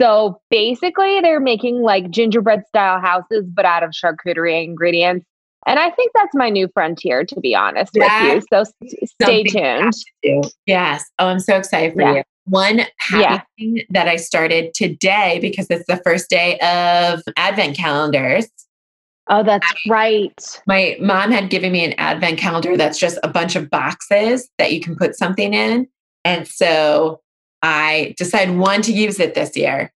So 0.00 0.40
basically, 0.50 1.20
they're 1.20 1.40
making 1.40 1.82
like 1.82 2.10
gingerbread 2.10 2.66
style 2.68 3.00
houses, 3.00 3.44
but 3.46 3.64
out 3.64 3.82
of 3.82 3.90
charcuterie 3.90 4.64
ingredients. 4.64 5.26
And 5.66 5.78
I 5.78 5.90
think 5.90 6.12
that's 6.14 6.34
my 6.34 6.50
new 6.50 6.68
frontier, 6.74 7.24
to 7.24 7.40
be 7.40 7.54
honest 7.54 7.92
that's 7.94 8.24
with 8.24 8.44
you. 8.52 8.64
So 8.92 9.06
stay 9.22 9.44
tuned. 9.44 9.94
Yes. 10.66 11.04
Oh, 11.18 11.28
I'm 11.28 11.40
so 11.40 11.56
excited 11.56 11.94
for 11.94 12.02
yeah. 12.02 12.14
you. 12.16 12.22
One 12.46 12.80
happy 12.98 13.22
yeah. 13.22 13.40
thing 13.58 13.82
that 13.88 14.06
I 14.06 14.16
started 14.16 14.74
today 14.74 15.38
because 15.40 15.68
it's 15.70 15.86
the 15.88 15.96
first 16.04 16.28
day 16.28 16.58
of 16.58 17.22
advent 17.36 17.78
calendars 17.78 18.48
Oh, 19.28 19.42
that's 19.42 19.66
right. 19.88 20.60
My 20.66 20.96
mom 21.00 21.30
had 21.30 21.48
given 21.48 21.72
me 21.72 21.84
an 21.84 21.94
advent 21.96 22.38
calendar 22.38 22.76
that's 22.76 22.98
just 22.98 23.18
a 23.22 23.28
bunch 23.28 23.56
of 23.56 23.70
boxes 23.70 24.48
that 24.58 24.72
you 24.72 24.80
can 24.80 24.96
put 24.96 25.16
something 25.16 25.54
in. 25.54 25.88
And 26.24 26.46
so 26.46 27.20
I 27.64 28.14
decide 28.18 28.50
one 28.56 28.82
to 28.82 28.92
use 28.92 29.18
it 29.18 29.34
this 29.34 29.56
year. 29.56 29.90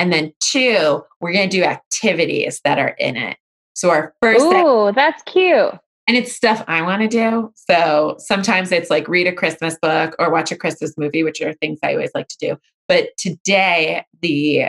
And 0.00 0.12
then 0.12 0.32
two, 0.40 1.02
we're 1.20 1.32
going 1.32 1.48
to 1.48 1.56
do 1.56 1.62
activities 1.62 2.60
that 2.64 2.78
are 2.80 2.88
in 2.98 3.16
it. 3.16 3.36
So 3.74 3.88
our 3.90 4.12
first 4.20 4.44
Ooh, 4.44 4.90
that's 4.92 5.22
cute. 5.22 5.72
and 6.08 6.16
it's 6.16 6.32
stuff 6.34 6.64
I 6.66 6.82
want 6.82 7.02
to 7.02 7.08
do. 7.08 7.52
So 7.54 8.16
sometimes 8.18 8.72
it's 8.72 8.90
like 8.90 9.06
read 9.06 9.28
a 9.28 9.32
Christmas 9.32 9.76
book 9.80 10.16
or 10.18 10.30
watch 10.30 10.50
a 10.50 10.56
Christmas 10.56 10.92
movie, 10.98 11.22
which 11.22 11.40
are 11.40 11.52
things 11.54 11.78
I 11.84 11.92
always 11.92 12.10
like 12.14 12.26
to 12.28 12.36
do. 12.38 12.56
But 12.88 13.10
today, 13.16 14.04
the 14.20 14.66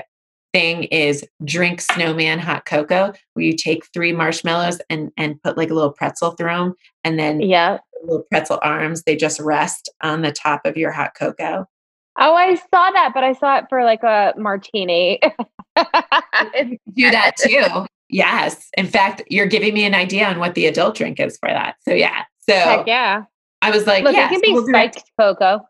thing 0.54 0.84
is 0.86 1.26
drink 1.44 1.82
snowman 1.82 2.40
hot 2.40 2.66
cocoa, 2.66 3.12
where 3.34 3.46
you 3.46 3.54
take 3.58 3.88
three 3.92 4.14
marshmallows 4.14 4.80
and, 4.90 5.12
and 5.18 5.42
put 5.42 5.58
like 5.58 5.72
a 5.72 5.74
little 5.74 5.92
pretzel 5.92 6.32
through 6.32 6.48
them. 6.50 6.74
And 7.04 7.18
then 7.20 7.42
Yeah. 7.42 7.80
little 8.04 8.24
pretzel 8.32 8.60
arms, 8.62 9.02
they 9.04 9.16
just 9.16 9.40
rest 9.40 9.90
on 10.02 10.22
the 10.22 10.32
top 10.32 10.62
of 10.66 10.78
your 10.78 10.92
hot 10.92 11.12
cocoa. 11.18 11.66
Oh, 12.18 12.34
I 12.34 12.56
saw 12.56 12.92
that, 12.92 13.12
but 13.14 13.24
I 13.24 13.34
saw 13.34 13.58
it 13.58 13.66
for 13.70 13.84
like 13.84 14.04
a 14.04 14.34
martini. 14.38 15.20
Do 15.76 17.12
that 17.12 17.36
too. 17.38 17.86
Yes. 18.10 18.70
In 18.78 18.88
fact, 18.88 19.24
you're 19.30 19.48
giving 19.48 19.74
me 19.74 19.84
an 19.84 19.94
idea 19.96 20.28
on 20.28 20.40
what 20.40 20.56
the 20.56 20.68
adult 20.68 20.96
drink 20.96 21.20
is 21.20 21.38
for 21.38 21.50
that. 21.50 21.76
So 21.82 21.94
yeah. 21.94 22.24
So 22.48 22.54
Heck 22.54 22.88
yeah. 22.88 23.24
I 23.62 23.72
was 23.72 23.86
like, 23.88 24.04
Look, 24.04 24.16
yeah, 24.16 24.28
it 24.28 24.30
can 24.30 24.42
be 24.42 24.54
we'll 24.54 24.66
spiked 24.68 25.04
cocoa. 25.20 25.62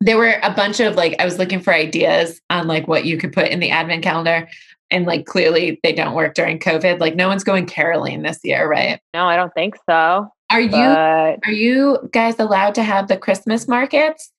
there 0.00 0.16
were 0.16 0.40
a 0.42 0.50
bunch 0.52 0.80
of 0.80 0.96
like 0.96 1.14
I 1.20 1.24
was 1.24 1.38
looking 1.38 1.60
for 1.60 1.72
ideas 1.72 2.40
on 2.50 2.66
like 2.66 2.88
what 2.88 3.04
you 3.04 3.16
could 3.18 3.32
put 3.32 3.48
in 3.48 3.60
the 3.60 3.70
advent 3.70 4.02
calendar 4.02 4.48
and 4.90 5.06
like 5.06 5.26
clearly 5.26 5.78
they 5.82 5.92
don't 5.92 6.14
work 6.14 6.34
during 6.34 6.58
COVID. 6.58 6.98
Like 7.00 7.14
no 7.14 7.28
one's 7.28 7.44
going 7.44 7.66
caroling 7.66 8.22
this 8.22 8.40
year, 8.42 8.68
right? 8.68 9.00
No, 9.14 9.26
I 9.26 9.36
don't 9.36 9.52
think 9.54 9.76
so. 9.88 10.28
Are 10.50 10.60
you 10.60 10.78
are 10.78 11.52
you 11.52 11.98
guys 12.12 12.38
allowed 12.38 12.74
to 12.76 12.82
have 12.82 13.08
the 13.08 13.16
Christmas 13.16 13.68
markets? 13.68 14.32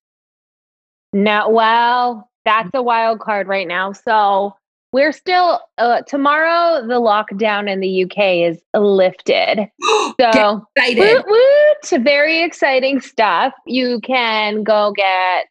No, 1.18 1.50
well, 1.50 2.30
that's 2.46 2.70
a 2.76 2.84
wild 2.84 3.20
card 3.20 3.48
right 3.48 3.68
now. 3.68 3.92
So 3.92 4.56
we're 4.94 5.12
still 5.12 5.60
uh, 5.80 6.02
tomorrow. 6.04 6.86
The 6.86 7.02
lockdown 7.02 7.68
in 7.68 7.80
the 7.80 8.04
UK 8.04 8.52
is 8.52 8.62
lifted. 8.76 9.68
So 10.20 10.66
woot 10.78 11.26
woot! 11.28 12.04
Very 12.04 12.42
exciting 12.42 13.02
stuff. 13.02 13.54
You 13.68 14.00
can 14.02 14.64
go 14.64 14.92
get 14.96 15.46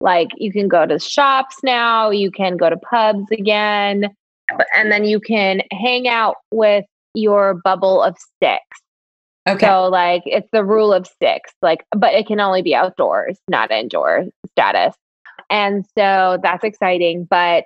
like 0.00 0.28
you 0.36 0.52
can 0.52 0.68
go 0.68 0.84
to 0.84 0.98
shops 0.98 1.56
now. 1.62 2.10
You 2.10 2.30
can 2.30 2.58
go 2.58 2.68
to 2.68 2.76
pubs 2.76 3.30
again, 3.30 4.14
and 4.74 4.92
then 4.92 5.04
you 5.04 5.20
can 5.20 5.62
hang 5.72 6.06
out 6.06 6.36
with 6.52 6.84
your 7.14 7.54
bubble 7.64 8.02
of 8.02 8.16
six. 8.42 8.62
Okay. 9.48 9.66
So 9.66 9.88
like 9.88 10.22
it's 10.26 10.48
the 10.52 10.64
rule 10.64 10.92
of 10.92 11.08
six, 11.22 11.50
like, 11.62 11.84
but 11.96 12.12
it 12.12 12.26
can 12.26 12.40
only 12.40 12.60
be 12.60 12.74
outdoors, 12.74 13.38
not 13.48 13.70
indoor 13.70 14.26
status. 14.50 14.94
And 15.50 15.84
so 15.98 16.38
that's 16.42 16.64
exciting. 16.64 17.26
But 17.28 17.64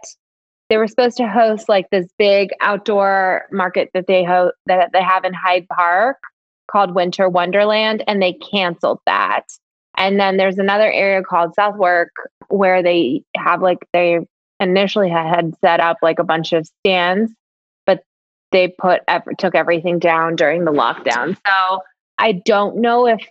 they 0.70 0.76
were 0.76 0.88
supposed 0.88 1.18
to 1.18 1.28
host 1.28 1.68
like 1.68 1.90
this 1.90 2.06
big 2.18 2.50
outdoor 2.60 3.46
market 3.52 3.90
that 3.94 4.06
they 4.06 4.24
ho- 4.24 4.52
that 4.66 4.90
they 4.92 5.02
have 5.02 5.24
in 5.24 5.34
Hyde 5.34 5.68
Park 5.68 6.16
called 6.70 6.94
Winter 6.94 7.28
Wonderland, 7.28 8.02
and 8.08 8.20
they 8.22 8.32
canceled 8.32 9.00
that. 9.06 9.44
And 9.96 10.18
then 10.18 10.36
there's 10.36 10.58
another 10.58 10.90
area 10.90 11.22
called 11.22 11.54
Southwark 11.54 12.10
where 12.48 12.82
they 12.82 13.22
have 13.36 13.62
like 13.62 13.78
they 13.92 14.18
initially 14.60 15.10
had 15.10 15.54
set 15.60 15.80
up 15.80 15.98
like 16.02 16.18
a 16.18 16.24
bunch 16.24 16.52
of 16.52 16.66
stands, 16.80 17.32
but 17.86 18.02
they 18.50 18.68
put 18.68 19.02
ev- 19.06 19.36
took 19.38 19.54
everything 19.54 19.98
down 19.98 20.36
during 20.36 20.64
the 20.64 20.72
lockdown. 20.72 21.36
So 21.46 21.82
I 22.18 22.32
don't 22.32 22.78
know 22.78 23.06
if 23.06 23.24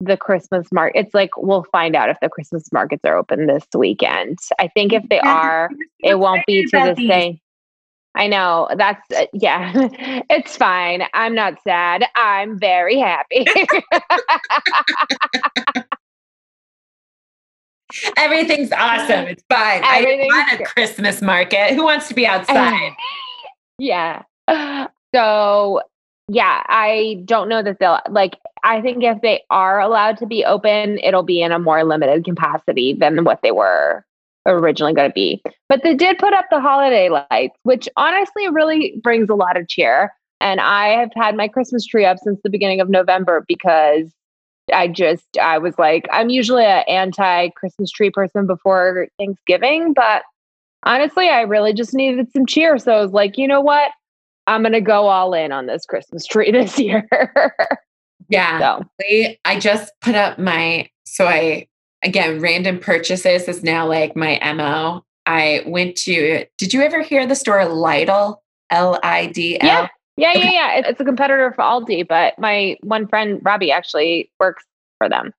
the 0.00 0.16
Christmas 0.16 0.66
market. 0.72 0.98
It's 0.98 1.14
like 1.14 1.36
we'll 1.36 1.66
find 1.70 1.94
out 1.94 2.08
if 2.08 2.18
the 2.20 2.28
Christmas 2.28 2.72
markets 2.72 3.04
are 3.04 3.16
open 3.16 3.46
this 3.46 3.64
weekend. 3.74 4.38
I 4.58 4.68
think 4.68 4.92
if 4.92 5.08
they 5.08 5.16
Yeah, 5.16 5.30
are, 5.30 5.70
it 6.00 6.18
won't 6.18 6.44
be 6.46 6.64
to 6.64 6.70
the 6.70 6.94
these. 6.96 7.08
same. 7.08 7.40
I 8.16 8.26
know 8.26 8.68
that's 8.76 9.02
uh, 9.16 9.26
yeah, 9.32 9.72
it's 10.30 10.56
fine. 10.56 11.04
I'm 11.14 11.34
not 11.34 11.62
sad. 11.62 12.06
I'm 12.16 12.58
very 12.58 12.98
happy. 12.98 13.46
Everything's 18.16 18.72
awesome. 18.72 19.26
It's 19.26 19.42
fine. 19.48 19.82
I 19.84 20.02
want 20.28 20.60
a. 20.60 20.64
Christmas 20.64 21.20
market. 21.20 21.74
Who 21.74 21.84
wants 21.84 22.08
to 22.08 22.14
be 22.14 22.26
outside? 22.26 22.92
yeah. 23.78 24.22
So, 25.14 25.82
yeah, 26.32 26.62
I 26.66 27.22
don't 27.24 27.48
know 27.48 27.60
that 27.60 27.80
they'll 27.80 27.98
like 28.08 28.38
I 28.62 28.80
think 28.80 29.02
if 29.02 29.20
they 29.20 29.42
are 29.50 29.80
allowed 29.80 30.16
to 30.18 30.26
be 30.26 30.44
open, 30.44 30.98
it'll 30.98 31.24
be 31.24 31.42
in 31.42 31.50
a 31.50 31.58
more 31.58 31.82
limited 31.82 32.24
capacity 32.24 32.94
than 32.94 33.24
what 33.24 33.40
they 33.42 33.50
were 33.50 34.04
originally 34.46 34.94
going 34.94 35.10
to 35.10 35.12
be. 35.12 35.42
But 35.68 35.82
they 35.82 35.94
did 35.94 36.18
put 36.18 36.32
up 36.32 36.44
the 36.48 36.60
holiday 36.60 37.08
lights, 37.08 37.58
which 37.64 37.88
honestly 37.96 38.48
really 38.48 39.00
brings 39.02 39.28
a 39.28 39.34
lot 39.34 39.56
of 39.56 39.66
cheer. 39.66 40.14
And 40.40 40.60
I 40.60 40.90
have 41.00 41.10
had 41.16 41.34
my 41.34 41.48
Christmas 41.48 41.84
tree 41.84 42.04
up 42.04 42.18
since 42.18 42.38
the 42.44 42.50
beginning 42.50 42.80
of 42.80 42.88
November 42.88 43.44
because 43.48 44.12
I 44.72 44.86
just 44.86 45.36
I 45.36 45.58
was 45.58 45.76
like 45.80 46.06
I'm 46.12 46.30
usually 46.30 46.64
an 46.64 46.84
anti 46.86 47.48
Christmas 47.50 47.90
tree 47.90 48.10
person 48.10 48.46
before 48.46 49.08
Thanksgiving, 49.18 49.94
but 49.94 50.22
honestly, 50.84 51.28
I 51.28 51.40
really 51.40 51.74
just 51.74 51.92
needed 51.92 52.30
some 52.32 52.46
cheer. 52.46 52.78
So 52.78 52.92
I 52.92 53.00
was 53.00 53.12
like, 53.12 53.36
you 53.36 53.48
know 53.48 53.60
what? 53.60 53.90
I'm 54.46 54.62
gonna 54.62 54.80
go 54.80 55.06
all 55.08 55.32
in 55.34 55.52
on 55.52 55.66
this 55.66 55.84
Christmas 55.86 56.26
tree 56.26 56.50
this 56.52 56.78
year. 56.78 57.06
Yeah. 58.28 58.80
so 59.00 59.06
I 59.44 59.58
just 59.58 59.92
put 60.00 60.14
up 60.14 60.38
my 60.38 60.88
so 61.04 61.26
I 61.26 61.66
again 62.02 62.40
random 62.40 62.78
purchases 62.78 63.48
is 63.48 63.62
now 63.62 63.86
like 63.86 64.16
my 64.16 64.38
mo. 64.54 65.04
I 65.26 65.62
went 65.66 65.96
to. 65.98 66.44
Did 66.58 66.72
you 66.72 66.80
ever 66.82 67.02
hear 67.02 67.26
the 67.26 67.34
store 67.36 67.60
Lidl? 67.60 68.36
L 68.70 68.98
I 69.02 69.26
D 69.26 69.58
yeah, 69.62 69.88
yeah, 70.16 70.32
yeah, 70.32 70.38
Okay. 70.38 70.54
yeah. 70.54 70.72
It- 70.78 70.86
It's 70.86 71.00
a 71.00 71.04
competitor 71.04 71.52
for 71.54 71.62
Aldi, 71.62 72.06
but 72.08 72.38
my 72.38 72.76
one 72.82 73.06
friend 73.08 73.40
Robbie 73.42 73.72
actually 73.72 74.30
works 74.38 74.64
for 74.98 75.08
them. 75.08 75.32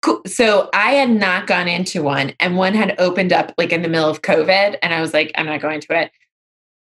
Cool. 0.00 0.22
So 0.26 0.68
I 0.74 0.92
had 0.92 1.10
not 1.10 1.46
gone 1.46 1.68
into 1.68 2.02
one, 2.02 2.32
and 2.40 2.56
one 2.56 2.74
had 2.74 2.94
opened 2.98 3.32
up 3.32 3.52
like 3.58 3.72
in 3.72 3.82
the 3.82 3.88
middle 3.88 4.08
of 4.10 4.22
COVID, 4.22 4.76
and 4.82 4.92
I 4.94 5.00
was 5.00 5.14
like, 5.14 5.30
I'm 5.36 5.46
not 5.46 5.60
going 5.60 5.80
to 5.82 6.00
it. 6.00 6.10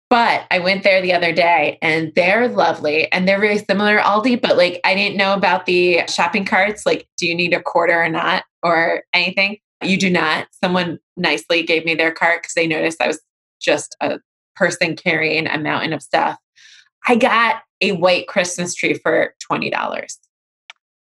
But 0.10 0.46
I 0.52 0.60
went 0.60 0.84
there 0.84 1.02
the 1.02 1.14
other 1.14 1.34
day, 1.34 1.80
and 1.82 2.14
they're 2.16 2.48
lovely, 2.48 3.12
and 3.12 3.28
they're 3.28 3.40
very 3.40 3.58
similar 3.58 3.98
to 3.98 4.04
Aldi. 4.04 4.42
But 4.42 4.56
like, 4.56 4.80
I 4.84 4.94
didn't 4.94 5.18
know 5.18 5.34
about 5.34 5.66
the 5.66 6.02
shopping 6.08 6.46
carts. 6.46 6.86
Like, 6.86 7.08
do 7.18 7.26
you 7.26 7.36
need 7.36 7.54
a 7.54 7.62
quarter 7.62 8.02
or 8.02 8.10
not, 8.10 8.44
or 8.62 9.04
anything? 9.14 9.58
You 9.84 9.98
do 9.98 10.10
not. 10.10 10.48
Someone 10.64 11.00
nicely 11.18 11.64
gave 11.64 11.86
me 11.86 11.96
their 11.96 12.12
cart 12.12 12.44
because 12.44 12.54
they 12.54 12.68
noticed 12.68 13.02
I 13.02 13.08
was 13.08 13.20
just 13.60 13.96
a 14.00 14.20
person 14.56 14.96
carrying 14.96 15.48
a 15.48 15.58
mountain 15.58 15.92
of 15.92 16.02
stuff. 16.02 16.38
I 17.08 17.16
got 17.16 17.64
a 17.82 17.92
white 17.94 18.28
Christmas 18.28 18.74
tree 18.74 18.94
for 18.94 19.34
twenty 19.40 19.70
dollars. 19.70 20.18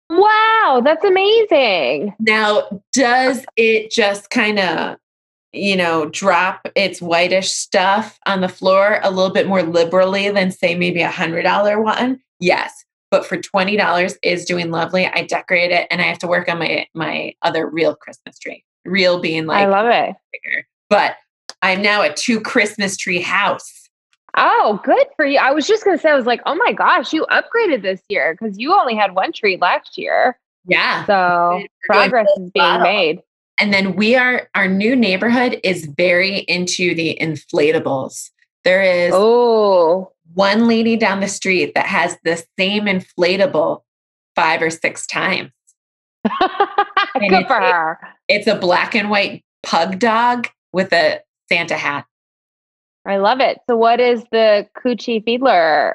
Wow, 0.10 0.82
that's 0.84 1.04
amazing. 1.04 2.14
Now, 2.20 2.82
does 2.94 3.46
it 3.58 3.92
just 3.92 4.30
kind 4.30 4.60
of, 4.60 4.98
you 5.56 5.76
know, 5.76 6.06
drop 6.10 6.68
its 6.76 7.02
whitish 7.02 7.52
stuff 7.52 8.20
on 8.26 8.42
the 8.42 8.50
floor 8.50 9.00
a 9.04 9.12
little 9.12 9.32
bit 9.32 9.48
more 9.48 9.64
liberally 9.64 10.30
than, 10.30 10.52
say, 10.52 10.76
maybe 10.76 11.02
a 11.02 11.10
hundred 11.10 11.44
dollar 11.44 11.82
one? 11.82 12.20
Yes, 12.40 12.86
but 13.12 13.26
for 13.26 13.38
twenty 13.38 13.78
dollars 13.78 14.18
is 14.22 14.46
doing 14.46 14.72
lovely. 14.72 15.06
I 15.08 15.24
decorate 15.24 15.72
it, 15.72 15.88
and 15.90 16.02
I 16.02 16.06
have 16.06 16.20
to 16.20 16.28
work 16.28 16.50
on 16.50 16.60
my 16.60 16.88
my 16.94 17.34
other 17.42 17.68
real 17.70 17.96
Christmas 17.96 18.38
tree. 18.38 18.64
Real 18.86 19.20
being 19.20 19.46
like 19.46 19.66
I 19.66 19.70
love 19.70 19.88
it. 19.88 20.16
bigger, 20.32 20.68
but 20.90 21.16
I'm 21.62 21.82
now 21.82 22.02
a 22.02 22.14
two 22.14 22.40
Christmas 22.42 22.98
tree 22.98 23.22
house. 23.22 23.90
Oh, 24.38 24.80
good 24.84 25.08
for 25.16 25.26
you. 25.26 25.40
I 25.40 25.52
was 25.52 25.66
just 25.66 25.86
gonna 25.86 25.98
say, 25.98 26.10
I 26.10 26.16
was 26.16 26.26
like, 26.26 26.42
oh 26.46 26.56
my 26.56 26.74
gosh, 26.74 27.14
you 27.14 27.26
upgraded 27.32 27.82
this 27.82 28.02
year 28.10 28.38
because 28.38 28.60
you 28.60 28.74
only 28.74 28.96
had 28.96 29.16
one 29.16 29.32
tree 29.32 29.58
last 29.60 29.98
year. 29.98 30.38
Yeah. 30.68 31.06
So 31.06 31.64
progress 31.86 32.28
is 32.38 32.52
being 32.52 32.66
throttle. 32.66 32.84
made. 32.84 33.22
And 33.58 33.74
then 33.74 33.96
we 33.96 34.16
are, 34.16 34.50
our 34.56 34.68
new 34.68 34.96
neighborhood 34.96 35.60
is 35.64 35.86
very 35.86 36.40
into 36.40 36.94
the 36.94 37.18
inflatables. 37.22 38.30
There 38.64 38.82
is 38.82 39.14
Oh, 39.16 40.12
one 40.34 40.68
lady 40.68 40.98
down 40.98 41.20
the 41.22 41.28
street 41.28 41.74
that 41.76 41.86
has 41.86 42.18
the 42.24 42.44
same 42.60 42.86
inflatable 42.86 43.84
five 44.36 44.62
or 44.62 44.70
six 44.70 45.08
times. 45.08 45.52
good 46.26 47.24
it's- 47.24 47.48
for 47.48 47.60
her. 47.60 48.00
It's 48.28 48.48
a 48.48 48.56
black 48.56 48.96
and 48.96 49.10
white 49.12 49.46
pug 49.64 50.00
dog 50.00 50.48
with 50.74 50.92
a 50.92 51.22
Santa 51.48 51.78
hat. 51.78 52.06
I 53.08 53.18
love 53.18 53.40
it. 53.40 53.60
So, 53.70 53.78
what 53.78 54.02
is 54.02 54.24
the 54.32 54.68
coochie 54.76 55.24
feedler? 55.24 55.94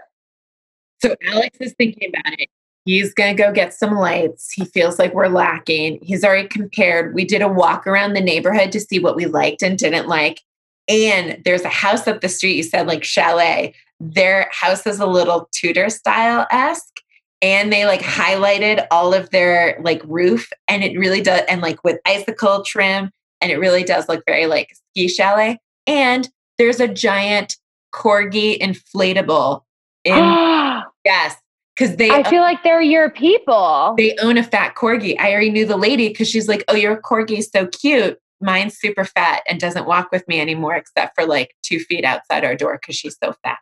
So 1.03 1.17
Alex 1.27 1.59
is 1.61 1.75
thinking 1.77 2.11
about 2.11 2.39
it. 2.39 2.49
He's 2.85 3.13
going 3.13 3.37
to 3.37 3.43
go 3.43 3.53
get 3.53 3.75
some 3.75 3.95
lights. 3.95 4.51
He 4.53 4.65
feels 4.65 4.99
like 4.99 5.13
we're 5.15 5.29
lacking. 5.29 5.99
He's 6.03 6.25
already 6.25 6.49
compared. 6.49 7.15
We 7.15 7.25
did 7.25 7.43
a 7.43 7.49
walk 7.49 7.87
around 7.87 8.15
the 8.15 8.21
neighborhood 8.21 8.73
to 8.73 8.81
see 8.81 8.99
what 8.99 9.17
we 9.17 9.27
liked 9.27 9.63
and 9.63 9.79
didn't 9.79 10.09
like. 10.09 10.41
And 10.89 11.41
there's 11.45 11.63
a 11.63 11.69
house 11.69 12.09
up 12.09 12.21
the 12.21 12.29
street, 12.29 12.57
you 12.57 12.63
said 12.63 12.87
like 12.87 13.05
chalet, 13.05 13.75
their 14.01 14.49
house 14.51 14.87
is 14.87 14.99
a 14.99 15.07
little 15.07 15.49
Tudor 15.53 15.91
style 15.91 16.47
esque. 16.51 17.01
And 17.43 17.73
they 17.73 17.87
like 17.87 18.01
mm-hmm. 18.01 18.21
highlighted 18.21 18.87
all 18.91 19.15
of 19.15 19.31
their 19.31 19.79
like 19.83 20.03
roof, 20.05 20.51
and 20.69 20.85
it 20.85 20.99
really 20.99 21.23
does, 21.23 21.41
and 21.49 21.63
like 21.63 21.83
with 21.83 21.99
icicle 22.05 22.65
trim, 22.65 23.11
and 23.41 23.51
it 23.51 23.59
really 23.59 23.83
does 23.83 24.09
look 24.11 24.23
very 24.27 24.47
like 24.47 24.75
ski 24.75 25.09
chalet. 25.09 25.59
And 25.87 26.29
there's 26.59 26.81
a 26.81 26.89
giant 26.89 27.57
corgi 27.95 28.59
inflatable 28.59 29.63
in 30.05 30.15
yes 31.05 31.37
because 31.81 31.97
they 31.97 32.11
I 32.11 32.23
feel 32.29 32.43
like 32.43 32.63
they're 32.63 32.83
your 32.83 33.11
people. 33.11 33.95
they 33.97 34.15
own 34.23 34.37
a 34.37 34.43
fat 34.43 34.75
corgi. 34.75 35.19
I 35.19 35.33
already 35.33 35.51
knew 35.51 35.65
the 35.65 35.79
lady 35.79 36.09
because 36.09 36.29
she's 36.29 36.47
like, 36.47 36.63
"Oh, 36.69 36.75
your 36.75 37.01
corgi's 37.01 37.51
so 37.51 37.67
cute. 37.67 38.19
Mine's 38.43 38.77
super 38.79 39.05
fat 39.05 39.43
and 39.49 39.59
doesn't 39.59 39.87
walk 39.87 40.11
with 40.13 40.27
me 40.29 40.41
anymore, 40.41 40.75
except 40.75 41.15
for 41.15 41.27
like 41.27 41.55
two 41.63 41.79
feet 41.81 42.05
outside 42.05 42.45
our 42.45 42.55
door 42.55 42.79
because 42.81 42.97
she's 42.97 43.17
so 43.23 43.35
fat." 43.43 43.59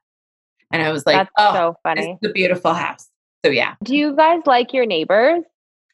And 0.72 0.82
I 0.82 0.90
was 0.90 1.06
like, 1.06 1.16
That's 1.16 1.30
"Oh, 1.38 1.54
so 1.54 1.74
funny. 1.84 2.18
is 2.20 2.28
a 2.28 2.32
beautiful 2.32 2.74
house." 2.74 3.08
So 3.44 3.52
yeah, 3.52 3.74
Do 3.84 3.96
you 3.96 4.16
guys 4.16 4.40
like 4.46 4.72
your 4.72 4.84
neighbors? 4.84 5.44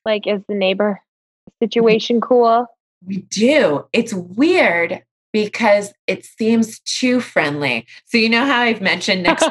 Like, 0.06 0.26
is 0.26 0.40
the 0.48 0.54
neighbor 0.54 1.00
situation 1.62 2.20
cool? 2.20 2.66
we 3.06 3.18
do. 3.18 3.84
It's 3.92 4.14
weird 4.14 5.02
because 5.34 5.92
it 6.06 6.24
seems 6.24 6.78
too 6.80 7.20
friendly. 7.20 7.84
So 8.06 8.16
you 8.16 8.28
know 8.28 8.46
how 8.46 8.60
I've 8.60 8.80
mentioned 8.80 9.22
next 9.24 9.46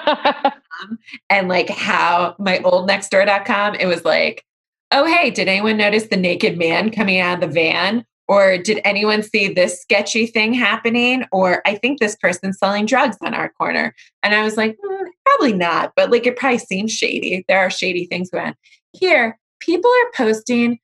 and 1.30 1.50
like 1.50 1.70
how 1.70 2.36
my 2.40 2.60
old 2.60 2.90
nextdoor.com 2.90 3.76
it 3.76 3.86
was 3.86 4.04
like 4.04 4.44
oh 4.92 5.06
hey 5.06 5.30
did 5.30 5.48
anyone 5.48 5.78
notice 5.78 6.08
the 6.08 6.18
naked 6.18 6.58
man 6.58 6.90
coming 6.90 7.20
out 7.20 7.44
of 7.44 7.50
the 7.50 7.54
van? 7.54 8.06
Or 8.30 8.58
did 8.58 8.80
anyone 8.86 9.22
see 9.22 9.50
this 9.50 9.82
sketchy 9.82 10.26
thing 10.26 10.54
happening? 10.54 11.26
Or 11.34 11.62
i 11.68 11.76
think 11.76 12.00
this 12.00 12.16
person's 12.16 12.58
selling 12.58 12.86
drugs 12.86 13.18
on 13.22 13.34
our 13.34 13.50
corner. 13.50 13.94
And 14.24 14.34
i 14.34 14.42
was 14.42 14.56
like 14.56 14.78
"Hmm, 14.82 15.04
probably 15.26 15.54
not 15.54 15.92
but 15.98 16.10
like 16.10 16.26
it 16.26 16.38
probably 16.38 16.60
seems 16.60 16.94
shady. 16.94 17.44
There 17.50 17.60
are 17.60 17.70
shady 17.70 18.06
things 18.06 18.30
going 18.30 18.48
on. 18.48 18.56
Here 18.94 19.38
people 19.60 19.92
are 19.92 20.12
posting 20.16 20.80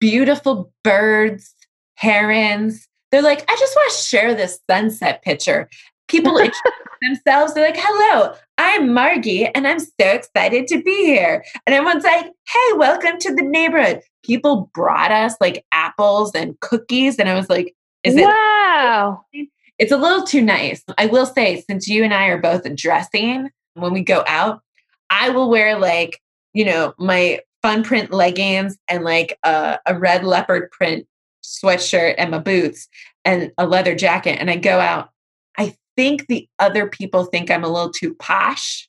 beautiful 0.00 0.72
birds 0.82 1.54
herons 1.96 2.87
they're 3.10 3.22
like 3.22 3.44
i 3.50 3.56
just 3.58 3.74
want 3.76 3.92
to 3.92 3.98
share 3.98 4.34
this 4.34 4.60
sunset 4.68 5.22
picture 5.22 5.68
people 6.08 6.40
themselves 7.02 7.54
they're 7.54 7.66
like 7.66 7.76
hello 7.78 8.34
I'm 8.58 8.92
Margie 8.92 9.46
and 9.46 9.68
I'm 9.68 9.78
so 9.78 9.88
excited 10.00 10.66
to 10.66 10.82
be 10.82 11.04
here. 11.04 11.44
And 11.64 11.74
everyone's 11.74 12.02
like, 12.02 12.24
hey, 12.24 12.72
welcome 12.74 13.16
to 13.20 13.32
the 13.32 13.42
neighborhood. 13.42 14.02
People 14.24 14.68
brought 14.74 15.12
us 15.12 15.36
like 15.40 15.64
apples 15.70 16.32
and 16.34 16.58
cookies. 16.58 17.20
And 17.20 17.28
I 17.28 17.34
was 17.34 17.48
like, 17.48 17.74
is 18.02 18.16
it? 18.16 18.24
wow. 18.24 19.22
It's 19.78 19.92
a 19.92 19.96
little 19.96 20.24
too 20.24 20.42
nice. 20.42 20.82
I 20.98 21.06
will 21.06 21.24
say, 21.24 21.62
since 21.70 21.86
you 21.86 22.02
and 22.02 22.12
I 22.12 22.26
are 22.26 22.40
both 22.40 22.64
dressing 22.74 23.48
when 23.74 23.92
we 23.92 24.02
go 24.02 24.24
out, 24.26 24.60
I 25.08 25.30
will 25.30 25.48
wear 25.48 25.78
like, 25.78 26.20
you 26.52 26.64
know, 26.64 26.94
my 26.98 27.38
fun 27.62 27.84
print 27.84 28.10
leggings 28.10 28.76
and 28.88 29.04
like 29.04 29.38
a, 29.44 29.78
a 29.86 29.96
red 29.96 30.24
leopard 30.24 30.72
print 30.72 31.06
sweatshirt 31.48 32.14
and 32.18 32.30
my 32.30 32.38
boots 32.38 32.88
and 33.24 33.52
a 33.58 33.66
leather 33.66 33.94
jacket. 33.94 34.38
And 34.40 34.50
I 34.50 34.56
go 34.56 34.78
out. 34.78 35.10
I 35.56 35.76
think 35.96 36.26
the 36.26 36.48
other 36.58 36.88
people 36.88 37.24
think 37.24 37.50
I'm 37.50 37.64
a 37.64 37.68
little 37.68 37.90
too 37.90 38.14
posh. 38.14 38.88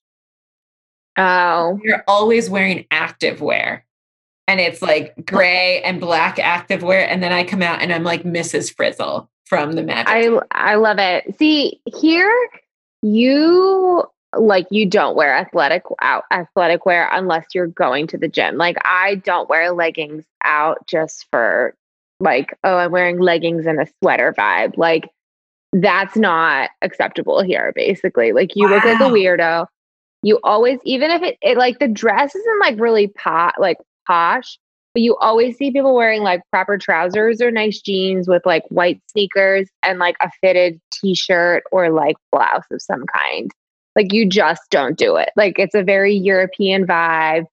Oh, 1.17 1.79
You're 1.83 2.03
always 2.07 2.49
wearing 2.49 2.85
active 2.91 3.41
wear. 3.41 3.85
And 4.47 4.59
it's 4.59 4.81
like 4.81 5.13
gray 5.25 5.81
and 5.83 5.99
black 5.99 6.39
active 6.39 6.81
wear. 6.81 7.07
And 7.07 7.21
then 7.21 7.31
I 7.31 7.43
come 7.43 7.61
out 7.61 7.81
and 7.81 7.93
I'm 7.93 8.03
like 8.03 8.23
Mrs. 8.23 8.73
Frizzle 8.75 9.29
from 9.45 9.73
the 9.73 9.83
Magic. 9.83 10.07
I 10.07 10.39
I 10.51 10.75
love 10.75 10.97
it. 10.99 11.37
See, 11.37 11.81
here 11.85 12.33
you 13.01 14.03
like 14.37 14.67
you 14.69 14.85
don't 14.85 15.15
wear 15.15 15.35
athletic 15.35 15.83
out 16.01 16.23
athletic 16.31 16.85
wear 16.85 17.09
unless 17.11 17.47
you're 17.53 17.67
going 17.67 18.07
to 18.07 18.17
the 18.17 18.27
gym. 18.27 18.57
Like 18.57 18.77
I 18.85 19.15
don't 19.15 19.49
wear 19.49 19.71
leggings 19.71 20.23
out 20.43 20.85
just 20.87 21.25
for 21.31 21.75
like, 22.19 22.57
oh, 22.63 22.77
I'm 22.77 22.91
wearing 22.91 23.19
leggings 23.19 23.65
and 23.65 23.79
a 23.79 23.87
sweater 24.01 24.33
vibe. 24.37 24.77
Like 24.77 25.09
that's 25.73 26.15
not 26.15 26.69
acceptable 26.81 27.41
here, 27.41 27.71
basically. 27.75 28.31
Like 28.33 28.55
you 28.55 28.67
look 28.67 28.83
like 28.83 28.99
a 28.99 29.03
weirdo. 29.03 29.67
You 30.21 30.39
always, 30.43 30.79
even 30.83 31.11
if 31.11 31.21
it, 31.21 31.37
it 31.41 31.57
like 31.57 31.79
the 31.79 31.87
dress 31.87 32.35
isn't 32.35 32.59
like 32.59 32.79
really 32.79 33.07
pot 33.07 33.55
like 33.57 33.77
posh, 34.05 34.57
but 34.93 35.01
you 35.01 35.15
always 35.17 35.57
see 35.57 35.71
people 35.71 35.95
wearing 35.95 36.23
like 36.23 36.41
proper 36.51 36.77
trousers 36.77 37.41
or 37.41 37.51
nice 37.51 37.79
jeans 37.79 38.27
with 38.27 38.45
like 38.45 38.63
white 38.69 39.01
sneakers 39.07 39.69
and 39.83 39.99
like 39.99 40.17
a 40.21 40.29
fitted 40.41 40.81
t-shirt 40.91 41.63
or 41.71 41.89
like 41.89 42.17
blouse 42.31 42.65
of 42.71 42.81
some 42.81 43.05
kind. 43.05 43.51
Like 43.95 44.11
you 44.11 44.27
just 44.27 44.63
don't 44.69 44.97
do 44.97 45.15
it. 45.15 45.29
Like 45.35 45.57
it's 45.57 45.75
a 45.75 45.83
very 45.83 46.13
European 46.13 46.85
vibe. 46.85 47.45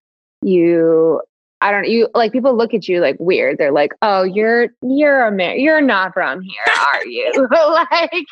You 0.42 1.20
I 1.60 1.70
don't 1.70 1.88
you 1.88 2.08
like 2.14 2.32
people 2.32 2.56
look 2.56 2.74
at 2.74 2.86
you 2.88 3.00
like 3.00 3.16
weird. 3.18 3.58
They're 3.58 3.72
like, 3.72 3.92
"Oh, 4.02 4.22
you're 4.22 4.68
you're 4.82 5.26
Amer- 5.26 5.54
you're 5.54 5.80
not 5.80 6.12
from 6.12 6.42
here, 6.42 6.74
are 6.78 7.06
you?" 7.06 7.32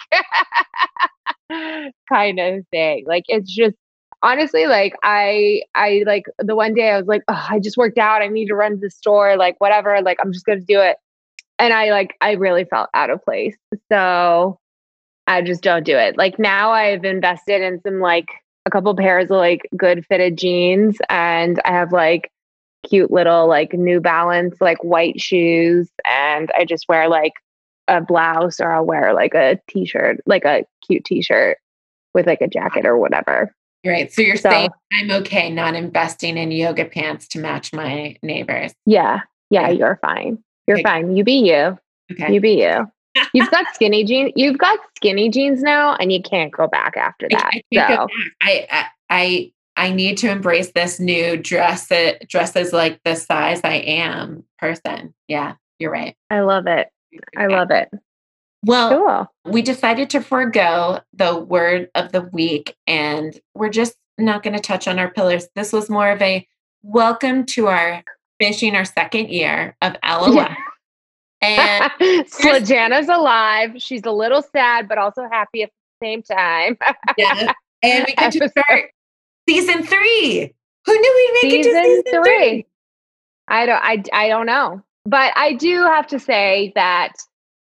like 1.51 1.93
kind 2.09 2.39
of 2.39 2.67
thing. 2.71 3.05
Like 3.07 3.25
it's 3.29 3.51
just 3.53 3.77
honestly 4.23 4.67
like 4.67 4.95
I 5.03 5.63
I 5.75 6.05
like 6.07 6.25
the 6.39 6.55
one 6.55 6.75
day 6.75 6.91
I 6.91 6.99
was 6.99 7.07
like, 7.07 7.23
"Oh, 7.29 7.47
I 7.51 7.61
just 7.61 7.77
worked 7.77 7.99
out. 7.99 8.23
I 8.23 8.29
need 8.29 8.47
to 8.47 8.55
run 8.55 8.73
to 8.73 8.79
the 8.79 8.91
store, 8.91 9.37
like 9.37 9.57
whatever. 9.59 10.01
Like 10.03 10.19
I'm 10.21 10.33
just 10.33 10.45
going 10.45 10.61
to 10.61 10.65
do 10.65 10.81
it." 10.81 10.97
And 11.59 11.73
I 11.73 11.91
like 11.91 12.17
I 12.21 12.33
really 12.33 12.65
felt 12.65 12.91
out 12.95 13.11
of 13.11 13.23
place. 13.25 13.57
So 13.91 14.59
I 15.27 15.43
just 15.43 15.63
don't 15.63 15.85
do 15.85 15.97
it. 15.97 16.19
Like 16.19 16.39
now 16.39 16.73
I've 16.73 17.05
invested 17.05 17.63
in 17.63 17.81
some 17.83 18.01
like 18.01 18.29
a 18.67 18.71
couple 18.71 18.95
pairs 18.97 19.31
of 19.31 19.39
like 19.39 19.69
good 19.77 20.05
fitted 20.07 20.37
jeans 20.37 20.97
and 21.09 21.61
I 21.65 21.73
have 21.73 21.93
like 21.93 22.31
cute 22.85 23.11
little 23.11 23.47
like 23.49 23.73
New 23.73 24.01
Balance 24.01 24.57
like 24.61 24.83
white 24.85 25.21
shoes 25.21 25.89
and 26.05 26.51
I 26.57 26.65
just 26.65 26.87
wear 26.89 27.09
like 27.09 27.33
a 27.89 28.01
blouse 28.01 28.61
or 28.61 28.71
I'll 28.73 28.85
wear 28.87 29.13
like 29.13 29.35
a 29.35 29.59
t-shirt, 29.69 30.21
like 30.27 30.45
a 30.45 30.65
cute 30.87 31.05
t-shirt 31.05 31.59
with 32.15 32.27
like 32.27 32.41
a 32.41 32.49
jacket 32.49 32.87
or 32.87 32.97
whatever. 32.97 33.53
right. 33.85 34.11
So 34.13 34.23
you're 34.23 34.37
So- 34.37 34.49
saying 34.51 34.71
I'm 34.93 35.11
okay 35.11 35.51
not 35.51 35.75
investing 35.75 36.39
in 36.39 36.51
yoga 36.51 36.85
pants 36.85 37.29
to 37.29 37.39
match 37.39 37.73
my 37.73 38.17
neighbors. 38.23 38.73
Yeah. 38.87 39.21
Yeah, 39.51 39.67
Okay. 39.69 39.79
you're 39.79 39.99
fine. 40.01 40.39
You're 40.67 40.77
Okay. 40.79 40.83
fine. 40.85 41.17
You 41.17 41.25
be 41.25 41.35
you. 41.47 41.79
Okay. 42.13 42.33
You 42.33 42.41
be 42.41 42.63
you. 42.63 42.87
You've 43.35 43.51
got 43.51 43.67
skinny 43.75 44.03
jeans. 44.05 44.33
You've 44.35 44.59
got 44.59 44.79
skinny 44.97 45.29
jeans 45.29 45.63
now 45.63 45.95
and 45.97 46.11
you 46.13 46.23
can't 46.23 46.51
go 46.53 46.67
back 46.67 46.97
after 46.97 47.29
that. 47.31 47.51
I 47.53 47.63
can't 47.73 47.89
go 47.89 47.95
So 47.95 48.07
back. 48.07 48.09
I, 48.41 48.67
I 48.71 48.87
I 49.11 49.53
I 49.77 49.93
need 49.93 50.19
to 50.19 50.31
embrace 50.31 50.73
this 50.73 51.01
new 51.01 51.37
dress 51.37 51.91
it 51.91 52.29
dresses 52.29 52.73
like 52.73 53.01
the 53.05 53.15
size 53.17 53.61
I 53.65 53.75
am 53.75 54.45
person. 54.59 55.15
Yeah, 55.29 55.55
you're 55.79 55.91
right. 55.91 56.17
I 56.31 56.41
love 56.41 56.67
it. 56.67 56.89
I 57.37 57.47
love 57.47 57.71
it. 57.71 57.91
Well, 58.65 58.89
Cool. 59.45 59.53
we 59.53 59.63
decided 59.63 60.11
to 60.11 60.21
forego 60.23 61.01
the 61.13 61.37
word 61.39 61.91
of 61.95 62.13
the 62.13 62.23
week 62.23 62.75
and 62.87 63.39
we're 63.55 63.69
just 63.69 63.95
not 64.17 64.43
going 64.43 64.55
to 64.55 64.61
touch 64.61 64.89
on 64.89 64.99
our 64.99 65.11
pillars. 65.11 65.49
This 65.55 65.73
was 65.73 65.91
more 65.91 66.11
of 66.11 66.23
a 66.23 66.47
welcome 66.83 67.45
to 67.47 67.67
our 67.67 68.03
finishing 68.41 68.75
our 68.75 68.85
second 68.85 69.29
year 69.31 69.77
of 69.83 69.97
LOL. 70.05 70.35
Yeah. 71.43 71.91
And 72.01 72.27
Slajana's 72.27 73.09
alive. 73.11 73.73
She's 73.77 74.05
a 74.07 74.11
little 74.11 74.41
sad, 74.41 74.89
but 74.89 74.97
also 74.97 75.29
happy 75.31 75.63
at 75.63 75.71
the 76.01 76.07
same 76.07 76.23
time. 76.23 76.79
yeah, 77.19 77.53
and 77.83 78.07
we 78.09 78.15
get 78.15 78.33
to 78.33 78.49
start 78.49 78.91
season 79.49 79.83
three. 79.83 80.55
Who 80.87 80.93
knew 80.93 81.15
we'd 81.17 81.41
make 81.43 81.55
it 81.55 81.63
to 81.65 81.71
season 81.71 81.85
season 81.85 82.23
three. 82.23 82.49
three? 82.49 82.67
I 83.49 83.67
don't 83.67 83.83
I 83.83 84.03
I 84.13 84.29
don't 84.29 84.47
know. 84.47 84.83
But 85.07 85.33
I 85.37 85.55
do 85.55 85.83
have 85.83 86.07
to 86.09 86.19
say 86.19 86.73
that 86.75 87.13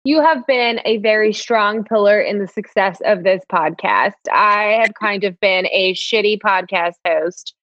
you 0.03 0.21
have 0.21 0.45
been 0.47 0.79
a 0.83 0.97
very 0.97 1.31
strong 1.31 1.83
pillar 1.83 2.19
in 2.19 2.39
the 2.39 2.47
success 2.47 2.99
of 3.05 3.23
this 3.23 3.43
podcast. 3.51 4.13
I 4.31 4.79
have 4.81 4.93
kind 4.99 5.23
of 5.23 5.39
been 5.39 5.67
a 5.67 5.93
shitty 5.93 6.39
podcast 6.39 6.95
host 7.07 7.53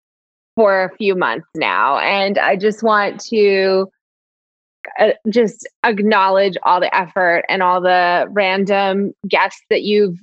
for 0.54 0.84
a 0.84 0.96
few 0.96 1.14
months 1.14 1.48
now 1.54 1.98
and 1.98 2.36
I 2.38 2.56
just 2.56 2.82
want 2.82 3.20
to 3.26 3.86
uh, 4.98 5.10
just 5.28 5.68
acknowledge 5.84 6.56
all 6.64 6.80
the 6.80 6.94
effort 6.94 7.44
and 7.48 7.62
all 7.62 7.80
the 7.80 8.26
random 8.30 9.12
guests 9.28 9.62
that 9.70 9.82
you've 9.82 10.18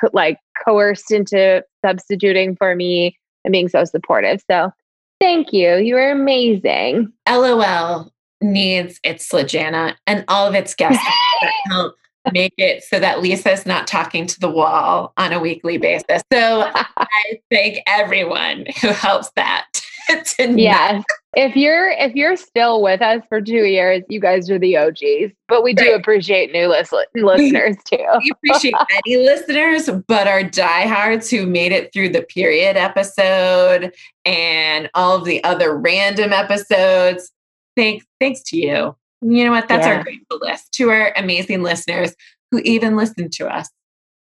co- 0.00 0.10
like 0.12 0.38
coerced 0.64 1.10
into 1.10 1.64
substituting 1.84 2.54
for 2.54 2.76
me 2.76 3.16
and 3.44 3.52
being 3.52 3.68
so 3.68 3.84
supportive. 3.84 4.42
So 4.50 4.72
thank 5.20 5.52
you. 5.52 5.76
You 5.76 5.96
are 5.96 6.10
amazing. 6.10 7.12
LOL 7.28 8.12
needs 8.40 8.98
its 9.04 9.28
Slajana 9.28 9.94
and 10.06 10.24
all 10.28 10.46
of 10.46 10.54
its 10.54 10.74
guests 10.74 11.02
that 11.42 11.52
help 11.66 11.96
make 12.32 12.54
it 12.56 12.84
so 12.84 13.00
that 13.00 13.20
Lisa's 13.20 13.66
not 13.66 13.86
talking 13.86 14.26
to 14.26 14.38
the 14.38 14.50
wall 14.50 15.12
on 15.16 15.32
a 15.32 15.40
weekly 15.40 15.78
basis. 15.78 16.22
So 16.32 16.70
I 16.74 17.40
thank 17.50 17.78
everyone 17.86 18.66
who 18.80 18.88
helps 18.88 19.30
that 19.36 19.66
to 20.08 20.52
yes. 20.60 21.04
If 21.34 21.56
you're 21.56 21.90
if 21.90 22.14
you're 22.14 22.36
still 22.36 22.82
with 22.82 23.00
us 23.00 23.22
for 23.28 23.40
two 23.40 23.64
years, 23.64 24.02
you 24.08 24.20
guys 24.20 24.50
are 24.50 24.58
the 24.58 24.76
OGs. 24.76 25.32
But 25.48 25.62
we 25.62 25.72
do 25.74 25.90
Right. 25.92 26.00
appreciate 26.00 26.52
new 26.52 26.66
list- 26.68 26.92
listeners 27.14 27.76
too. 27.90 28.04
We 28.18 28.30
appreciate 28.32 28.74
any 29.06 29.16
listeners, 29.16 29.88
but 30.08 30.26
our 30.28 30.42
diehards 30.42 31.30
who 31.30 31.46
made 31.46 31.72
it 31.72 31.92
through 31.92 32.10
the 32.10 32.22
period 32.22 32.76
episode 32.76 33.92
and 34.24 34.90
all 34.94 35.16
of 35.16 35.24
the 35.24 35.42
other 35.44 35.76
random 35.76 36.32
episodes. 36.32 37.32
Thanks, 37.76 38.04
thanks 38.20 38.42
to 38.44 38.56
you. 38.58 38.96
You 39.22 39.44
know 39.44 39.52
what? 39.52 39.68
That's 39.68 39.86
Yeah. 39.86 39.96
our 39.96 40.02
grateful 40.02 40.38
list 40.42 40.72
to 40.74 40.90
our 40.90 41.12
amazing 41.16 41.62
listeners 41.62 42.14
who 42.50 42.58
even 42.64 42.96
listen 42.96 43.30
to 43.30 43.46
us 43.48 43.70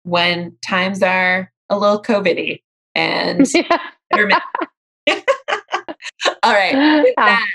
when 0.04 0.56
times 0.68 1.02
are 1.02 1.52
a 1.70 1.78
little 1.80 2.02
COVIDy 2.02 2.62
and 2.96 3.48
intermittent. 4.14 4.44
All 6.44 6.54
right. 6.54 6.76
With 7.04 7.16
that, 7.18 7.46